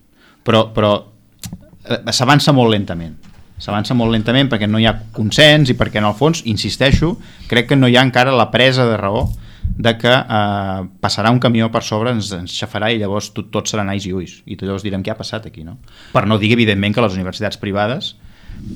Però, 0.43 0.65
però 0.75 0.97
eh, 0.99 2.01
s'avança 2.11 2.57
molt 2.57 2.75
lentament 2.75 3.21
s'avança 3.63 3.95
molt 3.95 4.11
lentament 4.11 4.49
perquè 4.51 4.67
no 4.67 4.81
hi 4.83 4.89
ha 4.91 4.97
consens 5.15 5.71
i 5.71 5.77
perquè 5.79 6.01
en 6.01 6.09
el 6.09 6.17
fons, 6.19 6.43
insisteixo, 6.51 7.13
crec 7.47 7.69
que 7.71 7.79
no 7.79 7.87
hi 7.87 7.95
ha 7.95 8.03
encara 8.03 8.35
la 8.35 8.49
presa 8.51 8.89
de 8.89 8.97
raó 8.99 9.29
de 9.63 9.93
que 9.99 10.13
eh, 10.13 10.83
passarà 11.03 11.33
un 11.33 11.41
camió 11.43 11.71
per 11.73 11.83
sobre, 11.87 12.13
ens, 12.15 12.31
ens 12.37 12.55
xafarà 12.59 12.93
i 12.93 13.01
llavors 13.01 13.33
tot, 13.37 13.51
tot 13.55 13.71
serà 13.71 13.85
nais 13.87 14.07
i 14.07 14.15
ulls. 14.15 14.41
I 14.47 14.59
llavors 14.61 14.85
direm 14.87 15.05
què 15.05 15.15
ha 15.15 15.19
passat 15.19 15.49
aquí, 15.49 15.65
no? 15.67 15.79
Per 16.13 16.27
no 16.29 16.39
dir, 16.43 16.53
evidentment, 16.57 16.95
que 16.95 17.05
les 17.05 17.19
universitats 17.19 17.61
privades 17.61 18.15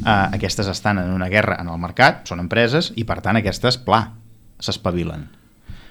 eh, 0.04 0.10
aquestes 0.10 0.70
estan 0.72 1.02
en 1.02 1.14
una 1.14 1.30
guerra 1.32 1.60
en 1.60 1.72
el 1.72 1.82
mercat, 1.82 2.24
són 2.28 2.44
empreses, 2.44 2.92
i 2.96 3.06
per 3.08 3.20
tant 3.24 3.40
aquestes, 3.42 3.80
pla, 3.82 4.06
s'espavilen 4.60 5.28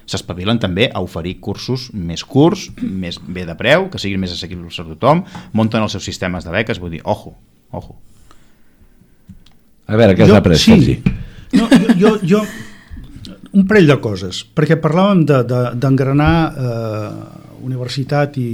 s'espavilen 0.05 0.59
també 0.61 0.85
a 0.93 1.01
oferir 1.01 1.39
cursos 1.41 1.87
més 1.93 2.23
curts, 2.25 2.67
més 2.81 3.17
bé 3.17 3.45
de 3.47 3.55
preu, 3.57 3.87
que 3.89 4.01
siguin 4.01 4.21
més 4.21 4.35
assequibles 4.35 4.77
a 4.79 4.85
tothom, 4.85 5.23
munten 5.57 5.81
els 5.81 5.95
seus 5.97 6.05
sistemes 6.05 6.45
de 6.45 6.53
beques, 6.53 6.77
vull 6.81 6.93
dir, 6.93 7.01
ojo, 7.03 7.33
ojo. 7.73 7.97
A 9.85 9.97
veure, 9.97 10.15
què 10.17 10.25
has 10.25 10.33
après, 10.33 10.57
sí. 10.61 10.73
Sergi? 10.73 10.99
No, 11.55 11.67
jo, 11.69 11.95
jo, 11.97 12.11
jo, 12.25 12.43
un 13.55 13.63
parell 13.67 13.87
de 13.87 13.97
coses, 14.03 14.43
perquè 14.55 14.77
parlàvem 14.83 15.23
d'engranar 15.25 16.33
de, 16.51 16.59
de, 16.59 16.69
eh, 16.69 17.45
universitat 17.65 18.35
i, 18.37 18.49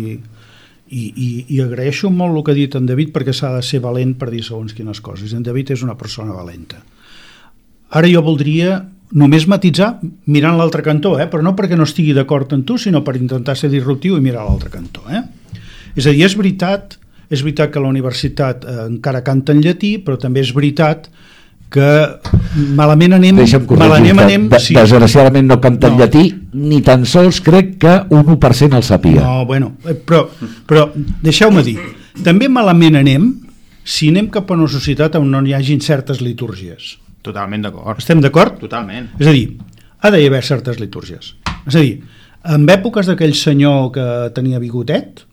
i, 0.91 1.01
i, 1.01 1.29
i 1.55 1.61
agraeixo 1.63 2.11
molt 2.13 2.37
el 2.37 2.45
que 2.45 2.53
ha 2.53 2.59
dit 2.59 2.77
en 2.77 2.87
David 2.87 3.11
perquè 3.15 3.33
s'ha 3.35 3.55
de 3.57 3.65
ser 3.65 3.81
valent 3.83 4.13
per 4.19 4.29
dir 4.31 4.43
segons 4.45 4.75
quines 4.77 5.01
coses. 5.03 5.33
En 5.33 5.43
David 5.43 5.73
és 5.75 5.83
una 5.87 5.97
persona 5.99 6.35
valenta. 6.37 6.81
Ara 7.97 8.07
jo 8.11 8.21
voldria 8.23 8.77
només 9.11 9.47
matitzar 9.49 9.97
mirant 10.31 10.55
l'altre 10.59 10.85
cantó, 10.85 11.17
eh? 11.19 11.27
però 11.27 11.43
no 11.43 11.55
perquè 11.57 11.75
no 11.75 11.87
estigui 11.87 12.13
d'acord 12.15 12.53
amb 12.55 12.67
tu, 12.67 12.77
sinó 12.79 13.01
per 13.03 13.17
intentar 13.19 13.57
ser 13.59 13.71
disruptiu 13.73 14.15
i 14.15 14.23
mirar 14.23 14.45
l'altre 14.47 14.71
cantó. 14.71 15.03
Eh? 15.09 15.23
És 15.97 16.05
a 16.05 16.13
dir, 16.13 16.23
és 16.27 16.37
veritat, 16.39 16.95
és 17.27 17.41
veritat 17.43 17.73
que 17.73 17.83
la 17.83 17.91
universitat 17.91 18.63
eh, 18.63 18.77
encara 18.85 19.25
canta 19.25 19.51
en 19.51 19.65
llatí, 19.65 19.97
però 20.05 20.19
també 20.21 20.45
és 20.45 20.53
veritat 20.55 21.09
que 21.09 21.19
malament 22.75 23.13
anem... 23.17 23.37
Deixa'm 23.39 23.65
corregir 23.69 23.87
malament 23.89 24.19
anem 24.25 24.47
de, 24.51 24.59
sí. 24.59 24.75
desgraciadament 24.75 25.47
no 25.47 25.59
canta 25.63 25.87
en 25.87 25.95
No. 25.97 26.03
llatí, 26.03 26.23
ni 26.53 26.81
tan 26.85 27.05
sols 27.05 27.39
crec 27.45 27.77
que 27.81 27.93
un 28.11 28.25
1% 28.25 28.75
el 28.75 28.83
sàpiga. 28.83 29.21
No, 29.23 29.45
bueno, 29.45 29.73
eh, 29.87 29.95
però, 29.95 30.25
però 30.67 30.89
deixeu-me 31.23 31.63
dir, 31.63 31.77
també 32.23 32.49
malament 32.51 32.99
anem 32.99 33.31
si 33.83 34.09
anem 34.11 34.27
cap 34.29 34.51
a 34.51 34.57
una 34.57 34.67
societat 34.69 35.15
on 35.17 35.29
no 35.31 35.41
hi 35.47 35.53
hagin 35.57 35.81
certes 35.81 36.21
litúrgies. 36.21 36.97
Totalment 37.21 37.61
d'acord. 37.67 37.97
Estem 38.01 38.21
d'acord? 38.21 38.59
Totalment. 38.61 39.11
És 39.19 39.27
a 39.27 39.33
dir, 39.35 39.57
ha 40.01 40.09
d'hi 40.13 40.25
haver 40.27 40.43
certes 40.43 40.79
litúrgies. 40.81 41.35
És 41.67 41.75
a 41.75 41.79
dir, 41.79 41.99
en 42.51 42.65
èpoques 42.73 43.05
d'aquell 43.09 43.35
senyor 43.37 43.91
que 43.93 44.05
tenia 44.33 44.59
bigotet 44.59 45.25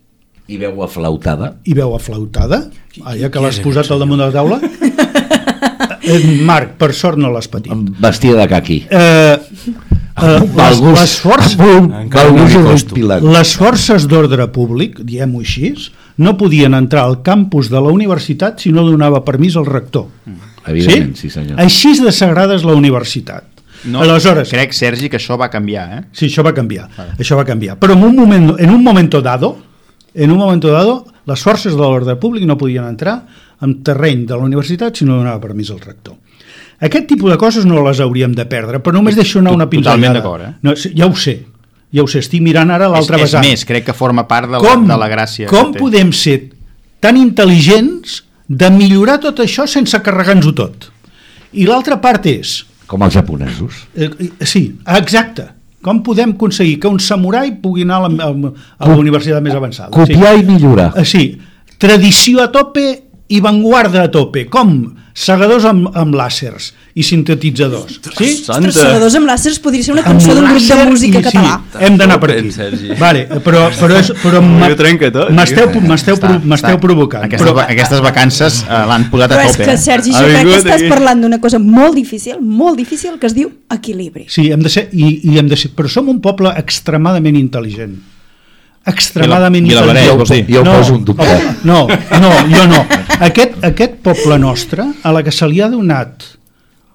I 0.48 0.56
veu 0.60 0.82
aflautada. 0.84 1.54
i 1.64 1.74
veu 1.76 1.94
aflautada, 1.96 2.62
ja 3.16 3.28
que 3.30 3.40
l'has 3.40 3.60
posat 3.64 3.90
al 3.90 3.98
damunt 4.00 4.20
de 4.20 4.26
la 4.28 4.32
taula, 4.32 4.60
Marc, 6.46 6.76
per 6.80 6.92
sort 6.96 7.20
no 7.20 7.30
l'has 7.32 7.48
patit. 7.50 7.72
Amb 7.74 7.90
vestia 8.02 8.36
de 8.38 8.46
caqui. 8.50 8.78
Eh, 8.88 9.36
eh, 9.36 10.40
les, 10.56 10.80
les, 10.84 11.14
forces, 11.22 11.56
les 13.24 13.54
forces 13.60 14.08
d'ordre 14.10 14.48
públic, 14.54 15.00
diem-ho 15.06 15.42
així, 15.44 15.74
no 16.18 16.34
podien 16.38 16.74
entrar 16.74 17.04
al 17.06 17.20
campus 17.26 17.70
de 17.70 17.80
la 17.82 17.92
universitat 17.94 18.58
si 18.62 18.72
no 18.74 18.86
donava 18.86 19.22
permís 19.26 19.56
al 19.56 19.68
rector. 19.68 20.08
Evidentment, 20.68 21.14
sí, 21.16 21.30
senyor. 21.32 21.60
Així 21.62 21.94
de 22.02 22.12
sagrada 22.12 22.58
és 22.58 22.66
la 22.66 22.74
universitat. 22.76 23.46
No, 23.86 24.02
Aleshores, 24.02 24.50
crec, 24.50 24.74
Sergi, 24.74 25.06
que 25.08 25.20
això 25.20 25.36
va 25.38 25.46
canviar, 25.52 25.86
eh? 25.94 26.00
Sí, 26.12 26.26
això 26.26 26.42
va 26.42 26.52
canviar. 26.54 26.88
Això 27.14 27.38
va 27.38 27.44
canviar. 27.46 27.78
Però 27.78 27.94
en 27.94 28.02
un 28.08 28.16
moment, 28.16 28.50
en 28.58 28.72
un 28.74 28.82
momento 28.82 29.22
dado, 29.22 29.56
en 30.14 30.32
un 30.32 30.38
momento 30.38 30.72
dado, 30.72 31.04
les 31.28 31.42
forces 31.44 31.76
de 31.76 31.82
l'ordre 31.82 32.16
públic 32.18 32.46
no 32.48 32.58
podien 32.58 32.88
entrar 32.88 33.20
en 33.62 33.74
terreny 33.84 34.24
de 34.26 34.36
la 34.36 34.46
universitat 34.46 34.96
si 34.96 35.06
no 35.08 35.18
donava 35.18 35.40
permís 35.42 35.70
al 35.74 35.80
rector. 35.80 36.16
Aquest 36.80 37.08
tipus 37.10 37.32
de 37.32 37.38
coses 37.40 37.66
no 37.66 37.82
les 37.82 38.00
hauríem 38.00 38.34
de 38.36 38.46
perdre, 38.46 38.78
però 38.78 38.94
només 38.94 39.16
deixo 39.18 39.40
anar 39.40 39.56
una 39.56 39.66
pinzellada. 39.70 39.96
Totalment 39.98 40.18
d'acord, 40.20 40.44
eh? 40.46 40.52
No, 40.62 40.76
sí, 40.78 40.92
ja 40.94 41.08
ho 41.08 41.16
sé, 41.18 41.34
ja 41.94 42.04
ho 42.04 42.06
sé, 42.10 42.22
estic 42.22 42.44
mirant 42.44 42.70
ara 42.70 42.86
l'altra 42.92 43.18
és, 43.18 43.24
és 43.24 43.26
vessant. 43.32 43.48
més, 43.48 43.64
crec 43.66 43.88
que 43.88 43.96
forma 43.96 44.28
part 44.30 44.46
de 44.46 44.60
la, 44.60 44.62
com, 44.62 44.86
de 44.86 44.98
la 45.00 45.10
gràcia. 45.10 45.50
Com 45.50 45.74
podem 45.74 46.12
ser 46.14 46.38
tan 47.02 47.18
intel·ligents 47.18 48.22
de 48.48 48.70
millorar 48.70 49.18
tot 49.26 49.42
això 49.42 49.66
sense 49.66 49.98
carregar-nos-ho 50.06 50.54
tot? 50.54 50.90
I 51.58 51.66
l'altra 51.66 51.98
part 52.00 52.26
és, 52.30 52.62
Com 52.88 53.02
els 53.04 53.12
japonesos. 53.12 53.82
Eh, 53.94 54.08
sí, 54.48 54.62
exacte. 54.96 55.44
Com 55.84 56.00
podem 56.02 56.32
aconseguir 56.32 56.78
que 56.80 56.88
un 56.88 56.96
samurai 56.98 57.52
pugui 57.60 57.84
anar 57.84 57.98
a 58.00 58.08
la, 58.08 58.28
a 58.78 58.88
la 58.88 58.96
universitat 58.96 59.44
més 59.44 59.54
avançada? 59.54 59.92
Copiar 59.92 60.32
i 60.40 60.46
millorar. 60.46 60.88
Sí. 60.96 61.02
Eh, 61.02 61.04
sí, 61.04 61.76
tradició 61.78 62.40
a 62.42 62.48
tope 62.54 62.86
i 63.28 63.40
vanguarda 63.44 64.04
a 64.06 64.10
tope. 64.10 64.46
Com? 64.48 64.94
Segadors 65.18 65.64
amb, 65.66 65.88
amb 65.98 66.14
làsers 66.14 66.70
i 66.94 67.02
sintetitzadors. 67.02 67.96
Sí? 68.16 68.28
Ostres, 68.46 68.74
segadors 68.78 69.14
amb 69.18 69.26
làsers 69.28 69.58
podria 69.60 69.82
ser 69.82 69.92
una 69.96 70.04
cançó 70.06 70.32
d'un 70.34 70.46
grup 70.46 70.62
de 70.62 70.84
música 70.88 71.18
i- 71.18 71.22
català. 71.26 71.56
Sí, 71.72 71.78
hem 71.84 71.96
d'anar 71.98 72.20
per 72.22 72.30
aquí. 72.36 72.52
Sergi. 72.54 72.88
Vale, 72.98 73.26
però, 73.44 73.64
però, 73.74 73.98
és, 73.98 74.12
però 74.22 74.40
m'esteu 74.40 76.18
m'esteu 76.44 76.78
provocant. 76.80 77.24
Aquestes, 77.26 77.46
Però, 77.46 77.58
aquestes 77.66 78.00
vacances 78.04 78.60
eh, 78.62 78.82
l'han 78.90 79.08
posat 79.10 79.30
Però 79.34 79.40
a 79.42 79.46
és 79.48 79.56
tope. 79.56 79.64
que, 79.64 79.72
eh? 79.74 79.78
Sergi, 79.78 80.12
jo 80.12 80.24
crec 80.24 80.46
que 80.48 80.58
estàs 80.62 80.80
aquí. 80.82 80.88
parlant 80.92 81.20
d'una 81.24 81.40
cosa 81.40 81.58
molt 81.58 81.94
difícil, 81.98 82.38
molt 82.40 82.76
difícil, 82.78 83.18
que 83.18 83.26
es 83.26 83.34
diu 83.34 83.50
equilibri. 83.70 84.26
sí, 84.28 84.50
hem 84.52 84.62
de 84.62 84.68
ser, 84.70 84.88
i, 84.92 85.20
i 85.32 85.38
hem 85.38 85.48
de 85.48 85.56
ser, 85.56 85.70
però 85.76 85.88
som 85.90 86.08
un 86.08 86.20
poble 86.20 86.52
extremadament 86.56 87.36
intel·ligent. 87.36 87.96
Extremadament 88.88 89.66
intel·ligent. 89.68 90.16
vols 90.16 90.32
dir? 90.32 90.44
Jo 90.48 90.62
ho 90.64 90.72
poso 90.72 90.96
un 90.96 91.04
dubte. 91.04 91.38
No, 91.68 91.84
no, 92.22 92.32
jo 92.48 92.64
no. 92.70 92.82
Aquest, 93.28 93.58
aquest 93.66 93.98
poble 94.04 94.38
nostre, 94.40 94.86
a 95.02 95.12
la 95.14 95.22
que 95.26 95.34
se 95.34 95.48
li 95.50 95.60
ha 95.60 95.68
donat 95.72 96.24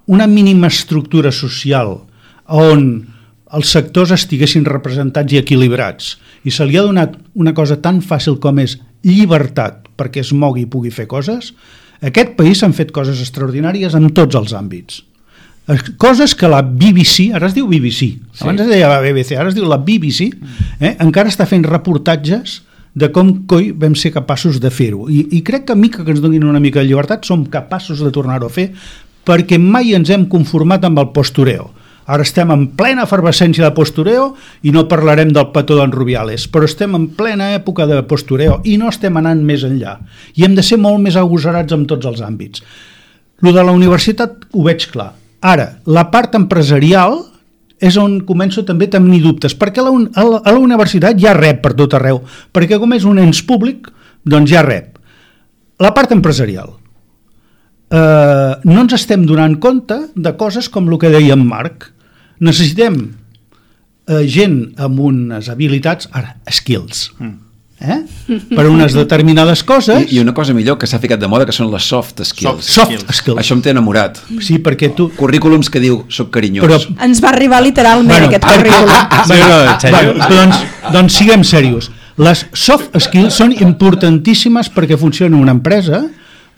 una 0.07 0.27
mínima 0.27 0.67
estructura 0.67 1.31
social 1.31 1.95
on 2.51 2.87
els 3.53 3.69
sectors 3.69 4.11
estiguessin 4.15 4.65
representats 4.65 5.33
i 5.33 5.39
equilibrats 5.39 6.15
i 6.43 6.51
se 6.51 6.65
li 6.65 6.77
ha 6.79 6.83
donat 6.83 7.15
una 7.39 7.53
cosa 7.53 7.77
tan 7.81 8.01
fàcil 8.01 8.39
com 8.41 8.59
és 8.63 8.79
llibertat 9.05 9.87
perquè 9.99 10.23
es 10.23 10.33
mogui 10.33 10.65
i 10.65 10.69
pugui 10.69 10.91
fer 10.91 11.05
coses, 11.07 11.53
aquest 12.01 12.33
país 12.39 12.59
s'han 12.59 12.73
fet 12.75 12.91
coses 12.91 13.21
extraordinàries 13.21 13.93
en 13.95 14.09
tots 14.15 14.35
els 14.35 14.55
àmbits. 14.57 15.03
Coses 15.97 16.35
que 16.35 16.49
la 16.51 16.59
BBC, 16.61 17.29
ara 17.31 17.47
es 17.47 17.53
diu 17.55 17.69
BBC, 17.71 18.09
sí. 18.19 18.43
abans 18.43 18.65
es 18.65 18.67
deia 18.67 18.89
la 18.91 18.99
BBC, 18.99 19.37
ara 19.39 19.47
es 19.47 19.55
diu 19.55 19.63
la 19.69 19.79
BBC, 19.79 20.27
eh, 20.81 20.97
encara 20.99 21.31
està 21.31 21.47
fent 21.47 21.63
reportatges 21.63 22.57
de 22.93 23.07
com 23.15 23.31
coi 23.49 23.71
vam 23.71 23.95
ser 23.95 24.11
capaços 24.13 24.59
de 24.59 24.69
fer-ho. 24.69 25.07
I, 25.07 25.23
I 25.39 25.39
crec 25.45 25.69
que 25.69 25.73
a 25.73 25.79
mica 25.79 26.03
que 26.03 26.11
ens 26.11 26.19
donin 26.21 26.43
una 26.43 26.59
mica 26.59 26.81
de 26.81 26.89
llibertat 26.89 27.23
som 27.25 27.45
capaços 27.47 28.03
de 28.03 28.11
tornar-ho 28.11 28.51
a 28.51 28.53
fer 28.53 28.73
perquè 29.23 29.55
mai 29.55 29.95
ens 29.95 30.11
hem 30.11 30.27
conformat 30.27 30.83
amb 30.83 30.99
el 30.99 31.09
postureo. 31.15 31.71
Ara 32.11 32.27
estem 32.27 32.51
en 32.51 32.67
plena 32.75 33.07
efervescència 33.07 33.63
de 33.63 33.71
postureo 33.71 34.33
i 34.67 34.75
no 34.75 34.83
parlarem 34.91 35.31
del 35.31 35.53
petó 35.55 35.79
d'en 35.79 35.95
Rubiales, 35.95 36.49
però 36.51 36.67
estem 36.67 36.99
en 36.99 37.07
plena 37.15 37.53
època 37.55 37.87
de 37.87 38.01
postureo 38.03 38.59
i 38.67 38.75
no 38.77 38.91
estem 38.91 39.15
anant 39.17 39.39
més 39.47 39.63
enllà. 39.63 39.95
I 40.35 40.43
hem 40.43 40.59
de 40.59 40.67
ser 40.67 40.81
molt 40.83 40.99
més 40.99 41.15
agosarats 41.15 41.71
en 41.71 41.87
tots 41.87 42.11
els 42.11 42.19
àmbits. 42.19 42.67
Lo 43.39 43.55
de 43.55 43.63
la 43.63 43.71
universitat 43.71 44.43
ho 44.51 44.67
veig 44.67 44.91
clar. 44.91 45.13
Ara, 45.43 45.67
la 45.91 46.05
part 46.11 46.35
empresarial 46.39 47.17
és 47.83 47.97
on 47.99 48.21
començo 48.23 48.63
també 48.63 48.87
a 48.87 48.93
tenir 48.95 49.19
dubtes, 49.25 49.51
perquè 49.59 49.81
a 49.81 49.87
la, 49.89 49.91
un- 49.91 50.07
a 50.15 50.23
la, 50.23 50.37
a 50.39 50.51
la 50.55 50.59
universitat 50.63 51.17
ja 51.19 51.33
rep 51.35 51.59
per 51.65 51.73
tot 51.75 51.93
arreu, 51.97 52.21
perquè 52.55 52.77
com 52.79 52.93
és 52.95 53.03
un 53.03 53.19
ens 53.19 53.41
públic, 53.43 53.89
doncs 54.23 54.53
ja 54.53 54.61
rep. 54.63 54.93
La 55.83 55.91
part 55.91 56.13
empresarial. 56.15 56.69
Eh, 57.93 58.53
no 58.63 58.79
ens 58.85 58.95
estem 58.95 59.25
donant 59.27 59.57
compte 59.61 59.97
de 60.15 60.31
coses 60.39 60.69
com 60.71 60.87
el 60.89 60.97
que 61.01 61.11
deia 61.13 61.35
en 61.35 61.43
Marc. 61.45 61.89
Necessitem 62.39 62.95
eh, 64.07 64.23
gent 64.31 64.55
amb 64.81 64.99
unes 65.03 65.49
habilitats, 65.51 66.07
ara, 66.15 66.37
skills, 66.49 67.09
eh? 67.83 67.99
Per 68.27 68.65
unes 68.69 68.93
determinades 68.95 69.63
coses 69.67 70.05
I, 70.07 70.17
I 70.17 70.21
una 70.23 70.33
cosa 70.33 70.53
millor 70.55 70.77
que 70.79 70.87
s'ha 70.87 70.99
ficat 71.03 71.19
de 71.19 71.27
moda, 71.27 71.47
que 71.47 71.55
són 71.55 71.69
les 71.71 71.83
soft 71.83 72.21
skills. 72.23 72.65
soft 72.65 73.11
skills. 73.11 73.39
Això 73.41 73.57
em 73.57 73.63
té 73.63 73.73
enamorat. 73.73 74.21
Sí, 74.43 74.59
perquè 74.63 74.93
tu... 74.95 75.09
Currículums 75.17 75.69
que 75.73 75.81
diu, 75.83 76.03
soc 76.13 76.31
carinyós. 76.35 76.63
Però, 76.65 76.79
Ens 77.03 77.23
va 77.23 77.33
arribar 77.33 77.61
literalment 77.63 78.11
Bueno, 78.13 78.29
aquest 78.31 78.47
ah, 78.47 78.53
currículum. 78.55 78.93
bueno, 79.27 79.59
en 79.63 79.81
sèrio? 79.83 80.13
bueno, 80.13 80.29
doncs, 80.31 80.63
doncs 80.95 81.19
siguem 81.19 81.43
serios. 81.47 81.91
Les 82.21 82.45
soft 82.53 82.93
skills 83.01 83.33
són 83.41 83.55
importantíssimes 83.57 84.69
perquè 84.73 84.99
funcioni 85.01 85.39
una 85.39 85.55
empresa, 85.55 86.03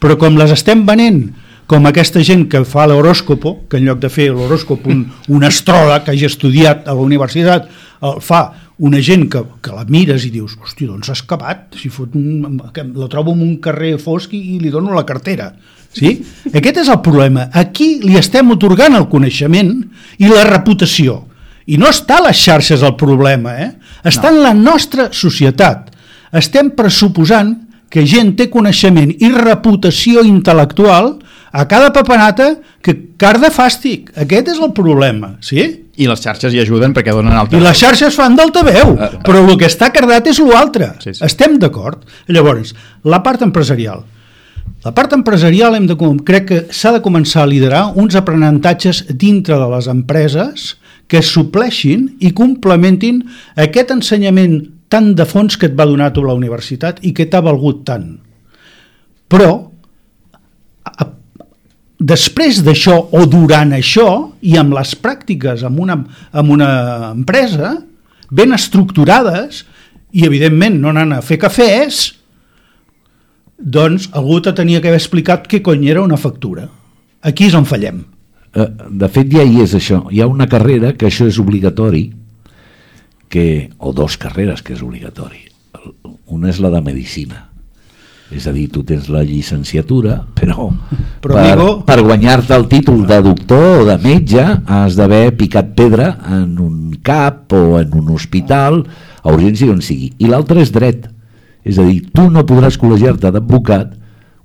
però 0.02 0.18
com 0.20 0.38
les 0.38 0.52
estem 0.52 0.84
venent 0.86 1.24
com 1.66 1.88
aquesta 1.90 2.22
gent 2.22 2.46
que 2.52 2.62
fa 2.68 2.86
l'horòscopo, 2.90 3.56
que 3.70 3.80
en 3.80 3.88
lloc 3.88 4.02
de 4.04 4.12
fer 4.14 4.28
l'horòscop 4.34 4.86
un, 4.92 5.06
un 5.34 5.46
astròleg 5.48 6.06
que 6.06 6.14
hagi 6.14 6.28
estudiat 6.28 6.86
a 6.86 6.94
la 6.94 7.02
universitat, 7.02 7.72
el 8.06 8.20
fa 8.22 8.44
una 8.78 9.00
gent 9.00 9.30
que, 9.32 9.42
que 9.64 9.72
la 9.72 9.86
mires 9.88 10.26
i 10.28 10.32
dius, 10.34 10.58
hosti, 10.62 10.88
doncs 10.90 11.10
has 11.14 11.22
acabat, 11.24 11.78
si 11.80 11.90
fot 11.94 12.16
un, 12.20 12.58
que 12.76 12.84
la 12.84 13.08
trobo 13.12 13.32
en 13.36 13.44
un 13.46 13.56
carrer 13.64 13.96
fosc 14.02 14.34
i, 14.36 14.42
i 14.56 14.60
li 14.60 14.72
dono 14.74 14.96
la 14.96 15.06
cartera. 15.08 15.52
Sí? 15.96 16.18
Aquest 16.58 16.82
és 16.84 16.92
el 16.92 17.00
problema. 17.06 17.48
Aquí 17.56 17.96
li 18.04 18.18
estem 18.20 18.52
otorgant 18.52 18.98
el 19.00 19.08
coneixement 19.12 19.72
i 20.20 20.32
la 20.32 20.44
reputació. 20.50 21.22
I 21.66 21.80
no 21.82 21.88
està 21.90 22.20
a 22.20 22.28
les 22.28 22.38
xarxes 22.38 22.84
el 22.86 22.98
problema, 23.00 23.56
eh? 23.58 23.72
està 24.04 24.30
no. 24.30 24.38
en 24.38 24.44
la 24.44 24.54
nostra 24.58 25.08
societat. 25.16 25.90
Estem 26.36 26.74
pressuposant 26.76 27.56
que 27.90 28.04
gent 28.04 28.34
té 28.36 28.50
coneixement 28.52 29.14
i 29.14 29.32
reputació 29.32 30.26
intel·lectual 30.28 31.14
a 31.56 31.64
cada 31.72 31.94
papanata 31.96 32.50
que 32.84 32.94
car 33.16 33.38
de 33.40 33.48
fàstic. 33.48 34.10
Aquest 34.26 34.50
és 34.52 34.60
el 34.60 34.74
problema, 34.76 35.38
sí? 35.40 35.64
I 35.96 36.10
les 36.10 36.20
xarxes 36.20 36.52
hi 36.52 36.60
ajuden 36.60 36.92
perquè 36.96 37.14
donen 37.16 37.32
I 37.32 37.40
alta 37.40 37.62
les 37.64 37.80
xarxes 37.80 38.18
fan 38.18 38.36
d'altaveu, 38.36 38.92
però 39.24 39.46
el 39.46 39.56
que 39.62 39.70
està 39.70 39.88
cardat 39.96 40.28
és 40.28 40.42
l'altre. 40.44 40.92
Sí, 41.00 41.14
sí. 41.16 41.24
Estem 41.24 41.56
d'acord? 41.62 42.04
Llavors, 42.28 42.76
la 43.08 43.22
part 43.24 43.46
empresarial. 43.48 44.04
La 44.84 44.92
part 44.98 45.16
empresarial 45.16 45.80
hem 45.80 45.88
de, 45.88 45.96
crec 46.28 46.48
que 46.52 46.62
s'ha 46.76 46.92
de 46.98 47.02
començar 47.06 47.46
a 47.46 47.50
liderar 47.50 47.86
uns 47.96 48.20
aprenentatges 48.20 49.06
dintre 49.16 49.56
de 49.56 49.72
les 49.72 49.88
empreses 49.88 50.74
que 51.08 51.24
supleixin 51.24 52.10
i 52.20 52.36
complementin 52.36 53.24
aquest 53.56 53.96
ensenyament 53.96 54.60
tan 54.92 55.14
de 55.16 55.24
fons 55.24 55.56
que 55.56 55.72
et 55.72 55.80
va 55.80 55.88
donar 55.88 56.12
tu 56.14 56.26
la 56.26 56.36
universitat 56.36 57.00
i 57.08 57.16
que 57.16 57.30
t'ha 57.32 57.42
valgut 57.46 57.86
tant. 57.88 58.18
Però, 59.32 59.54
a, 60.84 61.14
després 62.00 62.60
d'això 62.66 62.98
o 63.16 63.24
durant 63.30 63.72
això 63.76 64.10
i 64.44 64.58
amb 64.60 64.76
les 64.76 64.96
pràctiques 65.00 65.64
amb 65.64 65.80
una, 65.80 66.00
amb 66.32 66.52
una 66.52 66.70
empresa 67.14 67.78
ben 68.32 68.56
estructurades 68.56 69.64
i 70.16 70.26
evidentment 70.28 70.80
no 70.82 70.92
anant 70.92 71.16
a 71.16 71.22
fer 71.24 71.40
cafès 71.40 72.10
doncs 73.58 74.10
algú 74.12 74.42
te 74.44 74.52
tenia 74.56 74.82
que 74.82 74.92
haver 74.92 75.00
explicat 75.00 75.48
què 75.48 75.62
cony 75.64 75.88
era 75.88 76.04
una 76.04 76.20
factura. 76.20 76.68
Aquí 77.24 77.48
és 77.48 77.56
on 77.56 77.66
fallem. 77.66 78.04
Eh, 78.52 78.68
de 78.92 79.10
fet 79.10 79.32
ja 79.32 79.46
hi 79.48 79.62
és 79.64 79.74
això. 79.78 80.04
Hi 80.12 80.20
ha 80.22 80.28
una 80.28 80.50
carrera 80.52 80.92
que 80.94 81.08
això 81.08 81.28
és 81.28 81.40
obligatori 81.40 82.10
que, 83.32 83.72
o 83.80 83.96
dos 83.96 84.20
carreres 84.20 84.62
que 84.62 84.76
és 84.76 84.84
obligatori. 84.84 85.46
Una 86.36 86.52
és 86.52 86.60
la 86.60 86.74
de 86.74 86.82
medicina 86.84 87.46
és 88.34 88.48
a 88.48 88.52
dir, 88.52 88.68
tu 88.74 88.82
tens 88.84 89.06
la 89.14 89.22
llicenciatura 89.24 90.16
però, 90.34 90.70
Però, 91.22 91.36
per, 91.36 91.44
amigo- 91.52 91.84
per 91.86 92.00
guanyar-te 92.02 92.56
el 92.56 92.68
títol 92.68 93.06
de 93.08 93.20
doctor 93.22 93.82
o 93.84 93.86
de 93.86 93.98
metge 94.02 94.44
has 94.66 94.96
d'haver 94.98 95.36
picat 95.38 95.74
pedra 95.78 96.18
en 96.34 96.58
un 96.60 96.98
CAP 97.06 97.54
o 97.54 97.80
en 97.80 97.94
un 97.94 98.10
hospital 98.16 98.82
a 99.24 99.30
urgència 99.34 99.70
on 99.72 99.82
sigui. 99.82 100.12
I 100.18 100.28
l'altre 100.30 100.62
és 100.62 100.72
dret. 100.74 101.08
És 101.66 101.78
a 101.82 101.86
dir, 101.86 102.04
tu 102.14 102.28
no 102.30 102.44
podràs 102.46 102.78
col·legiar-te 102.82 103.32
d'advocat 103.34 103.94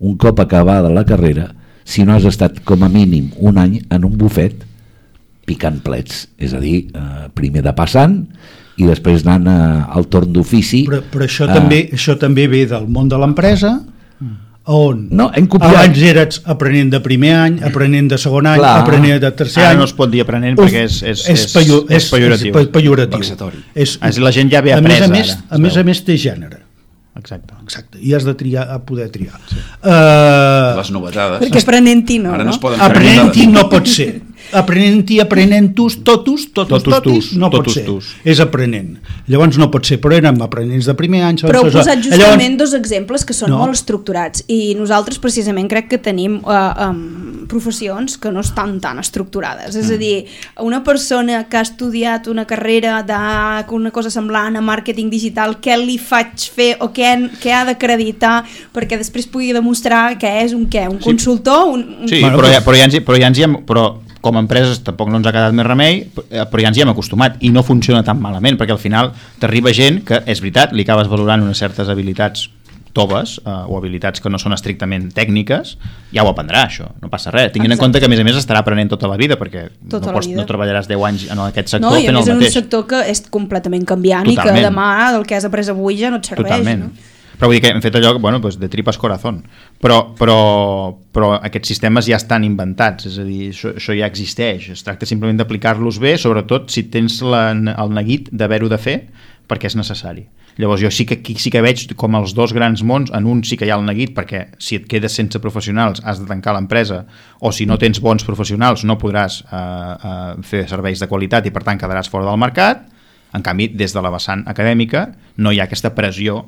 un 0.00 0.16
cop 0.16 0.38
acabada 0.40 0.88
la 0.92 1.04
carrera 1.04 1.50
si 1.84 2.04
no 2.04 2.14
has 2.14 2.24
estat 2.24 2.60
com 2.64 2.82
a 2.84 2.88
mínim 2.88 3.30
un 3.40 3.58
any 3.58 3.80
en 3.90 4.04
un 4.04 4.16
bufet 4.16 4.62
picant 5.48 5.80
plets, 5.82 6.28
és 6.38 6.52
a 6.54 6.60
dir, 6.62 6.86
eh, 6.94 7.28
primer 7.34 7.62
de 7.64 7.72
passant 7.74 8.20
i 8.76 8.84
després 8.84 9.26
anant 9.26 9.46
eh, 9.48 9.84
al 9.96 10.06
torn 10.08 10.32
d'ofici. 10.32 10.84
però, 10.88 11.02
però 11.12 11.24
això, 11.26 11.48
eh, 11.48 11.54
també, 11.54 11.80
això 11.92 12.18
també 12.18 12.46
ve 12.48 12.66
del 12.66 12.86
món 12.88 13.08
de 13.08 13.18
l'empresa 13.18 13.80
on 14.70 15.08
No, 15.10 15.30
hem 15.34 15.46
copiat. 15.48 15.72
abans 15.74 15.98
eres 16.04 16.42
aprenent 16.44 16.90
de 16.92 17.00
primer 17.00 17.32
any, 17.34 17.58
aprenent 17.68 18.08
de 18.12 18.18
segon 18.18 18.46
any, 18.46 18.58
Clar. 18.60 18.80
aprenent 18.82 19.20
de 19.20 19.30
tercer 19.32 19.62
Ara 19.64 19.70
any. 19.72 19.78
no 19.78 19.84
es 19.88 19.92
pot 19.96 20.10
dir 20.12 20.20
aprenent 20.22 20.58
Uf, 20.58 20.66
perquè 20.68 20.84
és- 20.84 21.02
és- 21.02 21.24
és, 21.28 21.28
és- 21.46 21.52
pejo- 21.56 21.86
és 21.88 22.04
és, 22.04 22.10
pejoratiu. 22.10 22.52
És 22.54 22.66
pe- 22.66 22.72
pejoratiu. 22.72 23.50
És, 23.74 23.98
És 24.02 24.18
la 24.18 24.30
gent 24.30 24.50
ja 24.52 24.60
ve 24.60 24.72
a 24.72 24.80
més 24.80 25.00
a 25.00 25.04
apresa, 25.06 25.12
més, 25.12 25.30
ara, 25.32 25.44
a 25.50 25.54
es 25.54 25.60
més, 25.60 25.76
a 25.76 25.82
més 25.82 26.04
té 26.04 26.16
gènere. 26.16 26.60
Exacte. 27.16 27.54
Exacte, 27.64 27.98
i 28.00 28.14
has 28.14 28.24
de 28.24 28.34
triar, 28.34 28.68
a 28.70 28.78
poder 28.84 29.10
triar. 29.10 29.40
Sí. 29.48 29.56
Uh, 29.82 30.76
Les 30.78 30.90
novetades. 30.90 31.40
Perquè 31.42 31.60
aprenent-hi 31.62 32.18
no, 32.22 32.32
Ara 32.34 32.44
no 32.44 32.50
no? 32.50 32.54
es 32.54 32.58
poden 32.62 32.78
fer 32.78 32.86
aprenent-hi 32.86 33.46
novetades. 33.46 33.52
no 33.52 33.68
pot 33.68 33.86
ser. 33.86 34.20
Aprenent-hi, 34.52 35.20
aprenent-tus, 35.22 35.98
totus, 36.02 36.48
totus, 36.52 36.82
Totus, 36.82 36.94
totis, 36.94 37.28
tus, 37.30 37.38
no 37.38 37.50
pot 37.50 37.60
totus, 37.64 37.74
ser. 37.74 37.84
tus. 37.86 38.08
És 38.24 38.40
aprenent. 38.42 38.96
Llavors 39.30 39.58
no 39.60 39.68
pot 39.70 39.86
ser, 39.86 40.00
però 40.02 40.16
érem 40.16 40.40
aprenents 40.42 40.88
de 40.90 40.94
primer 40.98 41.22
any. 41.28 41.38
Però 41.44 41.60
heu 41.62 41.70
posat 41.70 42.02
justament 42.02 42.56
dos 42.58 42.74
exemples 42.74 43.24
que 43.24 43.34
són 43.36 43.50
No. 43.50 43.58
molt 43.62 43.74
estructurats 43.78 44.44
i 44.48 44.74
nosaltres 44.78 45.18
precisament 45.22 45.68
crec 45.70 45.88
que 45.90 45.98
tenim 45.98 46.38
uh, 46.44 46.88
um, 46.88 47.46
professions 47.50 48.16
que 48.18 48.30
no 48.30 48.40
estan 48.40 48.78
tan 48.80 48.98
estructurades. 48.98 49.74
És 49.76 49.90
a 49.90 49.96
dir, 50.00 50.26
una 50.60 50.82
persona 50.84 51.44
que 51.48 51.56
ha 51.58 51.62
estudiat 51.66 52.26
una 52.30 52.44
carrera 52.46 53.00
d'una 53.06 53.90
cosa 53.90 54.10
semblant 54.10 54.56
a 54.56 54.60
màrqueting 54.64 55.10
digital, 55.10 55.56
què 55.62 55.76
li 55.78 55.98
faig 55.98 56.48
fer 56.54 56.76
o 56.80 56.90
què, 56.94 57.14
què 57.42 57.52
ha 57.54 57.64
d'acreditar 57.68 58.44
perquè 58.74 58.98
després 58.98 59.26
pugui 59.30 59.52
demostrar 59.52 60.16
que 60.18 60.30
és 60.44 60.52
un 60.54 60.66
què? 60.70 60.86
Un 60.90 60.98
consultor? 60.98 61.68
Un, 61.74 61.86
un... 62.02 62.08
Sí, 62.08 62.20
Bueno, 62.20 62.36
però, 62.36 62.46
però- 62.48 62.52
ja, 62.54 62.60
però, 62.64 62.76
ja 62.78 62.84
ens, 62.84 62.94
hi- 62.94 63.00
però 63.04 63.18
ja 63.20 63.26
ens 63.30 63.38
hi 63.38 63.42
hem, 63.46 63.56
però 63.66 63.88
com 64.20 64.36
a 64.36 64.40
empreses 64.44 64.82
tampoc 64.84 65.08
no 65.08 65.16
ens 65.20 65.26
ha 65.26 65.32
quedat 65.32 65.54
més 65.56 65.66
remei, 65.66 66.02
eh, 66.30 66.44
però 66.50 66.60
ja 66.62 66.68
ens 66.72 66.78
hi 66.78 66.82
hem 66.84 66.92
acostumat 66.92 67.38
i 67.40 67.50
no 67.50 67.62
funciona 67.64 68.02
tan 68.04 68.20
malament, 68.20 68.58
perquè 68.60 68.74
al 68.76 68.82
final 68.82 69.12
t'arriba 69.40 69.72
gent 69.72 70.02
que, 70.04 70.22
és 70.26 70.40
veritat, 70.44 70.72
li 70.76 70.82
acabes 70.86 71.08
valorant 71.08 71.42
unes 71.46 71.58
certes 71.58 71.88
habilitats 71.88 72.48
toves 72.92 73.36
eh, 73.46 73.50
o 73.70 73.76
habilitats 73.78 74.18
que 74.20 74.28
no 74.32 74.38
són 74.42 74.52
estrictament 74.56 75.12
tècniques, 75.14 75.76
ja 76.12 76.24
ho 76.24 76.30
aprendrà 76.32 76.64
això, 76.66 76.88
no 77.00 77.08
passa 77.12 77.30
res. 77.30 77.52
Tinguin 77.54 77.70
en 77.70 77.76
Exacte. 77.76 77.84
compte 77.84 78.00
que 78.02 78.08
a 78.08 78.10
més 78.10 78.20
a 78.20 78.24
més 78.26 78.36
estarà 78.40 78.64
aprenent 78.64 78.90
tota 78.90 79.06
la 79.06 79.16
vida 79.20 79.36
perquè 79.38 79.68
Tota 79.88 80.10
no, 80.10 80.16
pots, 80.16 80.26
vida. 80.26 80.40
no 80.42 80.46
treballaràs 80.48 80.88
10 80.90 81.04
anys 81.06 81.28
en 81.30 81.38
aquest 81.44 81.68
sector 81.76 81.92
no, 81.92 82.00
i 82.00 82.08
a 82.08 82.10
fent 82.10 82.18
més 82.18 82.26
el 82.26 82.32
en 82.32 82.36
un 82.36 82.42
mateix. 82.42 82.56
sector 82.58 82.86
que 82.90 83.04
és 83.12 83.22
completament 83.30 83.86
canviant 83.86 84.26
i 84.26 84.34
Totalment. 84.34 84.58
que 84.58 84.66
demà 84.66 84.88
el 85.14 85.24
que 85.24 85.38
has 85.38 85.46
après 85.46 85.70
avui 85.70 86.00
ja 86.02 86.10
no 86.10 86.18
et 86.18 86.26
serveix. 86.32 86.50
Totalment. 86.50 86.84
No? 86.88 86.90
Però 87.40 87.48
vull 87.48 87.56
dir 87.56 87.62
que 87.64 87.70
hem 87.72 87.80
fet 87.80 87.94
allò 87.96 88.12
bueno, 88.18 88.36
pues 88.44 88.58
de 88.60 88.68
tripas 88.68 88.98
corazón. 89.00 89.38
Però, 89.80 90.12
però, 90.12 90.40
però 91.08 91.30
aquests 91.38 91.72
sistemes 91.72 92.04
ja 92.04 92.18
estan 92.20 92.44
inventats, 92.44 93.06
és 93.08 93.16
a 93.16 93.24
dir, 93.24 93.46
això, 93.54 93.72
això 93.80 93.96
ja 93.96 94.10
existeix. 94.12 94.66
Es 94.74 94.84
tracta 94.84 95.08
simplement 95.08 95.40
d'aplicar-los 95.40 96.02
bé, 96.04 96.18
sobretot 96.20 96.68
si 96.68 96.84
tens 96.92 97.16
la, 97.24 97.46
el 97.56 97.96
neguit 97.96 98.28
d'haver-ho 98.28 98.68
de 98.68 98.76
fer 98.76 98.98
perquè 99.48 99.70
és 99.72 99.78
necessari. 99.78 100.26
Llavors 100.60 100.84
jo 100.84 100.90
sí 100.92 101.06
que 101.08 101.16
aquí 101.22 101.38
sí 101.40 101.48
que 101.48 101.62
veig 101.64 101.86
com 101.96 102.18
els 102.18 102.34
dos 102.36 102.52
grans 102.52 102.84
mons, 102.84 103.08
en 103.16 103.24
un 103.24 103.40
sí 103.48 103.56
que 103.56 103.64
hi 103.64 103.72
ha 103.72 103.80
el 103.80 103.88
neguit 103.88 104.12
perquè 104.12 104.42
si 104.60 104.76
et 104.76 104.84
quedes 104.90 105.16
sense 105.16 105.40
professionals 105.40 106.04
has 106.04 106.20
de 106.20 106.28
tancar 106.28 106.52
l'empresa 106.58 107.06
o 107.40 107.56
si 107.56 107.64
no 107.64 107.80
tens 107.80 108.02
bons 108.04 108.26
professionals 108.28 108.84
no 108.84 108.98
podràs 109.00 109.40
eh, 109.46 109.56
eh, 109.56 110.30
fer 110.44 110.66
serveis 110.68 111.00
de 111.00 111.08
qualitat 111.08 111.48
i 111.48 111.54
per 111.54 111.64
tant 111.64 111.80
quedaràs 111.80 112.12
fora 112.12 112.28
del 112.28 112.40
mercat 112.42 112.84
en 113.32 113.46
canvi, 113.46 113.70
des 113.72 113.94
de 113.94 114.04
la 114.04 114.12
vessant 114.12 114.44
acadèmica 114.50 115.06
no 115.38 115.54
hi 115.54 115.62
ha 115.62 115.68
aquesta 115.70 115.94
pressió 115.96 116.42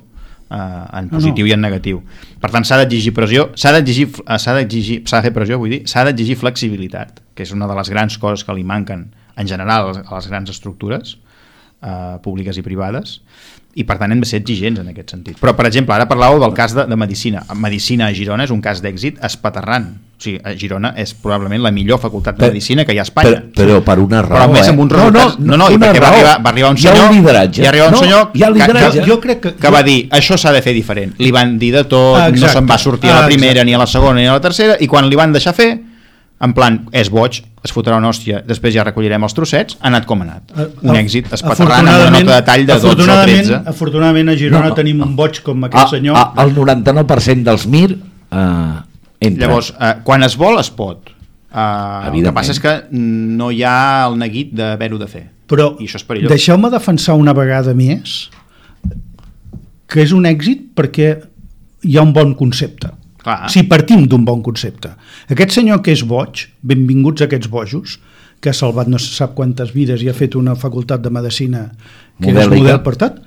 eh, 0.53 0.99
en 0.99 1.09
positiu 1.13 1.47
no, 1.47 1.49
no. 1.49 1.51
i 1.51 1.57
en 1.57 1.65
negatiu. 1.65 2.03
Per 2.43 2.51
tant, 2.53 2.67
s'ha 2.69 2.79
d'exigir 2.83 3.15
pressió, 3.17 3.49
s'ha 3.57 3.73
d'exigir 3.77 4.09
eh, 4.13 4.39
s'ha 4.39 4.57
d'exigir, 4.59 5.01
s'ha 5.09 5.21
de 5.21 5.29
fer 5.29 5.35
pressió, 5.37 5.59
vull 5.63 5.73
dir, 5.77 5.83
s'ha 5.91 6.05
d'exigir 6.09 6.37
flexibilitat, 6.41 7.23
que 7.35 7.47
és 7.47 7.55
una 7.57 7.71
de 7.71 7.79
les 7.79 7.93
grans 7.93 8.19
coses 8.23 8.45
que 8.45 8.57
li 8.57 8.67
manquen 8.69 9.09
en 9.37 9.49
general 9.49 9.89
a 9.89 9.93
les, 9.93 10.03
a 10.05 10.19
les 10.19 10.29
grans 10.29 10.53
estructures 10.53 11.17
eh, 11.83 12.19
públiques 12.25 12.59
i 12.61 12.67
privades 12.67 13.21
i 13.75 13.85
per 13.89 13.97
tant 13.99 14.13
hem 14.13 14.21
de 14.21 14.27
ser 14.29 14.41
exigents 14.43 14.81
en 14.81 14.89
aquest 14.93 15.11
sentit. 15.15 15.39
Però, 15.41 15.55
per 15.57 15.65
exemple, 15.67 15.95
ara 15.95 16.05
parlàveu 16.09 16.41
del 16.43 16.53
cas 16.53 16.75
de, 16.77 16.85
de 16.87 16.97
Medicina. 16.97 17.43
Medicina 17.57 18.07
a 18.11 18.13
Girona 18.13 18.45
és 18.45 18.51
un 18.53 18.61
cas 18.61 18.83
d'èxit 18.85 19.17
espaterrant. 19.25 19.87
O 20.19 20.23
sigui, 20.23 20.39
a 20.45 20.53
Girona 20.55 20.93
és 21.01 21.15
probablement 21.19 21.63
la 21.65 21.73
millor 21.75 21.99
facultat 21.99 22.37
de 22.37 22.45
Per- 22.45 22.51
Medicina 22.53 22.85
que 22.85 22.93
hi 22.95 22.99
ha 22.99 23.03
a 23.03 23.09
Espanya. 23.09 23.41
Per, 23.41 23.65
però 23.65 23.81
per 23.83 23.97
una 23.99 24.21
raó, 24.23 24.45
Però 24.45 24.53
més 24.53 24.67
eh? 24.67 24.71
amb 24.71 24.81
uns 24.85 24.93
no, 24.93 25.09
no, 25.11 25.25
No, 25.39 25.57
no, 25.57 25.71
i 25.73 25.79
perquè 25.81 25.99
va 26.05 26.09
arribar, 26.13 26.35
va 26.45 26.51
arribar 26.53 26.71
un 26.71 26.77
Hi 26.79 26.87
ha 26.87 26.93
senyor... 26.93 27.09
un 27.11 27.17
lideratge. 27.17 27.63
Hi 27.63 27.67
ha 27.67 27.71
arribat 27.73 27.89
un 27.89 27.93
No, 27.97 28.03
senyor 28.05 28.31
hi 28.35 28.43
ha 28.43 28.47
que, 28.47 28.53
lideratge. 28.59 29.01
que, 29.01 29.07
Jo 29.09 29.21
crec 29.21 29.41
que- 29.41 29.55
que 29.57 29.71
va 29.71 29.83
dir 29.83 29.97
això 30.11 30.37
s'ha 30.39 30.53
de 30.53 30.63
fer 30.63 30.75
diferent. 30.75 31.15
Li 31.19 31.31
van 31.33 31.59
dir 31.59 31.73
de 31.75 31.85
tot, 31.85 32.19
Ah, 32.21 32.29
no 32.29 32.37
exacte. 32.37 32.53
se'n 32.59 32.69
va 32.69 32.79
sortir 32.79 33.11
a 33.11 33.15
la 33.15 33.25
Ah, 33.25 33.27
primera, 33.27 33.53
exacte. 33.53 33.65
ni 33.67 33.75
a 33.75 33.79
la 33.79 33.87
segona, 33.87 34.21
ni 34.21 34.27
a 34.29 34.33
la 34.37 34.41
tercera, 34.41 34.77
i 34.79 34.87
quan 34.87 35.09
li 35.09 35.17
van 35.17 35.33
deixar 35.33 35.55
fer, 35.55 35.81
en 36.43 36.53
plan, 36.57 36.79
és 36.99 37.09
boig, 37.13 37.39
es 37.63 37.73
fotrà 37.75 37.97
una 38.01 38.11
hòstia, 38.11 38.41
després 38.47 38.75
ja 38.75 38.83
recollirem 38.87 39.23
els 39.23 39.35
trossets, 39.37 39.77
ha 39.81 39.87
anat 39.93 40.07
com 40.09 40.25
ha 40.25 40.27
anat. 40.27 40.55
Un 40.83 40.97
èxit 40.99 41.31
espaterrant 41.33 41.87
amb 41.87 42.09
una 42.09 42.11
nota 42.17 42.39
de 42.41 42.47
tall 42.49 42.65
de 42.67 42.75
12 42.75 42.87
o 42.87 42.91
afortunadament, 42.91 43.47
13. 43.47 43.61
Afortunadament 43.73 44.33
a 44.33 44.37
Girona 44.41 44.65
No, 44.65 44.73
no, 44.73 44.79
tenim 44.79 45.03
un 45.07 45.15
boig 45.19 45.39
com 45.47 45.63
A, 45.63 45.71
aquest 45.71 45.97
senyor. 45.97 46.19
a, 46.19 46.33
el 46.43 46.55
99% 46.57 47.47
dels 47.47 47.67
MIR 47.71 47.95
eh, 47.95 48.81
entra. 49.29 49.47
Llavors, 49.47 49.73
eh, 49.79 49.95
quan 50.03 50.27
es 50.27 50.37
vol, 50.39 50.59
es 50.59 50.71
pot. 50.75 51.13
Uh, 51.53 52.09
el 52.09 52.23
que 52.25 52.33
passa 52.33 52.55
és 52.55 52.61
que 52.65 52.71
no 52.97 53.51
hi 53.53 53.61
ha 53.69 54.07
el 54.09 54.17
neguit 54.17 54.55
d'haver-ho 54.57 54.97
de 54.99 55.07
fer. 55.11 55.27
Però 55.53 55.75
I 55.77 55.85
això 55.85 56.01
és 56.01 56.07
perillós. 56.09 56.33
deixeu-me 56.33 56.71
defensar 56.73 57.15
una 57.21 57.35
vegada 57.37 57.75
més 57.77 58.31
que 59.93 60.01
és 60.01 60.15
un 60.17 60.25
èxit 60.25 60.71
perquè 60.75 61.11
hi 61.85 61.99
ha 61.99 62.03
un 62.07 62.15
bon 62.17 62.33
concepte. 62.39 62.89
Clar. 63.23 63.49
Si 63.53 63.63
partim 63.71 64.07
d'un 64.11 64.25
bon 64.27 64.43
concepte. 64.43 64.91
Aquest 65.31 65.55
senyor 65.55 65.83
que 65.83 65.95
és 65.95 66.03
boig, 66.03 66.49
benvinguts 66.67 67.23
a 67.23 67.29
aquests 67.29 67.51
bojos, 67.53 67.99
que 68.43 68.51
ha 68.51 68.57
salvat 68.57 68.89
no 68.91 68.99
se 68.99 69.13
sap 69.15 69.37
quantes 69.39 69.71
vides 69.71 70.03
i 70.03 70.09
ha 70.11 70.15
fet 70.17 70.35
una 70.35 70.57
facultat 70.59 71.03
de 71.05 71.13
medicina 71.15 71.69
que 72.19 72.33
és 72.33 72.35
Modèlica. 72.35 72.59
model 72.59 72.81
per 72.83 72.97
tot, 72.99 73.21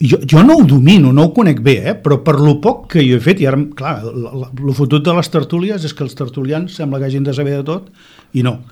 jo, 0.00 0.16
jo 0.24 0.42
no 0.42 0.56
ho 0.56 0.64
domino, 0.64 1.12
no 1.12 1.26
ho 1.28 1.32
conec 1.36 1.60
bé, 1.60 1.74
eh? 1.92 1.94
però 2.00 2.22
per 2.24 2.38
lo 2.40 2.56
poc 2.64 2.86
que 2.94 3.04
jo 3.04 3.18
he 3.18 3.20
fet, 3.20 3.42
i 3.44 3.48
ara, 3.50 3.60
clar, 3.76 3.98
el 4.08 4.72
fotut 4.76 5.04
de 5.04 5.12
les 5.18 5.28
tertúlies 5.28 5.84
és 5.84 5.92
que 5.92 6.06
els 6.06 6.16
tertulians 6.16 6.78
sembla 6.80 7.02
que 7.02 7.10
hagin 7.10 7.26
de 7.28 7.36
saber 7.36 7.58
de 7.58 7.66
tot, 7.68 7.92
i 8.32 8.42
no. 8.46 8.62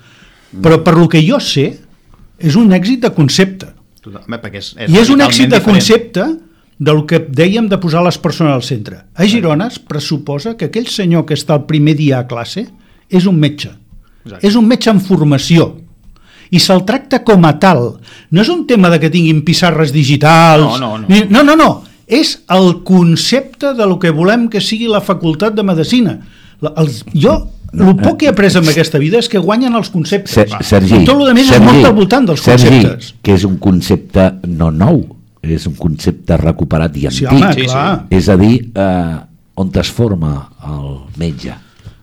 Però 0.65 0.81
per 0.81 0.97
lo 0.97 1.05
que 1.13 1.21
jo 1.21 1.37
sé, 1.45 1.69
és 2.41 2.57
un 2.57 2.73
èxit 2.73 3.05
de 3.05 3.13
concepte. 3.13 3.69
Totalment, 4.01 4.41
perquè 4.41 4.63
és, 4.63 4.73
I 4.89 4.97
és 4.97 5.11
un 5.13 5.21
èxit 5.21 5.51
de 5.51 5.59
diferent. 5.59 5.69
concepte 5.69 6.25
del 6.79 7.03
que 7.11 7.19
dèiem 7.19 7.67
de 7.69 7.79
posar 7.83 8.05
les 8.07 8.19
persones 8.23 8.55
al 8.55 8.63
centre. 8.63 9.03
A 9.15 9.27
Girona 9.27 9.67
es 9.67 9.81
pressuposa 9.83 10.55
que 10.57 10.69
aquell 10.71 10.87
senyor 10.87 11.27
que 11.27 11.35
està 11.35 11.59
el 11.59 11.67
primer 11.67 11.97
dia 11.99 12.21
a 12.23 12.29
classe 12.31 12.69
és 13.11 13.27
un 13.27 13.39
metge. 13.41 13.73
Exacte. 14.25 14.47
És 14.47 14.57
un 14.57 14.69
metge 14.71 14.91
en 14.93 15.03
formació. 15.03 15.73
I 16.55 16.63
se'l 16.63 16.85
tracta 16.89 17.21
com 17.27 17.45
a 17.45 17.59
tal. 17.61 17.99
No 18.31 18.41
és 18.45 18.49
un 18.49 18.65
tema 18.67 18.89
de 18.93 19.01
que 19.03 19.11
tinguin 19.13 19.43
pissarres 19.45 19.93
digitals. 19.93 20.79
No, 20.79 20.79
no, 20.79 21.03
no. 21.03 21.11
Ni, 21.11 21.27
no, 21.29 21.43
no, 21.45 21.59
no. 21.59 21.71
És 22.07 22.39
el 22.49 22.81
concepte 22.89 23.75
de 23.77 23.85
lo 23.85 23.99
que 24.01 24.15
volem 24.15 24.47
que 24.49 24.63
sigui 24.65 24.89
la 24.89 25.03
facultat 25.05 25.59
de 25.59 25.67
medicina. 25.67 26.15
La, 26.65 26.73
els, 26.81 27.03
jo, 27.13 27.35
el 27.75 27.93
poc 28.01 28.23
que 28.23 28.27
he 28.27 28.33
après 28.33 28.55
en 28.57 28.71
aquesta 28.71 28.99
vida 29.03 29.21
és 29.21 29.29
que 29.29 29.43
guanyen 29.43 29.77
els 29.77 29.91
conceptes. 29.93 30.33
Ser, 30.33 30.49
Sergi, 30.65 31.03
I 31.03 31.05
tot 31.05 31.21
el 31.21 31.35
més 31.37 31.51
és 31.51 31.59
Sergi, 31.59 31.69
molt 31.69 31.91
al 31.91 31.95
voltant 31.99 32.31
dels 32.31 32.41
Sergi, 32.41 32.71
conceptes. 32.71 33.13
que 33.23 33.37
és 33.37 33.45
un 33.45 33.59
concepte 33.61 34.31
no 34.49 34.71
nou, 34.73 35.03
és 35.43 35.67
un 35.67 35.75
concepte 35.79 36.37
recuperat 36.37 36.97
i 36.97 37.07
Sí, 37.11 37.25
antic. 37.25 37.31
home, 37.45 37.53
Sí, 37.55 37.61
sí. 37.61 37.67
clar. 37.67 38.07
És 38.11 38.29
a 38.29 38.37
dir, 38.37 38.71
eh, 38.75 39.17
on 39.57 39.71
es 39.75 39.91
forma 39.91 40.51
el 40.65 40.99
metge? 41.19 41.55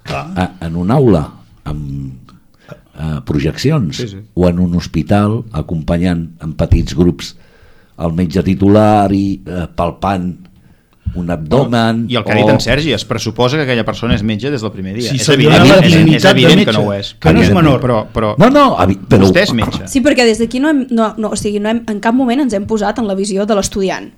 clar. 0.03 0.25
A, 0.37 0.51
en 0.67 0.75
una 0.75 0.93
aula 0.95 1.23
amb 1.65 2.13
eh, 2.69 3.19
projeccions 3.25 3.95
Sí, 3.97 4.07
sí. 4.07 4.17
o 4.35 4.47
en 4.47 4.59
un 4.59 4.75
hospital 4.75 5.43
acompanyant 5.51 6.27
en 6.41 6.53
petits 6.53 6.93
grups 6.95 7.35
el 7.97 8.13
metge 8.13 8.43
titular 8.43 9.11
i 9.15 9.41
eh, 9.45 9.67
palpant 9.75 10.35
un 11.15 11.29
abdomen 11.31 12.05
I 12.09 12.17
el 12.17 12.25
que 12.25 12.33
ha 12.33 12.35
dit 12.35 12.49
en 12.49 12.59
Sergi, 12.59 12.91
es 12.93 13.05
pressuposa 13.05 13.57
que 13.57 13.63
aquella 13.63 13.85
persona 13.87 14.17
és 14.17 14.23
metge 14.23 14.51
des 14.51 14.61
del 14.61 14.73
primer 14.73 14.95
dia. 14.97 15.13
Si 15.13 15.21
és, 15.21 15.29
evident, 15.31 15.63
és, 15.77 15.93
és 15.93 16.27
evident 16.27 16.59
metge, 16.59 16.65
que 16.65 16.75
no 16.75 16.83
ho 16.87 16.93
és. 16.95 17.13
que 17.19 17.33
no 17.33 17.45
és 17.45 17.53
menor. 17.55 17.79
Però, 17.83 18.01
però 18.11 18.33
no, 18.41 18.49
no, 18.51 18.65
però, 19.07 19.21
vostè 19.23 19.45
és 19.45 19.55
metge. 19.55 19.87
Sí, 19.91 20.03
perquè 20.05 20.27
des 20.27 20.41
d'aquí 20.41 20.59
no, 20.59 20.73
hem, 20.73 20.85
no, 20.91 21.13
no, 21.17 21.31
o 21.31 21.39
sigui, 21.39 21.61
no 21.63 21.71
hem, 21.71 21.85
en 21.91 22.03
cap 22.03 22.17
moment 22.17 22.43
ens 22.45 22.57
hem 22.57 22.67
posat 22.67 22.99
en 22.99 23.07
la 23.07 23.15
visió 23.15 23.47
de 23.47 23.57
l'estudiant 23.57 24.11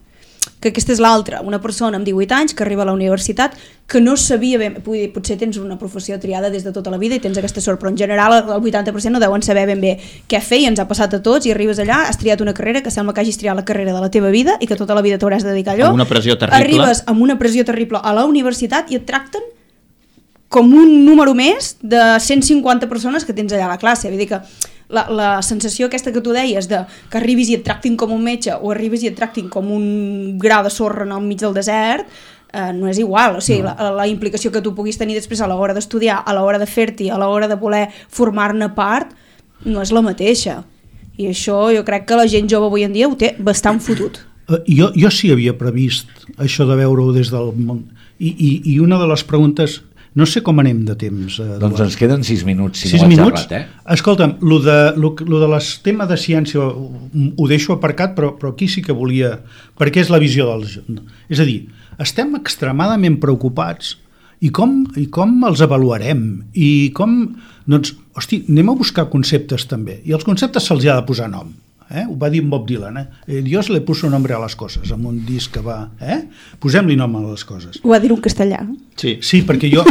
que 0.60 0.72
aquesta 0.72 0.94
és 0.96 1.02
l'altra, 1.04 1.42
una 1.46 1.60
persona 1.62 2.00
amb 2.00 2.06
18 2.08 2.36
anys 2.36 2.56
que 2.58 2.64
arriba 2.66 2.84
a 2.84 2.88
la 2.90 2.94
universitat 2.96 3.58
que 3.88 4.02
no 4.02 4.18
sabia 4.18 4.58
ben, 4.60 4.80
dir, 4.84 5.08
potser 5.14 5.38
tens 5.40 5.58
una 5.62 5.78
professió 5.80 6.18
triada 6.20 6.50
des 6.50 6.66
de 6.66 6.74
tota 6.76 6.92
la 6.92 6.98
vida 6.98 7.16
i 7.16 7.22
tens 7.24 7.38
aquesta 7.38 7.62
sort, 7.64 7.80
però 7.82 7.92
en 7.92 7.98
general 7.98 8.36
el 8.40 8.50
80% 8.60 9.14
no 9.14 9.22
deuen 9.24 9.44
saber 9.46 9.68
ben 9.70 9.82
bé 9.82 9.98
què 10.28 10.42
fer 10.44 10.62
i 10.64 10.70
ens 10.70 10.82
ha 10.84 10.88
passat 10.90 11.14
a 11.14 11.22
tots 11.24 11.48
i 11.48 11.54
arribes 11.54 11.80
allà, 11.80 12.04
has 12.10 12.20
triat 12.20 12.42
una 12.44 12.54
carrera 12.58 12.84
que 12.84 12.92
sembla 12.92 13.14
que 13.14 13.24
hagis 13.24 13.40
triat 13.40 13.56
la 13.56 13.66
carrera 13.66 13.94
de 13.94 14.02
la 14.04 14.12
teva 14.12 14.32
vida 14.34 14.58
i 14.60 14.68
que 14.68 14.76
tota 14.76 14.98
la 14.98 15.06
vida 15.06 15.20
t'hauràs 15.22 15.46
de 15.46 15.54
dedicar 15.54 15.76
a 15.76 15.78
allò. 15.78 15.92
Amb 15.94 16.02
una 16.02 16.10
pressió 16.10 16.38
terrible. 16.38 16.64
Arribes 16.64 17.04
amb 17.08 17.22
una 17.22 17.38
pressió 17.40 17.64
terrible 17.66 18.02
a 18.04 18.14
la 18.18 18.26
universitat 18.26 18.92
i 18.92 19.00
et 19.00 19.08
tracten 19.08 19.46
com 20.50 20.72
un 20.74 21.06
número 21.06 21.34
més 21.36 21.76
de 21.82 22.02
150 22.24 22.88
persones 22.88 23.26
que 23.28 23.36
tens 23.36 23.54
allà 23.54 23.68
a 23.68 23.76
la 23.76 23.80
classe. 23.82 24.10
Vull 24.12 24.20
dir 24.20 24.30
que 24.32 24.42
la, 24.90 25.08
la 25.12 25.30
sensació 25.44 25.88
aquesta 25.88 26.14
que 26.16 26.24
tu 26.24 26.34
deies 26.36 26.70
de 26.72 26.84
que 27.12 27.20
arribis 27.20 27.52
i 27.52 27.58
et 27.60 27.66
tractin 27.66 27.98
com 28.00 28.14
un 28.16 28.24
metge 28.24 28.56
o 28.56 28.72
arribis 28.72 29.04
i 29.04 29.12
et 29.12 29.18
tractin 29.18 29.50
com 29.52 29.70
un 29.74 30.38
gra 30.40 30.62
de 30.64 30.72
sorra 30.72 31.06
en 31.08 31.12
el 31.16 31.26
mig 31.28 31.42
del 31.44 31.56
desert 31.58 32.08
eh, 32.54 32.72
no 32.74 32.88
és 32.88 33.00
igual, 33.00 33.38
o 33.38 33.44
sigui, 33.44 33.64
no. 33.66 33.74
la, 33.76 33.92
la 34.02 34.08
implicació 34.08 34.52
que 34.54 34.62
tu 34.64 34.74
puguis 34.76 34.98
tenir 35.00 35.18
després 35.18 35.42
a 35.42 35.50
l'hora 35.50 35.76
d'estudiar, 35.76 36.22
a 36.24 36.36
l'hora 36.36 36.60
de 36.62 36.70
fer-t'hi, 36.70 37.10
a 37.12 37.20
l'hora 37.20 37.50
de 37.50 37.60
voler 37.60 37.88
formar-ne 37.92 38.72
part, 38.76 39.14
no 39.66 39.84
és 39.84 39.92
la 39.92 40.04
mateixa. 40.06 40.62
I 41.18 41.32
això 41.32 41.68
jo 41.74 41.84
crec 41.86 42.06
que 42.08 42.18
la 42.20 42.28
gent 42.30 42.50
jove 42.50 42.70
avui 42.70 42.86
en 42.86 42.94
dia 42.94 43.10
ho 43.10 43.16
té 43.18 43.34
bastant 43.40 43.82
fotut. 43.84 44.22
Eh, 44.48 44.62
Jo, 44.78 44.92
jo 44.96 45.10
sí 45.12 45.32
havia 45.34 45.58
previst 45.58 46.08
això 46.40 46.68
de 46.70 46.78
veure-ho 46.80 47.12
des 47.12 47.32
del 47.34 47.52
món. 47.58 47.84
I, 48.18 48.30
i, 48.32 48.52
I 48.74 48.80
una 48.80 49.00
de 49.02 49.08
les 49.10 49.24
preguntes... 49.28 49.82
No 50.18 50.26
sé 50.26 50.42
com 50.42 50.58
anem 50.64 50.80
de 50.88 50.96
temps. 50.98 51.38
Eh, 51.44 51.58
doncs 51.62 51.84
ens 51.84 51.98
queden 52.00 52.24
6 52.26 52.46
minuts 52.48 52.82
si 52.82 52.90
Sis 52.90 53.04
no 53.04 53.06
ho 53.06 53.12
minuts? 53.12 53.44
xerrat, 53.44 53.52
eh? 53.54 53.92
Escolta'm, 53.94 54.38
lo 54.42 54.58
de, 54.64 54.78
lo, 54.98 55.14
lo 55.28 55.42
de 55.44 55.50
les 55.52 55.70
tema 55.86 56.08
de 56.10 56.18
ciència 56.18 56.64
ho, 56.64 56.88
ho 57.38 57.50
deixo 57.50 57.76
aparcat, 57.78 58.16
però, 58.18 58.34
però 58.40 58.56
aquí 58.56 58.70
sí 58.72 58.82
que 58.86 58.96
volia... 58.98 59.36
Perquè 59.78 60.02
és 60.02 60.10
la 60.14 60.22
visió 60.24 60.48
dels... 60.50 60.80
És 61.30 61.44
a 61.44 61.46
dir, 61.46 61.60
estem 62.02 62.34
extremadament 62.40 63.20
preocupats 63.22 63.96
i 64.42 64.50
com, 64.54 64.80
i 64.98 65.06
com 65.14 65.38
els 65.46 65.62
avaluarem 65.66 66.26
i 66.58 66.90
com... 66.98 67.20
Doncs, 67.70 67.94
hosti, 68.18 68.42
anem 68.50 68.74
a 68.74 68.78
buscar 68.80 69.10
conceptes 69.14 69.68
també. 69.70 70.02
I 70.08 70.18
els 70.18 70.26
conceptes 70.26 70.66
se'ls 70.66 70.86
ha 70.88 70.98
de 70.98 71.06
posar 71.06 71.30
nom. 71.30 71.54
Eh? 71.90 72.04
Ho 72.08 72.16
va 72.20 72.30
dir 72.30 72.42
Bob 72.44 72.68
Dylan. 72.68 72.98
Eh? 72.98 73.06
Eh, 73.28 73.42
Dios 73.42 73.70
le 73.70 73.82
puso 73.82 74.10
nombre 74.10 74.34
a 74.36 74.40
les 74.44 74.56
coses, 74.60 74.92
amb 74.92 75.06
un 75.08 75.22
disc 75.26 75.54
que 75.54 75.62
va... 75.64 75.90
Eh? 76.02 76.22
Posem-li 76.60 76.96
nom 77.00 77.16
a 77.16 77.22
les 77.30 77.44
coses. 77.48 77.80
Ho 77.84 77.90
va 77.94 78.00
dir 78.04 78.12
un 78.12 78.22
castellà. 78.22 78.62
Sí. 79.00 79.18
Sí, 79.22 79.44
perquè 79.48 79.70
jo... 79.74 79.86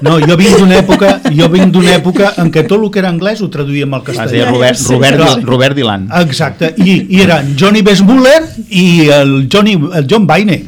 No, 0.00 0.12
jo 0.22 0.36
vinc 0.38 0.52
d'una 0.60 0.76
època, 0.78 1.08
jo 1.34 1.48
vinc 1.50 1.72
d'una 1.74 1.96
època 1.96 2.28
en 2.38 2.52
què 2.54 2.62
tot 2.70 2.78
el 2.78 2.90
que 2.94 3.00
era 3.00 3.08
anglès 3.10 3.40
ho 3.42 3.48
traduïem 3.50 3.96
al 3.96 4.04
Es 4.04 4.06
castellà. 4.12 4.30
deia 4.30 4.44
Robert, 4.52 4.78
Robert, 4.92 5.18
Dil- 5.24 5.42
Robert 5.48 5.74
Dylan. 5.74 6.04
Exacte, 6.20 6.68
i, 6.84 6.92
i 7.16 7.22
eren 7.24 7.56
Johnny 7.58 7.82
Besmuller 7.82 8.36
i 8.70 8.84
el, 9.10 9.32
Johnny, 9.50 9.74
el 9.98 10.06
John 10.06 10.28
Baine 10.30 10.60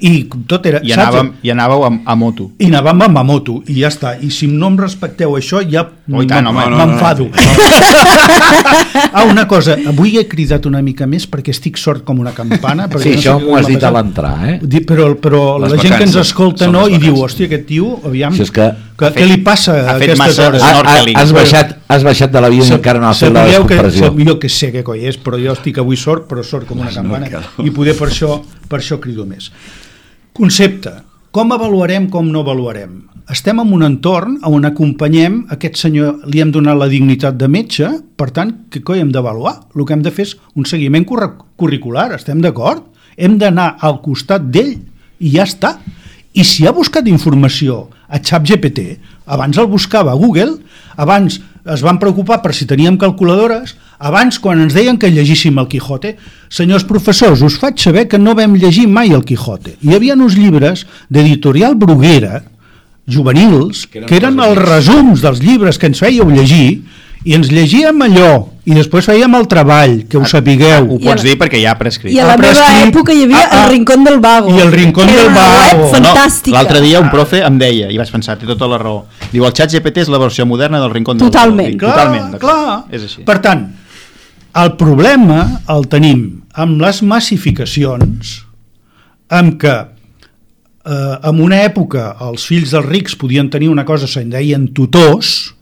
i 0.00 0.28
tot 0.46 0.66
era, 0.66 0.80
I 0.84 0.92
anàvem, 0.92 1.32
i 1.42 1.50
anàveu 1.54 1.84
a, 1.86 1.90
a 2.12 2.14
moto. 2.18 2.50
I 2.58 2.66
anàvem 2.70 3.02
amb 3.08 3.14
Mamoto 3.18 3.62
i 3.66 3.80
ja 3.80 3.88
està, 3.88 4.16
i 4.20 4.30
si 4.30 4.46
no 4.46 4.68
em 4.72 4.76
respecteu 4.78 5.36
això 5.38 5.62
ja 5.68 5.86
Oh, 6.10 6.22
home, 6.22 6.40
no, 6.40 6.52
no, 6.52 6.68
m'enfado 6.78 7.26
ah, 9.12 9.24
una 9.30 9.46
cosa, 9.46 9.76
avui 9.86 10.16
he 10.18 10.24
cridat 10.28 10.64
una 10.68 10.80
mica 10.82 11.06
més 11.06 11.26
perquè 11.28 11.52
estic 11.52 11.76
sort 11.80 12.04
com 12.06 12.18
una 12.22 12.32
campana 12.36 12.86
perquè 12.88 13.02
Sí, 13.04 13.12
no 13.12 13.20
això 13.20 13.34
m'ho 13.42 13.56
has 13.58 13.68
dit 13.68 13.84
a 13.84 13.90
l'entrar, 13.92 14.34
eh? 14.48 14.54
Di- 14.62 14.80
però, 14.88 15.10
però 15.20 15.42
Les 15.62 15.74
la 15.74 15.80
gent 15.82 15.96
que 15.98 16.06
ens 16.08 16.16
escolta 16.16 16.68
no 16.72 16.86
i 16.88 16.98
diu, 17.02 17.18
hòstia, 17.24 17.48
aquest 17.50 17.66
tio, 17.68 17.98
aviam, 18.08 18.32
Si 18.34 18.42
és 18.46 18.50
que- 18.50 18.70
que, 18.98 19.12
què 19.14 19.26
li 19.28 19.36
passa 19.44 19.76
ha 19.76 19.94
a 19.94 19.98
fet 20.00 20.10
aquestes 20.10 20.18
massa 20.18 20.46
hores? 20.48 20.62
Ha, 20.62 20.70
ha, 20.70 20.80
Snorkeling. 20.80 21.16
has, 21.20 21.32
baixat, 21.32 21.76
has 21.88 22.02
baixat 22.04 22.32
de 22.32 22.40
l'avió 22.40 22.64
i 22.64 22.72
encara 22.74 22.98
no 23.00 23.08
has 23.08 23.20
fet 23.20 23.32
la 23.32 23.44
que, 23.44 23.50
descompressió. 23.52 24.06
sap, 24.08 24.18
jo 24.26 24.38
que 24.38 24.48
sé 24.48 24.72
què 24.74 24.82
coi 24.82 25.04
és, 25.06 25.18
però 25.22 25.38
jo 25.38 25.52
estic 25.52 25.78
avui 25.78 25.96
sort, 25.96 26.26
però 26.30 26.42
sort 26.42 26.66
com 26.66 26.80
una 26.80 26.90
campana, 26.90 27.28
i 27.62 27.70
poder 27.70 27.94
per 27.96 28.08
això, 28.08 28.40
per 28.68 28.80
això 28.80 29.00
crido 29.02 29.26
més. 29.26 29.50
Concepte. 30.36 30.92
Com 31.34 31.52
avaluarem, 31.52 32.08
com 32.08 32.28
no 32.32 32.40
avaluarem? 32.40 33.02
Estem 33.28 33.58
en 33.60 33.72
un 33.76 33.84
entorn 33.84 34.38
on 34.48 34.64
acompanyem 34.64 35.42
aquest 35.52 35.76
senyor, 35.76 36.22
li 36.32 36.40
hem 36.40 36.48
donat 36.54 36.78
la 36.80 36.88
dignitat 36.88 37.36
de 37.36 37.48
metge, 37.52 37.90
per 38.16 38.30
tant, 38.32 38.54
què 38.72 38.80
coi 38.80 39.02
hem 39.02 39.10
d'avaluar? 39.12 39.58
El 39.76 39.84
que 39.84 39.92
hem 39.92 40.04
de 40.06 40.12
fer 40.14 40.24
és 40.24 40.32
un 40.56 40.64
seguiment 40.64 41.04
curr 41.04 41.34
curricular, 41.60 42.06
estem 42.16 42.40
d'acord? 42.40 42.86
Hem 43.18 43.36
d'anar 43.36 43.74
al 43.84 44.00
costat 44.00 44.48
d'ell 44.48 44.78
i 45.20 45.34
ja 45.34 45.44
està. 45.44 45.74
I 46.32 46.46
si 46.46 46.64
ha 46.64 46.72
buscat 46.72 47.08
informació 47.10 47.88
a 48.08 48.22
ChatGPT, 48.22 48.96
abans 49.26 49.60
el 49.60 49.68
buscava 49.68 50.14
a 50.14 50.16
Google, 50.16 50.56
abans 50.96 51.40
es 51.68 51.84
van 51.84 52.00
preocupar 52.00 52.40
per 52.40 52.54
si 52.56 52.64
teníem 52.64 52.96
calculadores, 52.96 53.76
abans 53.98 54.38
quan 54.38 54.60
ens 54.62 54.74
deien 54.74 54.98
que 54.98 55.10
llegíssim 55.10 55.58
el 55.58 55.66
Quijote, 55.68 56.16
senyors 56.48 56.84
professors, 56.84 57.42
us 57.42 57.58
faig 57.58 57.78
saber 57.82 58.06
que 58.08 58.18
no 58.18 58.34
vam 58.38 58.54
llegir 58.54 58.86
mai 58.88 59.10
el 59.12 59.24
Quijote. 59.24 59.76
Hi 59.82 59.94
havia 59.94 60.14
uns 60.14 60.36
llibres 60.38 60.86
d'editorial 61.10 61.74
Bruguera, 61.74 62.44
juvenils, 63.06 63.86
que 63.88 63.98
eren, 63.98 64.08
que 64.08 64.16
eren 64.20 64.40
els 64.44 64.58
resums 64.58 65.22
dels 65.24 65.40
llibres 65.40 65.78
que 65.80 65.88
ens 65.88 66.00
fèieu 66.02 66.28
llegir, 66.30 66.82
i 67.26 67.34
ens 67.34 67.48
llegíem 67.50 67.98
allò, 68.04 68.44
i 68.68 68.76
després 68.76 69.08
fèiem 69.08 69.32
el 69.34 69.46
treball, 69.50 69.94
que 70.08 70.20
ho 70.20 70.24
sapigueu. 70.28 70.84
Ho 70.92 70.98
I 71.00 71.08
pots 71.08 71.24
a- 71.24 71.26
dir 71.26 71.34
perquè 71.40 71.58
ja 71.60 71.72
ha 71.72 71.78
prescrit. 71.78 72.12
I 72.14 72.20
a 72.20 72.26
la 72.28 72.34
Ah, 72.34 72.36
meva 72.36 72.66
època 72.84 73.12
hi 73.12 73.24
havia 73.24 73.40
Ah, 73.40 73.48
ah. 73.50 73.64
el 73.64 73.70
Rincón 73.72 74.04
del 74.04 74.20
Vago. 74.20 74.54
I 74.56 74.60
el 74.60 74.70
Rincón 74.72 75.06
del 75.08 75.32
Vago. 75.34 75.80
web 75.80 75.80
No, 75.80 75.88
fantàstica. 76.14 76.54
L'altre 76.54 76.80
dia 76.80 77.00
un 77.00 77.10
profe 77.10 77.42
em 77.44 77.58
deia, 77.58 77.90
i 77.90 77.96
vaig 77.98 78.10
pensar, 78.12 78.38
té 78.38 78.46
tota 78.46 78.68
la 78.68 78.78
raó, 78.78 79.06
diu, 79.32 79.44
el 79.44 79.52
xat 79.52 79.72
GPT 79.72 80.02
és 80.02 80.08
la 80.08 80.18
versió 80.18 80.46
moderna 80.46 80.78
del 80.78 80.90
Rincón 80.92 81.18
del 81.18 81.26
Totalment. 81.28 81.58
Vago. 81.58 81.70
Dic, 81.72 81.80
Clar, 81.80 81.96
Totalment. 81.96 82.38
clar. 82.38 82.84
És 82.92 83.02
així. 83.02 83.22
Per 83.24 83.38
tant, 83.40 83.66
el 84.56 84.74
problema 84.80 85.60
el 85.70 85.86
tenim 85.92 86.24
amb 86.58 86.80
les 86.80 87.02
massificacions, 87.04 88.38
amb 89.28 89.58
que 89.60 89.74
eh, 89.74 91.14
en 91.28 91.42
una 91.44 91.60
època 91.66 92.14
els 92.24 92.46
fills 92.48 92.72
dels 92.74 92.88
rics 92.88 93.16
podien 93.20 93.50
tenir 93.52 93.68
una 93.68 93.84
cosa, 93.88 94.08
se'n 94.08 94.30
deien 94.32 94.70
tutors, 94.74 95.52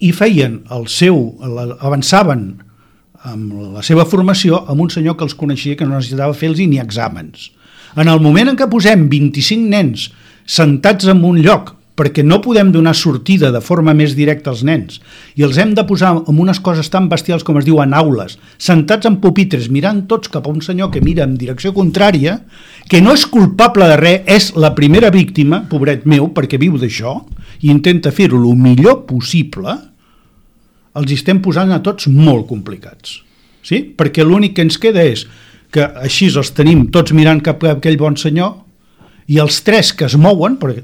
i 0.00 0.12
feien 0.16 0.62
el 0.72 0.86
seu, 0.88 1.18
avançaven 1.84 2.44
amb 3.28 3.74
la 3.76 3.82
seva 3.84 4.06
formació 4.08 4.62
amb 4.72 4.80
un 4.86 4.92
senyor 4.92 5.18
que 5.18 5.26
els 5.26 5.36
coneixia 5.36 5.76
que 5.76 5.84
no 5.84 5.98
necessitava 5.98 6.36
fer-los 6.36 6.62
ni 6.64 6.80
exàmens. 6.80 7.50
En 8.00 8.08
el 8.08 8.22
moment 8.22 8.48
en 8.48 8.56
què 8.56 8.68
posem 8.70 9.08
25 9.10 9.68
nens 9.68 10.08
sentats 10.48 11.10
en 11.10 11.20
un 11.26 11.40
lloc 11.44 11.74
perquè 12.00 12.24
no 12.24 12.38
podem 12.40 12.70
donar 12.72 12.94
sortida 12.96 13.50
de 13.52 13.60
forma 13.60 13.92
més 13.92 14.14
directa 14.16 14.48
als 14.54 14.62
nens 14.64 15.02
i 15.36 15.44
els 15.44 15.58
hem 15.60 15.74
de 15.76 15.84
posar 15.84 16.14
en 16.16 16.38
unes 16.40 16.60
coses 16.64 16.88
tan 16.88 17.10
bestials 17.12 17.44
com 17.44 17.58
es 17.60 17.66
diuen 17.66 17.92
aules, 17.92 18.38
sentats 18.56 19.08
en 19.10 19.18
pupitres 19.20 19.68
mirant 19.68 20.06
tots 20.08 20.32
cap 20.32 20.46
a 20.48 20.54
un 20.54 20.62
senyor 20.64 20.88
que 20.94 21.02
mira 21.04 21.26
en 21.28 21.36
direcció 21.36 21.74
contrària, 21.76 22.38
que 22.88 23.02
no 23.04 23.12
és 23.12 23.26
culpable 23.28 23.88
de 23.90 23.98
res, 24.00 24.22
és 24.24 24.48
la 24.56 24.72
primera 24.74 25.10
víctima, 25.12 25.60
pobret 25.68 26.06
meu, 26.08 26.30
perquè 26.32 26.58
viu 26.60 26.78
d'això, 26.80 27.18
i 27.60 27.68
intenta 27.68 28.14
fer-ho 28.16 28.40
el 28.40 28.56
millor 28.56 29.02
possible, 29.10 29.76
els 30.96 31.12
estem 31.12 31.42
posant 31.44 31.74
a 31.74 31.82
tots 31.84 32.08
molt 32.08 32.48
complicats. 32.48 33.20
Sí? 33.62 33.82
Perquè 33.96 34.24
l'únic 34.24 34.56
que 34.56 34.64
ens 34.64 34.80
queda 34.80 35.04
és 35.04 35.26
que 35.70 35.84
així 36.00 36.30
els 36.32 36.54
tenim 36.56 36.88
tots 36.90 37.12
mirant 37.12 37.42
cap 37.44 37.62
a 37.62 37.76
aquell 37.76 38.00
bon 38.00 38.16
senyor 38.18 38.56
i 39.30 39.38
els 39.38 39.60
tres 39.62 39.92
que 39.92 40.08
es 40.08 40.16
mouen, 40.18 40.56
perquè 40.58 40.82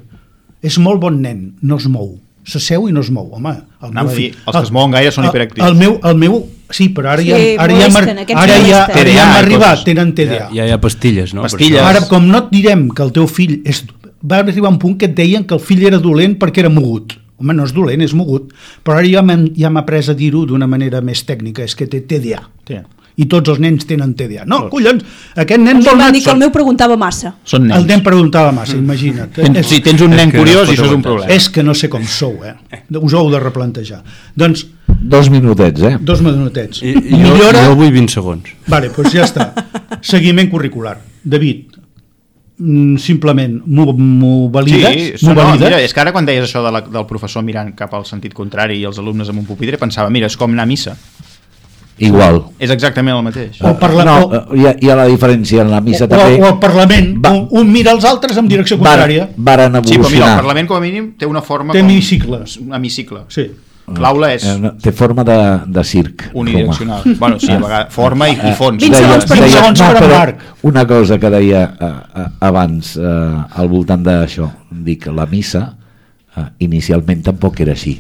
és 0.67 0.79
molt 0.83 1.01
bon 1.03 1.21
nen, 1.23 1.53
no 1.63 1.79
es 1.81 1.87
mou 1.89 2.17
s'asseu 2.47 2.85
i 2.87 2.93
no 2.95 3.01
es 3.03 3.09
mou, 3.11 3.27
home 3.35 3.51
el 3.83 3.91
meu 3.97 4.07
dir, 4.07 4.17
fill- 4.17 4.37
els 4.47 4.55
que 4.57 4.63
es 4.69 4.71
mouen 4.75 4.93
gaire 4.95 5.11
són 5.11 5.25
el- 5.25 5.31
hiperactius. 5.33 5.67
el 5.67 5.75
meu, 5.81 5.97
el 6.11 6.17
meu, 6.21 6.37
sí, 6.71 6.89
però 6.95 7.11
ara 7.17 7.23
Sí, 7.25 7.31
ja, 7.33 7.39
ara 7.65 7.75
ja, 7.75 7.89
molesten, 7.91 8.21
aquests 8.23 8.43
ara 8.43 8.59
ja, 8.69 8.83
ara 8.87 9.11
ja 9.17 9.25
hem 9.25 9.35
arribat, 9.41 9.71
coses. 9.81 9.85
tenen 9.89 10.13
TDA 10.15 10.49
Ja 10.55 10.67
hi 10.69 10.71
ha 10.71 10.81
pastilles, 10.81 11.35
no? 11.35 11.43
Pastilles. 11.43 11.83
Ara, 11.83 12.05
com 12.11 12.29
no 12.31 12.39
et 12.45 12.51
direm 12.55 12.89
que 12.95 13.03
el 13.03 13.11
teu 13.17 13.27
fill 13.27 13.63
és... 13.65 13.85
Va 14.27 14.39
arribar 14.45 14.71
un 14.71 14.79
punt 14.79 14.97
que 14.99 15.07
et 15.11 15.15
deien 15.19 15.45
que 15.45 15.55
el 15.55 15.61
fill 15.61 15.83
era 15.87 15.99
dolent 16.03 16.37
perquè 16.39 16.63
era 16.65 16.71
mogut. 16.73 17.17
Home, 17.39 17.53
no 17.53 17.67
és 17.67 17.73
dolent, 17.75 18.01
és 18.03 18.15
mogut. 18.17 18.53
Però 18.83 18.97
ara 18.97 19.07
ja 19.11 19.23
m'hem 19.23 19.49
ja 19.59 19.69
m'ha 19.71 19.83
après 19.85 20.09
a 20.09 20.15
dir-ho 20.15 20.47
d'una 20.47 20.67
manera 20.67 21.03
més 21.05 21.21
tècnica, 21.27 21.63
és 21.67 21.75
que 21.77 21.87
té 21.87 22.01
TDA. 22.01 22.41
Sí. 22.67 22.79
I 23.17 23.25
tots 23.33 23.49
els 23.49 23.61
nens 23.65 23.87
tenen 23.89 24.13
TDA. 24.13 24.45
No, 24.45 24.67
collons, 24.69 25.05
aquest 25.41 25.63
nen 25.63 25.79
vol 25.81 25.95
anar... 25.95 26.11
dir 26.13 26.21
que 26.25 26.31
el 26.35 26.41
meu 26.43 26.51
preguntava 26.53 26.99
massa. 27.01 27.33
Són 27.49 27.65
nens. 27.65 27.79
El 27.81 27.87
nen 27.89 28.03
preguntava 28.05 28.51
massa, 28.53 28.77
imagina't. 28.77 29.31
Ten, 29.39 29.57
És- 29.57 29.71
si 29.71 29.81
tens 29.85 30.03
un 30.05 30.13
nen 30.13 30.29
no 30.29 30.39
curiós, 30.43 30.69
això 30.69 30.85
és 30.85 30.93
un 30.99 31.05
problema. 31.05 31.31
És 31.33 31.49
que 31.49 31.65
no 31.65 31.73
sé 31.75 31.89
com 31.89 32.05
sou, 32.05 32.43
eh? 32.45 32.53
Us 33.01 33.17
heu 33.17 33.31
de 33.33 33.41
replantejar. 33.41 34.03
Doncs, 34.37 34.67
Dos 34.97 35.29
minutets, 35.31 35.83
eh? 35.83 35.97
dos 36.01 36.21
minutets. 36.25 36.81
I, 36.83 36.93
i 36.93 37.11
jo, 37.11 37.17
Millora... 37.35 37.65
jo 37.67 37.75
vull 37.77 37.91
20 37.93 38.13
segons. 38.13 38.53
Vale, 38.67 38.89
doncs 38.95 39.13
ja 39.13 39.25
està. 39.27 39.51
Seguiment 40.05 40.49
curricular. 40.51 40.97
David, 41.23 41.77
mm, 42.59 42.97
simplement 43.03 43.59
m'ho 43.67 44.49
valides? 44.53 45.21
Sí, 45.21 45.27
no, 45.29 45.35
valides? 45.37 45.67
mira, 45.67 45.81
és 45.85 45.93
que 45.93 46.01
ara 46.01 46.13
quan 46.17 46.27
deies 46.29 46.47
això 46.49 46.63
de 46.65 46.73
la, 46.73 46.81
del 46.85 47.07
professor 47.09 47.45
mirant 47.45 47.75
cap 47.77 47.93
al 47.95 48.07
sentit 48.09 48.35
contrari 48.35 48.81
i 48.81 48.87
els 48.89 48.99
alumnes 49.03 49.29
amb 49.33 49.43
un 49.43 49.49
pupitre, 49.49 49.79
pensava, 49.81 50.11
mira, 50.11 50.31
és 50.33 50.37
com 50.37 50.53
anar 50.53 50.65
a 50.65 50.71
missa. 50.71 50.97
Igual. 51.99 52.43
És 52.61 52.71
exactament 52.71 53.17
el 53.17 53.23
mateix. 53.25 53.61
O 53.65 53.71
parla- 53.81 54.05
no, 54.05 54.17
o- 54.27 54.35
eh, 54.35 54.61
hi 54.61 54.67
ha, 54.67 54.75
hi 54.81 54.91
ha 54.91 54.97
la 54.97 55.07
diferència 55.09 55.63
en 55.63 55.71
la 55.71 55.81
missa 55.81 56.05
o, 56.05 56.09
també. 56.09 56.41
o 56.43 56.47
al 56.47 56.59
Parlament, 56.61 57.15
Va- 57.25 57.31
un, 57.33 57.47
un 57.51 57.71
mira 57.73 57.93
els 57.93 58.05
altres 58.05 58.37
en 58.37 58.49
direcció 58.49 58.77
contrària. 58.79 59.31
Varen, 59.37 59.73
varen 59.73 59.73
Sí, 59.73 59.79
però 59.79 59.83
mira, 59.83 59.95
el 59.95 60.01
evolucionar. 60.05 60.37
Parlament 60.43 60.69
com 60.69 60.77
a 60.77 60.81
mínim 60.81 61.13
té 61.19 61.27
una 61.27 61.41
forma... 61.43 61.73
Té 61.73 61.81
com... 61.81 61.89
hemicicles. 61.89 62.59
Un 62.59 62.75
hemicicle. 62.75 63.21
Sí. 63.29 63.47
L'aula 63.87 64.33
és 64.35 64.43
Eh, 64.45 64.59
no, 64.59 64.73
Té 64.83 64.91
forma 64.93 65.23
de, 65.25 65.37
de 65.73 65.85
circ. 65.85 66.25
unidireccional. 66.35 67.03
Bueno, 67.21 67.39
sí, 67.39 67.53
a 67.53 67.59
vegades, 67.61 67.95
forma 67.95 68.29
i, 68.29 68.33
i 68.35 68.53
fons. 68.59 68.83
20 68.83 68.97
segons 68.97 69.25
per 69.31 69.37
Deia- 69.39 69.51
segons 69.61 69.79
per 69.81 69.91
en 69.97 70.03
però 70.03 70.19
Marc. 70.19 70.41
Una 70.63 70.85
cosa 70.87 71.19
que 71.23 71.31
deia 71.31 71.63
eh, 71.81 71.87
eh, 72.17 72.25
abans 72.41 72.97
eh, 72.97 73.45
al 73.55 73.69
voltant 73.71 74.03
d'això, 74.03 74.51
dic, 74.71 75.07
la 75.07 75.25
missa 75.31 75.77
eh, 76.37 76.45
inicialment 76.67 77.23
tampoc 77.23 77.61
era 77.61 77.73
així. 77.79 77.95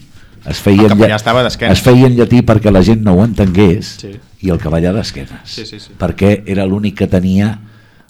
Es 0.48 0.60
feia, 0.62 0.86
El 0.86 0.94
lla- 0.98 1.14
estava 1.16 1.42
es 1.46 1.80
feia 1.82 2.06
en 2.06 2.16
llatí 2.16 2.42
perquè 2.46 2.70
la 2.70 2.82
gent 2.82 3.02
no 3.02 3.14
ho 3.14 3.24
entengués 3.24 3.96
Sí. 4.00 4.12
i 4.42 4.50
el 4.50 4.58
cavallà 4.58 4.92
d'esquenes. 4.94 5.40
Sí, 5.44 5.64
sí, 5.66 5.80
sí. 5.80 5.90
Perquè 5.98 6.42
era 6.46 6.64
l'únic 6.66 6.94
que 6.98 7.06
tenia 7.08 7.58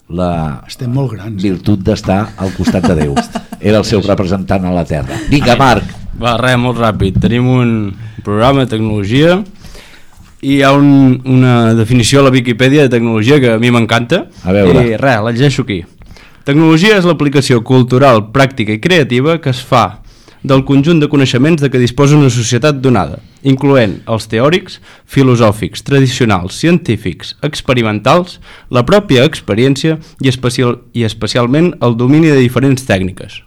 la 0.09 0.63
Estem 0.67 0.91
molt 0.93 1.11
grans. 1.13 1.41
virtut 1.41 1.79
d'estar 1.83 2.29
al 2.37 2.53
costat 2.53 2.85
de 2.87 2.95
Déu. 2.95 3.15
Era 3.59 3.79
el 3.79 3.85
seu 3.85 4.01
representant 4.01 4.63
a 4.65 4.71
la 4.71 4.85
Terra. 4.85 5.17
Vinga, 5.29 5.55
Marc, 5.57 5.83
Va, 6.21 6.35
res, 6.37 6.57
molt 6.57 6.77
ràpid. 6.79 7.19
Tenim 7.21 7.45
un 7.47 7.95
programa 8.23 8.63
de 8.65 8.67
tecnologia 8.71 9.43
i 10.41 10.55
hi 10.57 10.61
ha 10.63 10.71
un, 10.73 11.21
una 11.25 11.73
definició 11.73 12.21
a 12.21 12.23
la 12.23 12.31
Viquipèdia 12.33 12.83
de 12.83 12.89
tecnologia 12.89 13.39
que 13.39 13.51
a 13.53 13.59
mi 13.59 13.69
m'encanta. 13.71 14.27
A 14.43 14.51
veure. 14.53 14.81
I 14.93 14.97
res, 14.97 15.21
la 15.21 15.31
llegeixo 15.31 15.63
aquí. 15.63 15.83
Tecnologia 16.47 16.97
és 16.97 17.05
l'aplicació 17.05 17.63
cultural, 17.63 18.29
pràctica 18.31 18.71
i 18.73 18.79
creativa 18.79 19.39
que 19.41 19.49
es 19.51 19.59
fa 19.61 19.99
del 20.47 20.63
conjunt 20.65 20.99
de 21.03 21.09
coneixements 21.11 21.61
de 21.61 21.69
què 21.69 21.79
disposa 21.81 22.15
una 22.17 22.29
societat 22.33 22.79
donada, 22.83 23.19
incloent 23.43 23.99
els 24.09 24.27
teòrics, 24.31 24.79
filosòfics, 25.05 25.83
tradicionals, 25.87 26.57
científics, 26.59 27.35
experimentals, 27.45 28.39
la 28.73 28.85
pròpia 28.87 29.25
experiència 29.27 29.97
i, 30.23 30.29
especial, 30.31 30.79
i 30.97 31.03
especialment 31.07 31.73
el 31.83 31.97
domini 31.99 32.31
de 32.31 32.39
diferents 32.41 32.87
tècniques. 32.87 33.41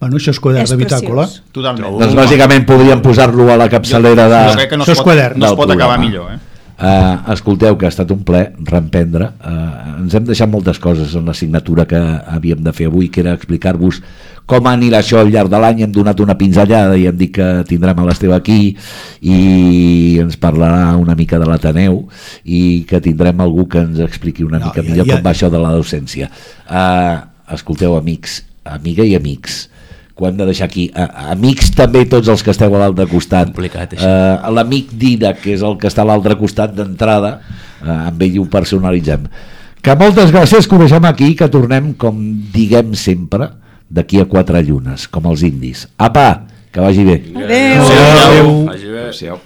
Bueno, 0.00 0.18
això 0.18 0.34
és 0.34 0.40
quadern 0.42 0.66
És 0.66 0.72
de 0.74 0.76
bitàcola. 0.80 1.24
preciós. 1.28 1.52
Totalment. 1.54 1.94
doncs 2.02 2.16
bàsicament 2.18 2.66
podríem 2.68 3.00
posar-lo 3.00 3.46
a 3.52 3.56
la 3.56 3.68
capçalera 3.72 4.26
de... 4.28 4.40
Jo 4.50 4.58
crec 4.58 4.70
que 4.74 4.76
no 4.76 4.84
Això 4.84 4.92
es 4.92 4.98
és 4.98 5.04
pot, 5.04 5.12
quadern. 5.12 5.38
no 5.38 5.46
es 5.46 5.54
pot 5.56 5.70
acabar 5.70 5.94
programa. 5.96 6.04
millor, 6.04 6.32
eh? 6.34 6.50
Uh, 6.74 7.30
escolteu, 7.32 7.76
que 7.78 7.86
ha 7.86 7.92
estat 7.92 8.10
un 8.10 8.24
ple 8.26 8.40
reemprendre. 8.66 9.28
Uh, 9.38 10.00
ens 10.02 10.16
hem 10.18 10.24
deixat 10.26 10.50
moltes 10.50 10.80
coses 10.82 11.14
en 11.14 11.24
l'assignatura 11.30 11.84
que 11.86 11.96
havíem 12.34 12.64
de 12.66 12.72
fer 12.74 12.88
avui, 12.90 13.06
que 13.14 13.22
era 13.22 13.32
explicar-vos 13.38 14.00
com 14.46 14.66
anirà 14.68 14.98
això 15.00 15.20
al 15.22 15.30
llarg 15.32 15.48
de 15.52 15.58
l'any. 15.62 15.82
Hem 15.86 15.92
donat 15.92 16.20
una 16.20 16.36
pinzellada 16.36 16.96
i 17.00 17.06
hem 17.08 17.16
dit 17.16 17.32
que 17.34 17.46
tindrem 17.68 17.98
a 17.98 18.04
l'Esteve 18.04 18.34
aquí 18.36 18.76
i 19.24 20.18
ens 20.22 20.36
parlarà 20.40 20.94
una 21.00 21.14
mica 21.16 21.38
de 21.40 21.46
l'Ateneu 21.48 22.02
i 22.44 22.84
que 22.88 23.00
tindrem 23.04 23.40
algú 23.40 23.66
que 23.72 23.80
ens 23.86 24.00
expliqui 24.04 24.44
una 24.44 24.58
No, 24.60 24.66
mica 24.66 24.82
ja- 24.82 24.88
millor 24.90 25.06
ja- 25.06 25.16
com 25.16 25.24
va 25.24 25.32
això 25.32 25.50
de 25.50 25.58
la 25.62 25.72
docència. 25.72 26.28
Uh, 26.68 27.54
escolteu, 27.54 27.96
amics, 27.96 28.42
amiga 28.64 29.04
i 29.04 29.14
amics, 29.16 29.70
ho 30.16 30.26
hem 30.28 30.36
de 30.36 30.44
deixar 30.46 30.66
aquí. 30.68 30.90
A, 30.94 31.32
amics 31.32 31.72
també 31.74 32.04
tots 32.06 32.28
els 32.28 32.42
que 32.42 32.52
esteu 32.52 32.74
a 32.76 32.78
l'altre 32.84 33.06
costat. 33.10 33.48
Complicat, 33.50 33.96
això. 33.96 34.06
Eh, 34.06 34.50
l'amic 34.54 34.92
Didac, 34.94 35.40
que 35.42 35.52
és 35.56 35.62
el 35.66 35.74
que 35.76 35.88
està 35.90 36.02
a 36.04 36.06
l'altre 36.06 36.36
costat 36.38 36.72
d'entrada, 36.76 37.40
eh, 37.82 37.90
amb 37.90 38.22
ell 38.22 38.38
ho 38.38 38.44
personalitzem. 38.46 39.26
Que 39.82 39.96
moltes 39.96 40.30
gràcies, 40.32 40.68
que 40.68 40.76
ho 40.76 40.78
deixem 40.78 41.04
aquí, 41.04 41.34
que 41.34 41.48
tornem, 41.48 41.92
com 41.98 42.14
diguem 42.54 42.94
sempre, 42.94 43.48
d'aquí 43.94 44.20
a 44.20 44.26
quatre 44.26 44.60
llunes, 44.66 45.06
com 45.08 45.30
els 45.30 45.46
indis. 45.46 45.86
Apa, 45.96 46.28
que 46.74 46.82
vagi 46.82 47.06
bé. 47.06 47.20
Adéu. 47.38 47.88
Adéu. 47.88 48.54
Vagi 48.66 48.88
bé. 48.90 49.08
Adéu. 49.14 49.42